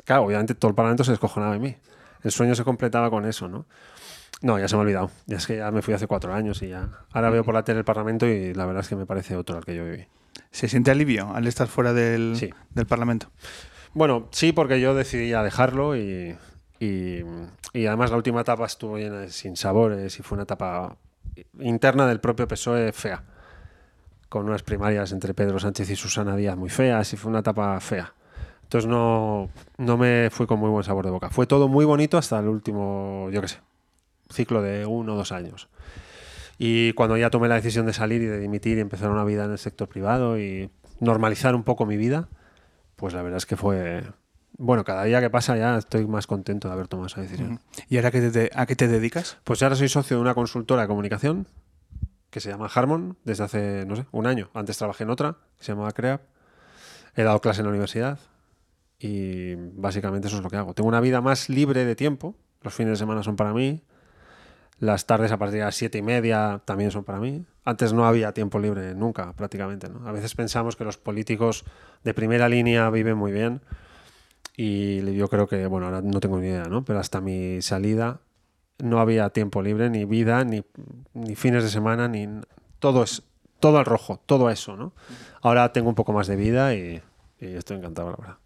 claro, 0.04 0.24
obviamente 0.24 0.56
todo 0.56 0.70
el 0.70 0.74
Parlamento 0.74 1.04
se 1.04 1.12
descojonaba 1.12 1.52
de 1.52 1.60
mí. 1.60 1.76
El 2.24 2.32
sueño 2.32 2.56
se 2.56 2.64
completaba 2.64 3.10
con 3.10 3.26
eso, 3.26 3.46
¿no? 3.46 3.64
No, 4.42 4.58
ya 4.58 4.66
se 4.66 4.74
me 4.74 4.80
ha 4.80 4.82
olvidado. 4.82 5.12
Ya 5.26 5.36
es 5.36 5.46
que 5.46 5.58
ya 5.58 5.70
me 5.70 5.82
fui 5.82 5.94
hace 5.94 6.08
cuatro 6.08 6.34
años 6.34 6.60
y 6.62 6.70
ya. 6.70 6.88
Ahora 7.12 7.30
veo 7.30 7.44
por 7.44 7.54
la 7.54 7.62
tele 7.62 7.78
el 7.78 7.84
Parlamento 7.84 8.26
y 8.26 8.54
la 8.54 8.66
verdad 8.66 8.82
es 8.82 8.88
que 8.88 8.96
me 8.96 9.06
parece 9.06 9.36
otro 9.36 9.56
al 9.56 9.64
que 9.64 9.76
yo 9.76 9.84
viví. 9.84 10.08
¿Se 10.50 10.68
siente 10.68 10.90
alivio 10.90 11.32
al 11.34 11.46
estar 11.46 11.68
fuera 11.68 11.92
del, 11.92 12.34
Sí. 12.36 12.50
del 12.70 12.86
Parlamento? 12.86 13.30
Bueno, 13.94 14.28
sí, 14.30 14.52
porque 14.52 14.80
yo 14.80 14.94
decidí 14.94 15.30
ya 15.30 15.42
dejarlo 15.42 15.96
y, 15.96 16.36
y, 16.78 17.20
y 17.72 17.86
además 17.86 18.10
la 18.10 18.16
última 18.16 18.40
etapa 18.42 18.66
estuvo 18.66 18.98
llena 18.98 19.18
de 19.20 19.30
sinsabores 19.30 20.18
y 20.18 20.22
fue 20.22 20.36
una 20.36 20.44
etapa 20.44 20.96
interna 21.60 22.06
del 22.06 22.20
propio 22.20 22.46
PSOE 22.48 22.92
fea. 22.92 23.22
Con 24.28 24.46
unas 24.46 24.62
primarias 24.62 25.10
entre 25.12 25.34
Pedro 25.34 25.58
Sánchez 25.58 25.90
y 25.90 25.96
Susana 25.96 26.36
Díaz 26.36 26.56
muy 26.56 26.70
feas 26.70 27.12
y 27.12 27.16
fue 27.16 27.30
una 27.30 27.40
etapa 27.40 27.78
fea. 27.80 28.14
Entonces 28.62 28.88
no, 28.88 29.50
no 29.78 29.96
me 29.96 30.28
fui 30.30 30.46
con 30.46 30.60
muy 30.60 30.70
buen 30.70 30.84
sabor 30.84 31.04
de 31.04 31.10
boca. 31.10 31.30
Fue 31.30 31.46
todo 31.48 31.66
muy 31.66 31.84
bonito 31.84 32.16
hasta 32.16 32.38
el 32.38 32.46
último, 32.46 33.28
yo 33.32 33.40
qué 33.40 33.48
sé, 33.48 33.58
ciclo 34.32 34.62
de 34.62 34.86
uno 34.86 35.14
o 35.14 35.16
dos 35.16 35.32
años. 35.32 35.68
Y 36.62 36.92
cuando 36.92 37.16
ya 37.16 37.30
tomé 37.30 37.48
la 37.48 37.54
decisión 37.54 37.86
de 37.86 37.94
salir 37.94 38.20
y 38.20 38.26
de 38.26 38.38
dimitir 38.38 38.76
y 38.76 38.82
empezar 38.82 39.10
una 39.10 39.24
vida 39.24 39.46
en 39.46 39.52
el 39.52 39.56
sector 39.58 39.88
privado 39.88 40.38
y 40.38 40.70
normalizar 41.00 41.54
un 41.54 41.62
poco 41.64 41.86
mi 41.86 41.96
vida, 41.96 42.28
pues 42.96 43.14
la 43.14 43.22
verdad 43.22 43.38
es 43.38 43.46
que 43.46 43.56
fue... 43.56 44.02
Bueno, 44.58 44.84
cada 44.84 45.04
día 45.04 45.22
que 45.22 45.30
pasa 45.30 45.56
ya 45.56 45.78
estoy 45.78 46.06
más 46.06 46.26
contento 46.26 46.68
de 46.68 46.74
haber 46.74 46.86
tomado 46.86 47.06
esa 47.06 47.22
decisión. 47.22 47.60
¿Y 47.88 47.96
ahora 47.96 48.10
qué 48.10 48.20
te- 48.30 48.50
a 48.54 48.66
qué 48.66 48.76
te 48.76 48.88
dedicas? 48.88 49.38
Pues 49.44 49.62
ahora 49.62 49.74
soy 49.74 49.88
socio 49.88 50.18
de 50.18 50.20
una 50.20 50.34
consultora 50.34 50.82
de 50.82 50.88
comunicación 50.88 51.46
que 52.28 52.40
se 52.40 52.50
llama 52.50 52.68
Harmon 52.72 53.16
desde 53.24 53.44
hace, 53.44 53.86
no 53.86 53.96
sé, 53.96 54.04
un 54.12 54.26
año. 54.26 54.50
Antes 54.52 54.76
trabajé 54.76 55.04
en 55.04 55.10
otra 55.10 55.38
que 55.58 55.64
se 55.64 55.72
llamaba 55.72 55.92
Creap. 55.92 56.20
He 57.16 57.22
dado 57.22 57.40
clase 57.40 57.60
en 57.60 57.64
la 57.66 57.70
universidad 57.70 58.18
y 58.98 59.54
básicamente 59.54 60.28
eso 60.28 60.36
es 60.36 60.42
lo 60.42 60.50
que 60.50 60.56
hago. 60.56 60.74
Tengo 60.74 60.88
una 60.90 61.00
vida 61.00 61.22
más 61.22 61.48
libre 61.48 61.86
de 61.86 61.96
tiempo. 61.96 62.36
Los 62.60 62.74
fines 62.74 62.90
de 62.90 62.96
semana 62.98 63.22
son 63.22 63.36
para 63.36 63.54
mí. 63.54 63.82
Las 64.80 65.06
tardes 65.06 65.30
a 65.30 65.38
partir 65.38 65.58
de 65.58 65.66
las 65.66 65.76
siete 65.76 65.98
y 65.98 66.02
media 66.02 66.62
también 66.64 66.90
son 66.90 67.04
para 67.04 67.20
mí. 67.20 67.44
Antes 67.64 67.92
no 67.92 68.06
había 68.06 68.32
tiempo 68.32 68.58
libre 68.58 68.94
nunca, 68.94 69.34
prácticamente. 69.34 69.88
¿no? 69.90 70.08
A 70.08 70.12
veces 70.12 70.34
pensamos 70.34 70.74
que 70.74 70.84
los 70.84 70.96
políticos 70.96 71.64
de 72.02 72.14
primera 72.14 72.48
línea 72.48 72.88
viven 72.88 73.16
muy 73.16 73.30
bien 73.30 73.60
y 74.56 75.14
yo 75.14 75.28
creo 75.28 75.46
que, 75.46 75.66
bueno, 75.66 75.86
ahora 75.86 76.02
no 76.02 76.18
tengo 76.20 76.38
ni 76.38 76.48
idea, 76.48 76.64
¿no? 76.64 76.84
Pero 76.84 76.98
hasta 76.98 77.20
mi 77.20 77.62
salida 77.62 78.20
no 78.78 79.00
había 79.00 79.30
tiempo 79.30 79.62
libre, 79.62 79.90
ni 79.90 80.04
vida, 80.04 80.44
ni, 80.44 80.64
fines 81.34 81.62
de 81.62 81.70
semana, 81.70 82.08
ni 82.08 82.28
todo 82.78 83.02
es 83.02 83.22
todo 83.58 83.78
al 83.78 83.84
rojo, 83.84 84.20
todo 84.26 84.50
eso, 84.50 84.76
¿no? 84.76 84.92
Ahora 85.42 85.72
tengo 85.72 85.88
un 85.88 85.94
poco 85.94 86.12
más 86.12 86.26
de 86.26 86.36
vida 86.36 86.74
y, 86.74 87.02
y 87.40 87.46
estoy 87.54 87.76
encantado, 87.76 88.10
la 88.10 88.16
verdad. 88.16 88.36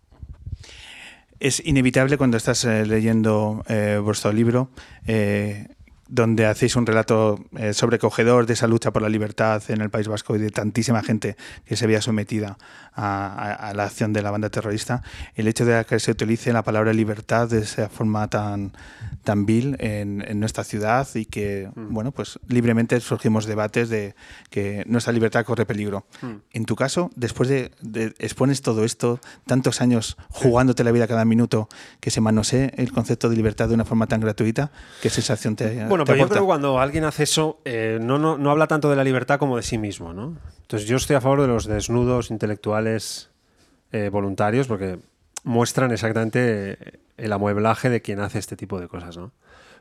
Es 1.40 1.64
inevitable 1.66 2.16
cuando 2.16 2.36
estás 2.36 2.64
eh, 2.64 2.86
leyendo 2.86 3.64
eh, 3.68 4.00
vuestro 4.02 4.32
libro, 4.32 4.70
eh, 5.06 5.68
donde 6.08 6.46
hacéis 6.46 6.76
un 6.76 6.86
relato 6.86 7.38
eh, 7.56 7.72
sobrecogedor 7.72 8.46
de 8.46 8.54
esa 8.54 8.66
lucha 8.66 8.92
por 8.92 9.02
la 9.02 9.08
libertad 9.08 9.62
en 9.68 9.80
el 9.80 9.90
País 9.90 10.08
Vasco 10.08 10.36
y 10.36 10.38
de 10.38 10.50
tantísima 10.50 11.02
gente 11.02 11.36
que 11.64 11.76
se 11.76 11.86
veía 11.86 12.02
sometida 12.02 12.58
a, 12.94 13.52
a- 13.70 13.74
la 13.74 13.84
acción 13.84 14.12
de 14.12 14.22
la 14.22 14.30
banda 14.30 14.50
terrorista, 14.50 15.02
el 15.34 15.48
hecho 15.48 15.64
de 15.64 15.84
que 15.84 15.98
se 16.00 16.10
utilice 16.10 16.52
la 16.52 16.62
palabra 16.62 16.92
libertad 16.92 17.48
de 17.48 17.58
esa 17.60 17.88
forma 17.88 18.28
tan, 18.28 18.72
tan 19.24 19.46
vil 19.46 19.76
en, 19.80 20.24
en 20.26 20.38
nuestra 20.40 20.64
ciudad 20.64 21.06
y 21.14 21.24
que, 21.26 21.70
bueno, 21.74 22.12
pues 22.12 22.38
libremente 22.48 23.00
surgimos 23.00 23.46
debates 23.46 23.88
de 23.88 24.14
que 24.50 24.84
nuestra 24.86 25.12
libertad 25.12 25.44
corre 25.44 25.66
peligro. 25.66 26.04
En 26.52 26.64
tu 26.66 26.76
caso, 26.76 27.10
después 27.16 27.48
de, 27.48 27.72
de 27.80 28.14
expones 28.18 28.62
todo 28.62 28.84
esto, 28.84 29.20
tantos 29.46 29.80
años 29.80 30.16
jugándote 30.30 30.84
la 30.84 30.92
vida 30.92 31.06
cada 31.08 31.24
minuto, 31.24 31.68
que 32.00 32.10
se 32.10 32.20
manosee 32.20 32.72
el 32.76 32.92
concepto 32.92 33.28
de 33.28 33.36
libertad 33.36 33.68
de 33.68 33.74
una 33.74 33.84
forma 33.84 34.06
tan 34.06 34.20
gratuita, 34.20 34.70
¿qué 35.02 35.10
sensación 35.10 35.56
te, 35.56 35.84
Bueno, 35.86 36.04
te 36.04 36.12
pero 36.12 36.24
yo 36.24 36.28
creo 36.28 36.42
que 36.42 36.46
cuando 36.46 36.78
alguien 36.80 37.04
hace 37.04 37.24
eso, 37.24 37.60
eh, 37.64 37.98
no, 38.00 38.18
no, 38.18 38.38
no 38.38 38.50
habla 38.50 38.66
tanto 38.66 38.88
de 38.90 38.96
la 38.96 39.04
libertad 39.04 39.38
como 39.38 39.56
de 39.56 39.62
sí 39.62 39.78
mismo, 39.78 40.12
¿no? 40.12 40.36
Entonces 40.62 40.88
yo 40.88 40.96
estoy 40.96 41.16
a 41.16 41.20
favor 41.20 41.42
de 41.42 41.46
los 41.46 41.66
desnudos 41.66 42.30
intelectuales 42.30 42.83
eh, 42.86 44.08
voluntarios 44.10 44.66
porque 44.66 44.98
muestran 45.44 45.92
exactamente 45.92 46.72
eh, 46.72 47.00
el 47.16 47.32
amueblaje 47.32 47.90
de 47.90 48.02
quien 48.02 48.20
hace 48.20 48.38
este 48.38 48.56
tipo 48.56 48.80
de 48.80 48.88
cosas, 48.88 49.16
¿no? 49.16 49.32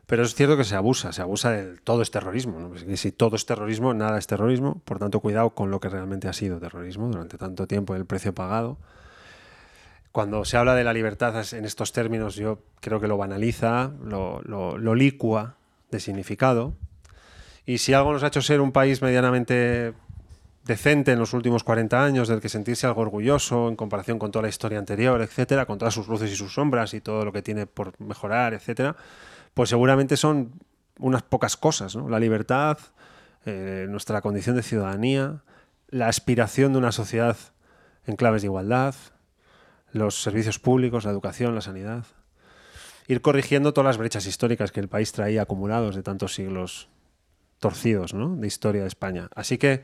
Pero 0.06 0.24
es 0.24 0.36
cierto 0.36 0.58
que 0.58 0.66
se 0.66 0.76
abusa, 0.76 1.14
se 1.14 1.22
abusa 1.22 1.52
del 1.52 1.82
todo 1.82 2.02
es 2.02 2.12
terrorismo. 2.12 2.70
Pues 2.70 2.84
que 2.84 2.98
si 2.98 3.12
todo 3.14 3.38
es 3.38 3.46
terrorismo, 3.46 3.94
nada 3.94 4.18
es 4.18 4.28
terrorismo, 4.28 4.82
por 4.84 5.00
tanto 5.00 5.22
cuidado 5.22 5.52
con 5.52 5.72
lo 5.72 5.80
que 5.80 5.88
realmente 5.88 6.28
ha 6.28 6.34
sido 6.34 6.60
terrorismo 6.60 7.08
durante 7.08 7.38
tanto 7.38 7.68
tiempo, 7.68 7.96
el 7.96 8.06
precio 8.06 8.34
pagado. 8.34 8.78
Cuando 10.12 10.44
se 10.46 10.58
habla 10.58 10.76
de 10.76 10.84
la 10.84 10.94
libertad 10.94 11.42
en 11.54 11.66
estos 11.66 11.94
términos, 11.94 12.36
yo 12.36 12.60
creo 12.82 13.00
que 13.00 13.08
lo 13.08 13.18
banaliza, 13.18 13.92
lo, 14.04 14.42
lo 14.42 14.96
licua 14.96 15.56
de 15.90 16.00
significado. 16.00 16.74
Y 17.66 17.78
si 17.78 17.94
algo 17.94 18.12
nos 18.12 18.24
ha 18.24 18.28
hecho 18.28 18.42
ser 18.42 18.60
un 18.60 18.74
país 18.74 19.02
medianamente 19.02 19.94
decente 20.64 21.12
en 21.12 21.20
los 21.20 21.34
últimos 21.34 21.64
40 21.64 22.04
años, 22.04 22.28
del 22.28 22.40
que 22.40 22.50
sentirse 22.50 22.88
algo 22.88 23.02
orgulloso 23.02 23.68
en 23.68 23.76
comparación 23.76 24.18
con 24.18 24.32
toda 24.32 24.44
la 24.44 24.50
historia 24.50 24.80
anterior, 24.80 25.22
etcétera, 25.22 25.66
con 25.66 25.78
todas 25.78 25.94
sus 25.94 26.08
luces 26.08 26.32
y 26.32 26.36
sus 26.36 26.54
sombras 26.54 26.94
y 26.94 27.02
todo 27.02 27.26
lo 27.26 27.34
que 27.34 27.42
tiene 27.42 27.66
por 27.68 28.00
mejorar, 28.00 28.54
etcétera, 28.54 28.96
pues 29.54 29.70
seguramente 29.70 30.16
son 30.18 30.54
unas 31.00 31.24
pocas 31.24 31.58
cosas. 31.58 31.96
La 31.96 32.20
libertad, 32.20 32.78
eh, 33.46 33.88
nuestra 33.90 34.22
condición 34.22 34.56
de 34.56 34.64
ciudadanía, 34.64 35.44
la 35.90 36.08
aspiración 36.08 36.72
de 36.72 36.80
una 36.80 36.92
sociedad 36.92 37.38
en 38.06 38.16
claves 38.16 38.42
de 38.42 38.48
igualdad, 38.48 38.96
los 39.92 40.22
servicios 40.22 40.60
públicos, 40.60 41.06
la 41.06 41.12
educación, 41.12 41.56
la 41.56 41.62
sanidad. 41.62 42.06
Ir 43.08 43.22
corrigiendo 43.22 43.74
todas 43.74 43.86
las 43.86 43.98
brechas 43.98 44.26
históricas 44.26 44.72
que 44.72 44.80
el 44.80 44.88
país 44.88 45.12
traía 45.12 45.42
acumulados 45.42 45.96
de 45.96 46.04
tantos 46.04 46.34
siglos 46.34 46.90
torcidos 47.60 48.14
¿no? 48.14 48.36
de 48.36 48.48
historia 48.48 48.82
de 48.82 48.88
España. 48.88 49.30
Así 49.36 49.58
que, 49.58 49.84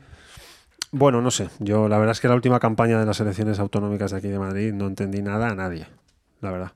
bueno, 0.92 1.20
no 1.22 1.30
sé. 1.30 1.48
Yo 1.58 1.88
la 1.88 1.98
verdad 1.98 2.12
es 2.12 2.20
que 2.20 2.28
la 2.28 2.34
última 2.34 2.58
campaña 2.60 2.98
de 2.98 3.06
las 3.06 3.20
elecciones 3.20 3.58
autonómicas 3.58 4.10
de 4.10 4.18
aquí 4.18 4.28
de 4.28 4.38
Madrid 4.38 4.72
no 4.72 4.86
entendí 4.86 5.22
nada 5.22 5.48
a 5.50 5.54
nadie, 5.54 5.86
la 6.40 6.50
verdad. 6.50 6.72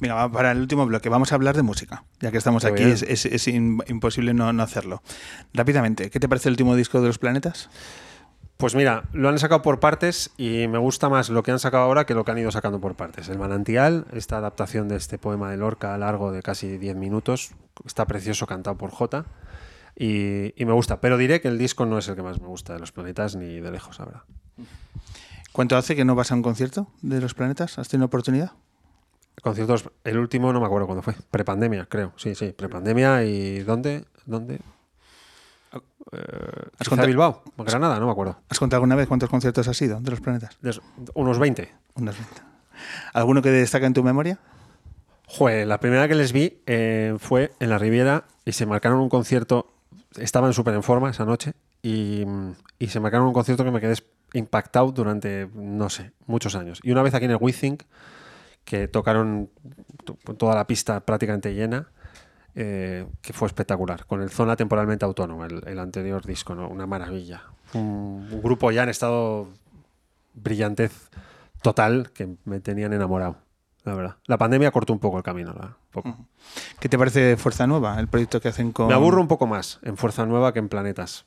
Venga, 0.00 0.14
va 0.14 0.30
para 0.30 0.52
el 0.52 0.58
último 0.60 0.86
bloque 0.86 1.08
vamos 1.08 1.32
a 1.32 1.34
hablar 1.34 1.56
de 1.56 1.62
música. 1.62 2.04
Ya 2.20 2.30
que 2.30 2.38
estamos 2.38 2.62
Muy 2.64 2.72
aquí, 2.72 2.84
es, 2.84 3.02
es- 3.02 3.26
es 3.26 3.48
im- 3.48 3.82
imposible 3.88 4.32
no, 4.34 4.52
no 4.52 4.62
hacerlo. 4.62 5.02
Rápidamente, 5.52 6.10
¿qué 6.10 6.20
te 6.20 6.28
parece 6.28 6.48
el 6.48 6.52
último 6.52 6.76
disco 6.76 7.00
de 7.00 7.08
los 7.08 7.18
planetas? 7.18 7.68
Pues 8.58 8.74
mira, 8.74 9.04
lo 9.12 9.28
han 9.28 9.38
sacado 9.38 9.62
por 9.62 9.78
partes 9.80 10.30
y 10.36 10.66
me 10.68 10.78
gusta 10.78 11.08
más 11.08 11.30
lo 11.30 11.42
que 11.44 11.52
han 11.52 11.58
sacado 11.60 11.84
ahora 11.84 12.06
que 12.06 12.14
lo 12.14 12.24
que 12.24 12.32
han 12.32 12.38
ido 12.38 12.50
sacando 12.50 12.80
por 12.80 12.94
partes. 12.96 13.28
El 13.28 13.38
Manantial, 13.38 14.06
esta 14.12 14.36
adaptación 14.38 14.88
de 14.88 14.96
este 14.96 15.16
poema 15.18 15.50
de 15.50 15.56
Lorca 15.56 15.96
largo 15.96 16.32
de 16.32 16.42
casi 16.42 16.76
10 16.78 16.96
minutos, 16.96 17.52
está 17.86 18.04
precioso 18.06 18.46
cantado 18.46 18.76
por 18.76 18.90
Jota 18.90 19.26
y, 19.98 20.54
y 20.60 20.64
me 20.64 20.72
gusta. 20.72 21.00
Pero 21.00 21.16
diré 21.16 21.40
que 21.40 21.48
el 21.48 21.58
disco 21.58 21.84
no 21.86 21.98
es 21.98 22.06
el 22.08 22.14
que 22.16 22.22
más 22.22 22.40
me 22.40 22.46
gusta 22.46 22.74
de 22.74 22.78
los 22.78 22.92
planetas 22.92 23.34
ni 23.36 23.60
de 23.60 23.70
lejos, 23.70 23.98
verdad. 23.98 24.22
¿Cuánto 25.52 25.76
hace 25.76 25.96
que 25.96 26.04
no 26.04 26.14
vas 26.14 26.30
a 26.30 26.34
un 26.36 26.42
concierto 26.42 26.86
de 27.02 27.20
los 27.20 27.34
planetas? 27.34 27.78
¿Has 27.78 27.88
tenido 27.88 28.06
oportunidad? 28.06 28.52
Conciertos, 29.42 29.88
el 30.04 30.18
último 30.18 30.52
no 30.52 30.60
me 30.60 30.66
acuerdo 30.66 30.86
cuándo 30.86 31.02
fue, 31.02 31.14
prepandemia, 31.30 31.86
creo. 31.86 32.12
Sí, 32.16 32.34
sí, 32.34 32.52
prepandemia 32.52 33.24
y 33.24 33.60
¿dónde? 33.60 34.04
¿Dónde? 34.26 34.60
Eh, 36.12 36.20
¿Has 36.78 36.88
contado- 36.88 37.06
Bilbao, 37.08 37.42
Granada, 37.58 37.98
no 38.00 38.06
me 38.06 38.12
acuerdo. 38.12 38.38
¿Has 38.48 38.58
contado 38.58 38.78
alguna 38.78 38.96
vez 38.96 39.06
cuántos 39.08 39.28
conciertos 39.28 39.68
has 39.68 39.80
ido 39.82 40.00
de 40.00 40.10
los 40.10 40.20
planetas? 40.20 40.56
Des- 40.62 40.80
Unos 41.14 41.38
20. 41.38 41.72
Unas 41.94 42.16
20. 42.16 42.42
¿Alguno 43.12 43.42
que 43.42 43.50
destaca 43.50 43.86
en 43.86 43.92
tu 43.94 44.02
memoria? 44.02 44.38
Joder, 45.26 45.66
la 45.66 45.78
primera 45.80 46.08
que 46.08 46.14
les 46.14 46.32
vi 46.32 46.62
eh, 46.66 47.14
fue 47.18 47.52
en 47.60 47.68
la 47.70 47.78
Riviera 47.78 48.24
y 48.44 48.52
se 48.52 48.64
marcaron 48.66 49.00
un 49.00 49.08
concierto. 49.08 49.70
Estaban 50.16 50.52
súper 50.52 50.74
en 50.74 50.82
forma 50.82 51.10
esa 51.10 51.24
noche 51.24 51.52
y, 51.82 52.24
se 52.88 53.00
marcaron 53.00 53.26
un 53.26 53.32
concierto 53.32 53.64
que 53.64 53.70
me 53.70 53.80
quedé 53.80 53.94
impactado 54.34 54.92
durante, 54.92 55.48
no 55.54 55.90
sé, 55.90 56.12
muchos 56.26 56.54
años. 56.54 56.80
Y 56.82 56.90
una 56.90 57.02
vez 57.02 57.14
aquí 57.14 57.26
en 57.26 57.32
el 57.32 57.38
WeThink, 57.40 57.82
que 58.64 58.88
tocaron 58.88 59.50
toda 60.36 60.54
la 60.54 60.66
pista 60.66 61.00
prácticamente 61.00 61.54
llena, 61.54 61.88
eh, 62.54 63.06
que 63.22 63.32
fue 63.32 63.46
espectacular, 63.46 64.04
con 64.06 64.22
el 64.22 64.30
Zona 64.30 64.56
Temporalmente 64.56 65.04
Autónoma, 65.04 65.46
el, 65.46 65.62
el 65.66 65.78
anterior 65.78 66.24
disco, 66.24 66.54
¿no? 66.54 66.68
una 66.68 66.86
maravilla. 66.86 67.42
Un, 67.74 68.28
un 68.30 68.42
grupo 68.42 68.70
ya 68.70 68.82
en 68.82 68.88
estado 68.88 69.48
brillantez 70.34 71.10
total 71.62 72.10
que 72.12 72.36
me 72.44 72.60
tenían 72.60 72.92
enamorado, 72.92 73.38
la 73.88 73.94
verdad. 73.96 74.16
La 74.26 74.38
pandemia 74.38 74.70
cortó 74.70 74.92
un 74.92 74.98
poco 74.98 75.16
el 75.16 75.22
camino, 75.22 75.52
la- 75.52 75.76
poco. 75.90 76.16
¿Qué 76.80 76.88
te 76.88 76.98
parece 76.98 77.36
Fuerza 77.36 77.66
Nueva, 77.66 77.98
el 77.98 78.08
proyecto 78.08 78.40
que 78.40 78.48
hacen 78.48 78.72
con... 78.72 78.88
Me 78.88 78.94
aburro 78.94 79.20
un 79.20 79.28
poco 79.28 79.46
más 79.46 79.80
en 79.82 79.96
Fuerza 79.96 80.26
Nueva 80.26 80.52
que 80.52 80.58
en 80.58 80.68
Planetas. 80.68 81.26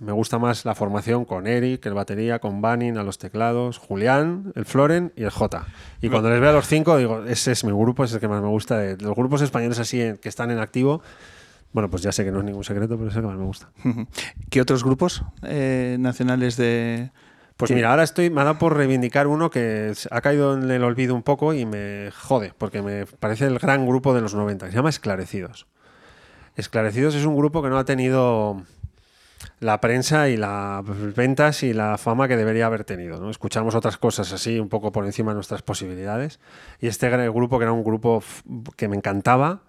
Me 0.00 0.10
gusta 0.12 0.38
más 0.38 0.64
la 0.64 0.74
formación 0.74 1.24
con 1.24 1.46
Eric, 1.46 1.86
el 1.86 1.94
batería, 1.94 2.40
con 2.40 2.60
Banning 2.60 2.98
a 2.98 3.04
los 3.04 3.18
teclados, 3.18 3.78
Julián, 3.78 4.52
el 4.56 4.64
Floren 4.64 5.12
y 5.16 5.22
el 5.22 5.30
J. 5.30 5.66
Y 6.02 6.08
cuando 6.08 6.30
les 6.30 6.40
veo 6.40 6.50
a 6.50 6.52
los 6.52 6.66
cinco, 6.66 6.96
digo, 6.96 7.22
ese 7.24 7.52
es 7.52 7.64
mi 7.64 7.70
grupo, 7.70 8.02
ese 8.02 8.12
es 8.12 8.14
el 8.16 8.20
que 8.20 8.28
más 8.28 8.42
me 8.42 8.48
gusta. 8.48 8.76
De 8.76 8.96
los 8.96 9.14
grupos 9.14 9.40
españoles 9.40 9.78
así 9.78 9.98
que 10.20 10.28
están 10.28 10.50
en 10.50 10.58
activo, 10.58 11.00
bueno, 11.72 11.88
pues 11.90 12.02
ya 12.02 12.10
sé 12.10 12.24
que 12.24 12.32
no 12.32 12.38
es 12.40 12.44
ningún 12.44 12.64
secreto, 12.64 12.96
pero 12.96 13.08
es 13.08 13.14
el 13.16 13.22
que 13.22 13.28
más 13.28 13.36
me 13.38 13.44
gusta. 13.44 13.70
¿Qué 14.50 14.60
otros 14.60 14.82
grupos 14.84 15.22
eh, 15.42 15.96
nacionales 16.00 16.56
de...? 16.56 17.12
Pues 17.56 17.70
mira, 17.70 17.90
ahora 17.90 18.02
estoy, 18.02 18.30
me 18.30 18.40
ha 18.40 18.44
dado 18.44 18.58
por 18.58 18.76
reivindicar 18.76 19.28
uno 19.28 19.48
que 19.48 19.92
ha 20.10 20.20
caído 20.20 20.54
en 20.54 20.68
el 20.70 20.82
olvido 20.82 21.14
un 21.14 21.22
poco 21.22 21.54
y 21.54 21.64
me 21.64 22.10
jode, 22.10 22.52
porque 22.58 22.82
me 22.82 23.06
parece 23.06 23.46
el 23.46 23.60
gran 23.60 23.86
grupo 23.86 24.12
de 24.12 24.20
los 24.20 24.34
90. 24.34 24.70
Se 24.70 24.72
llama 24.72 24.88
Esclarecidos. 24.88 25.66
Esclarecidos 26.56 27.14
es 27.14 27.24
un 27.24 27.36
grupo 27.36 27.62
que 27.62 27.68
no 27.68 27.78
ha 27.78 27.84
tenido 27.84 28.64
la 29.60 29.80
prensa 29.80 30.28
y 30.28 30.36
las 30.36 30.84
ventas 31.14 31.62
y 31.62 31.72
la 31.72 31.96
fama 31.96 32.26
que 32.26 32.36
debería 32.36 32.66
haber 32.66 32.84
tenido. 32.84 33.20
¿no? 33.20 33.30
Escuchamos 33.30 33.76
otras 33.76 33.98
cosas 33.98 34.32
así, 34.32 34.58
un 34.58 34.68
poco 34.68 34.90
por 34.90 35.04
encima 35.04 35.30
de 35.30 35.36
nuestras 35.36 35.62
posibilidades. 35.62 36.40
Y 36.80 36.88
este 36.88 37.08
gran 37.08 37.32
grupo, 37.32 37.58
que 37.58 37.64
era 37.64 37.72
un 37.72 37.84
grupo 37.84 38.22
que 38.76 38.88
me 38.88 38.96
encantaba, 38.96 39.62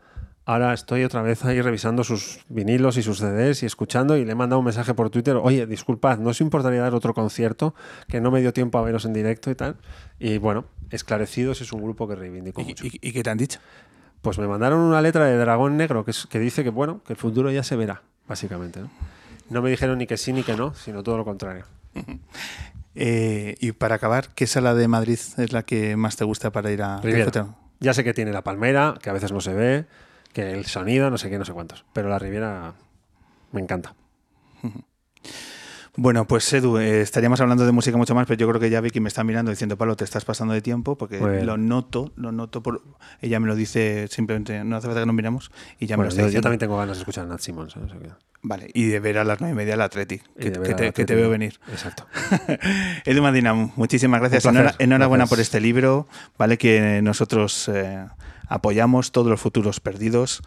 ahora 0.46 0.74
estoy 0.74 1.04
otra 1.04 1.22
vez 1.22 1.44
ahí 1.46 1.62
revisando 1.62 2.04
sus 2.04 2.40
vinilos 2.50 2.98
y 2.98 3.04
sus 3.04 3.20
CDs 3.20 3.64
y 3.64 3.66
escuchando 3.66 4.16
y 4.18 4.26
le 4.26 4.32
he 4.32 4.36
mandado 4.36 4.60
un 4.60 4.66
mensaje 4.66 4.94
por 4.94 5.10
Twitter, 5.10 5.36
oye, 5.36 5.66
disculpad, 5.66 6.20
¿no 6.20 6.30
os 6.30 6.42
importaría 6.42 6.82
dar 6.82 6.94
otro 6.94 7.14
concierto? 7.14 7.74
Que 8.08 8.22
no 8.22 8.32
me 8.32 8.42
dio 8.42 8.54
tiempo 8.54 8.78
a 8.78 8.82
veros 8.84 9.06
en 9.06 9.14
directo 9.14 9.50
y 9.52 9.56
tal. 9.56 9.76
Y 10.20 10.38
bueno, 10.38 10.66
Esclarecidos 10.92 11.62
es 11.62 11.74
un 11.74 11.82
grupo 11.82 12.08
que 12.08 12.16
reivindico 12.16 12.62
¿Y, 12.62 12.66
mucho. 12.66 12.86
y- 12.86 13.00
y 13.02 13.12
qué 13.12 13.24
te 13.24 13.30
han 13.32 13.38
dicho? 13.38 13.60
Pues 14.22 14.38
me 14.38 14.48
mandaron 14.48 14.80
una 14.80 15.02
letra 15.02 15.26
de 15.26 15.38
Dragón 15.38 15.78
Negro 15.78 16.06
que, 16.06 16.12
es- 16.12 16.28
que 16.28 16.40
dice 16.40 16.64
que, 16.64 16.70
bueno, 16.70 17.02
que 17.06 17.14
el 17.14 17.18
futuro 17.18 17.50
ya 17.52 17.64
se 17.64 17.76
verá, 17.76 18.04
básicamente. 18.28 18.80
¿no? 18.82 18.90
No 19.50 19.62
me 19.62 19.70
dijeron 19.70 19.98
ni 19.98 20.08
que 20.08 20.18
sí 20.18 20.32
ni 20.34 20.44
que 20.44 20.56
no, 20.56 20.74
sino 20.76 21.02
todo 21.04 21.18
lo 21.18 21.26
contrario. 21.26 21.66
Eh, 22.98 23.56
y 23.60 23.74
para 23.74 23.96
acabar, 23.96 24.30
¿qué 24.36 24.48
sala 24.48 24.74
de 24.74 24.88
Madrid 24.88 25.20
es 25.38 25.52
la 25.52 25.64
que 25.64 25.98
más 25.98 26.16
te 26.16 26.24
gusta 26.24 26.52
para 26.54 26.72
ir 26.72 26.82
a? 26.82 27.02
Ya 27.82 27.94
sé 27.94 28.06
que 28.06 28.14
tiene 28.14 28.32
la 28.32 28.42
palmera, 28.42 28.94
que 29.02 29.10
a 29.10 29.14
veces 29.14 29.34
no 29.34 29.42
se 29.42 29.54
ve, 29.54 29.86
que 30.36 30.52
el 30.52 30.66
sonido, 30.66 31.10
no 31.10 31.18
sé 31.18 31.30
qué, 31.32 31.40
no 31.40 31.46
sé 31.46 31.54
cuántos. 31.54 31.86
Pero 31.94 32.10
la 32.10 32.20
Riviera 32.20 32.74
me 33.52 33.62
encanta. 33.62 33.96
Bueno, 35.98 36.28
pues 36.28 36.52
Edu, 36.52 36.78
eh, 36.78 37.00
estaríamos 37.00 37.40
hablando 37.40 37.66
de 37.66 37.72
música 37.72 37.96
mucho 37.96 38.14
más, 38.14 38.28
pero 38.28 38.38
yo 38.38 38.50
creo 38.50 38.60
que 38.60 38.70
ya 38.70 38.82
Vicky 38.82 39.00
me 39.00 39.08
está 39.08 39.24
mirando 39.24 39.50
diciendo, 39.50 39.78
Pablo, 39.78 39.96
te 39.96 40.04
estás 40.04 40.26
pasando 40.26 40.54
de 40.54 40.62
tiempo, 40.62 40.98
porque 40.98 41.20
Bueno. 41.20 41.42
lo 41.46 41.58
noto, 41.58 42.12
lo 42.18 42.34
noto, 42.34 42.62
por, 42.62 42.82
ella 43.22 43.40
me 43.40 43.48
lo 43.48 43.56
dice 43.56 44.10
simplemente, 44.10 44.62
no 44.66 44.76
hace 44.76 44.88
falta 44.88 45.00
que 45.00 45.06
nos 45.06 45.16
miremos, 45.16 45.52
y 45.80 45.86
ya 45.86 45.96
me 45.96 46.04
lo 46.04 46.10
está 46.10 46.20
yo, 46.20 46.24
yo 46.24 46.28
diciendo. 46.32 46.44
también 46.48 46.60
tengo 46.60 46.76
ganas 46.78 46.98
de 46.98 47.02
escuchar 47.04 47.24
a 47.24 47.28
Nat 47.30 47.40
Simmons. 47.40 47.78
¿eh? 47.78 47.80
O 47.86 47.88
sea 47.88 47.98
que- 47.98 48.10
Vale, 48.42 48.70
y 48.74 48.88
de 48.88 49.00
ver 49.00 49.20
a 49.20 49.24
las 49.24 49.40
nueve 49.40 49.54
y 49.54 49.56
media 49.56 49.76
el 49.76 49.82
Atleti, 49.82 50.20
que, 50.38 50.52
que 50.52 50.74
te, 50.76 50.92
que 51.06 51.16
veo 51.16 51.30
venir. 51.30 51.62
Exacto. 51.72 52.06
Edu 53.06 53.22
Madina, 53.24 53.54
muchísimas 53.54 54.20
gracias. 54.20 54.44
Enhorabuena 54.46 54.98
Gracias. 55.24 55.30
por 55.30 55.40
este 55.40 55.62
libro, 55.62 56.08
¿vale? 56.38 56.58
Que 56.58 57.00
nosotros 57.02 57.70
eh, 57.74 58.06
apoyamos 58.48 59.12
todos 59.12 59.28
los 59.28 59.40
futuros 59.40 59.80
perdidos 59.80 60.42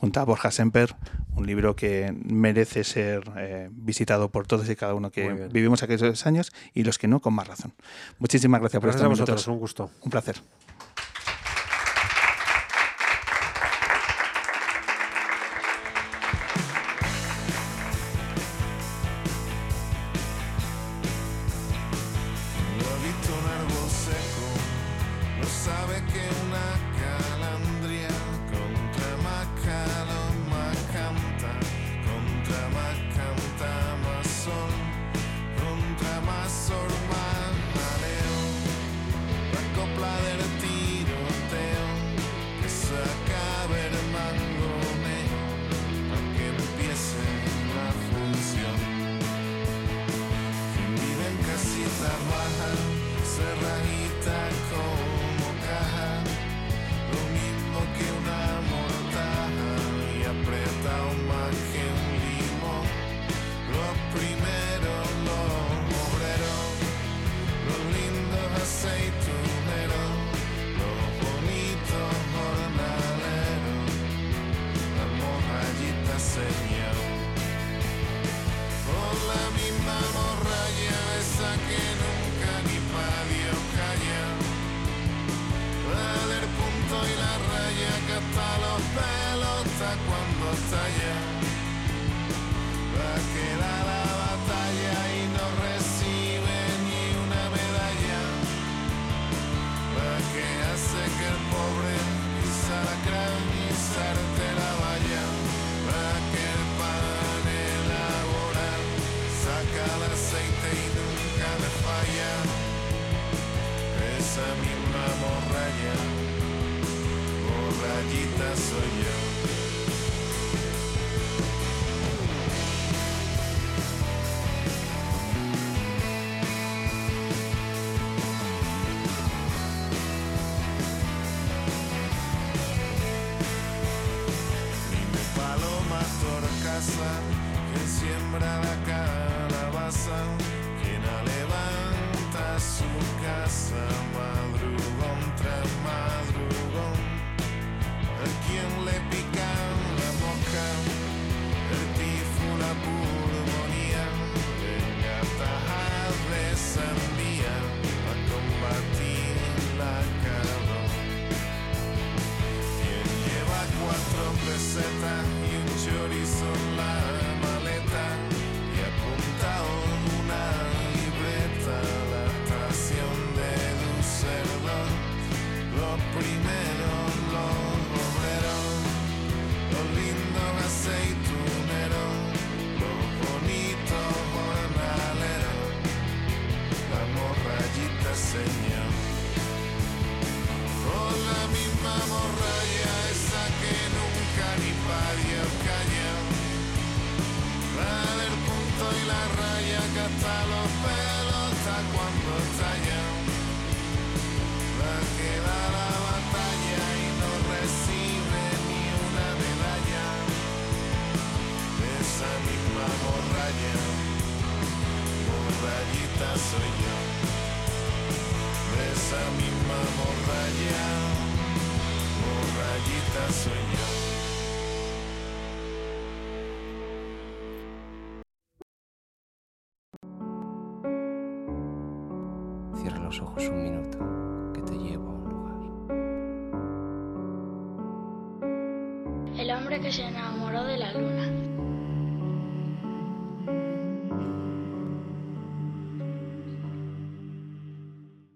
junto 0.00 0.18
a 0.18 0.24
Borja 0.24 0.50
Semper, 0.50 0.96
un 1.36 1.46
libro 1.46 1.76
que 1.76 2.14
merece 2.24 2.84
ser 2.84 3.30
eh, 3.36 3.68
visitado 3.70 4.30
por 4.30 4.46
todos 4.46 4.68
y 4.70 4.74
cada 4.76 4.94
uno 4.94 5.10
que 5.10 5.48
vivimos 5.52 5.82
aquellos 5.82 6.26
años 6.26 6.52
y 6.72 6.84
los 6.84 6.98
que 6.98 7.06
no, 7.06 7.20
con 7.20 7.34
más 7.34 7.46
razón. 7.46 7.74
Muchísimas 8.18 8.60
gracias 8.60 8.80
por 8.80 8.88
Gracias 8.88 9.04
a 9.04 9.08
vosotros, 9.08 9.28
minutos. 9.28 9.48
un 9.48 9.58
gusto. 9.58 9.90
Un 10.02 10.10
placer. 10.10 10.40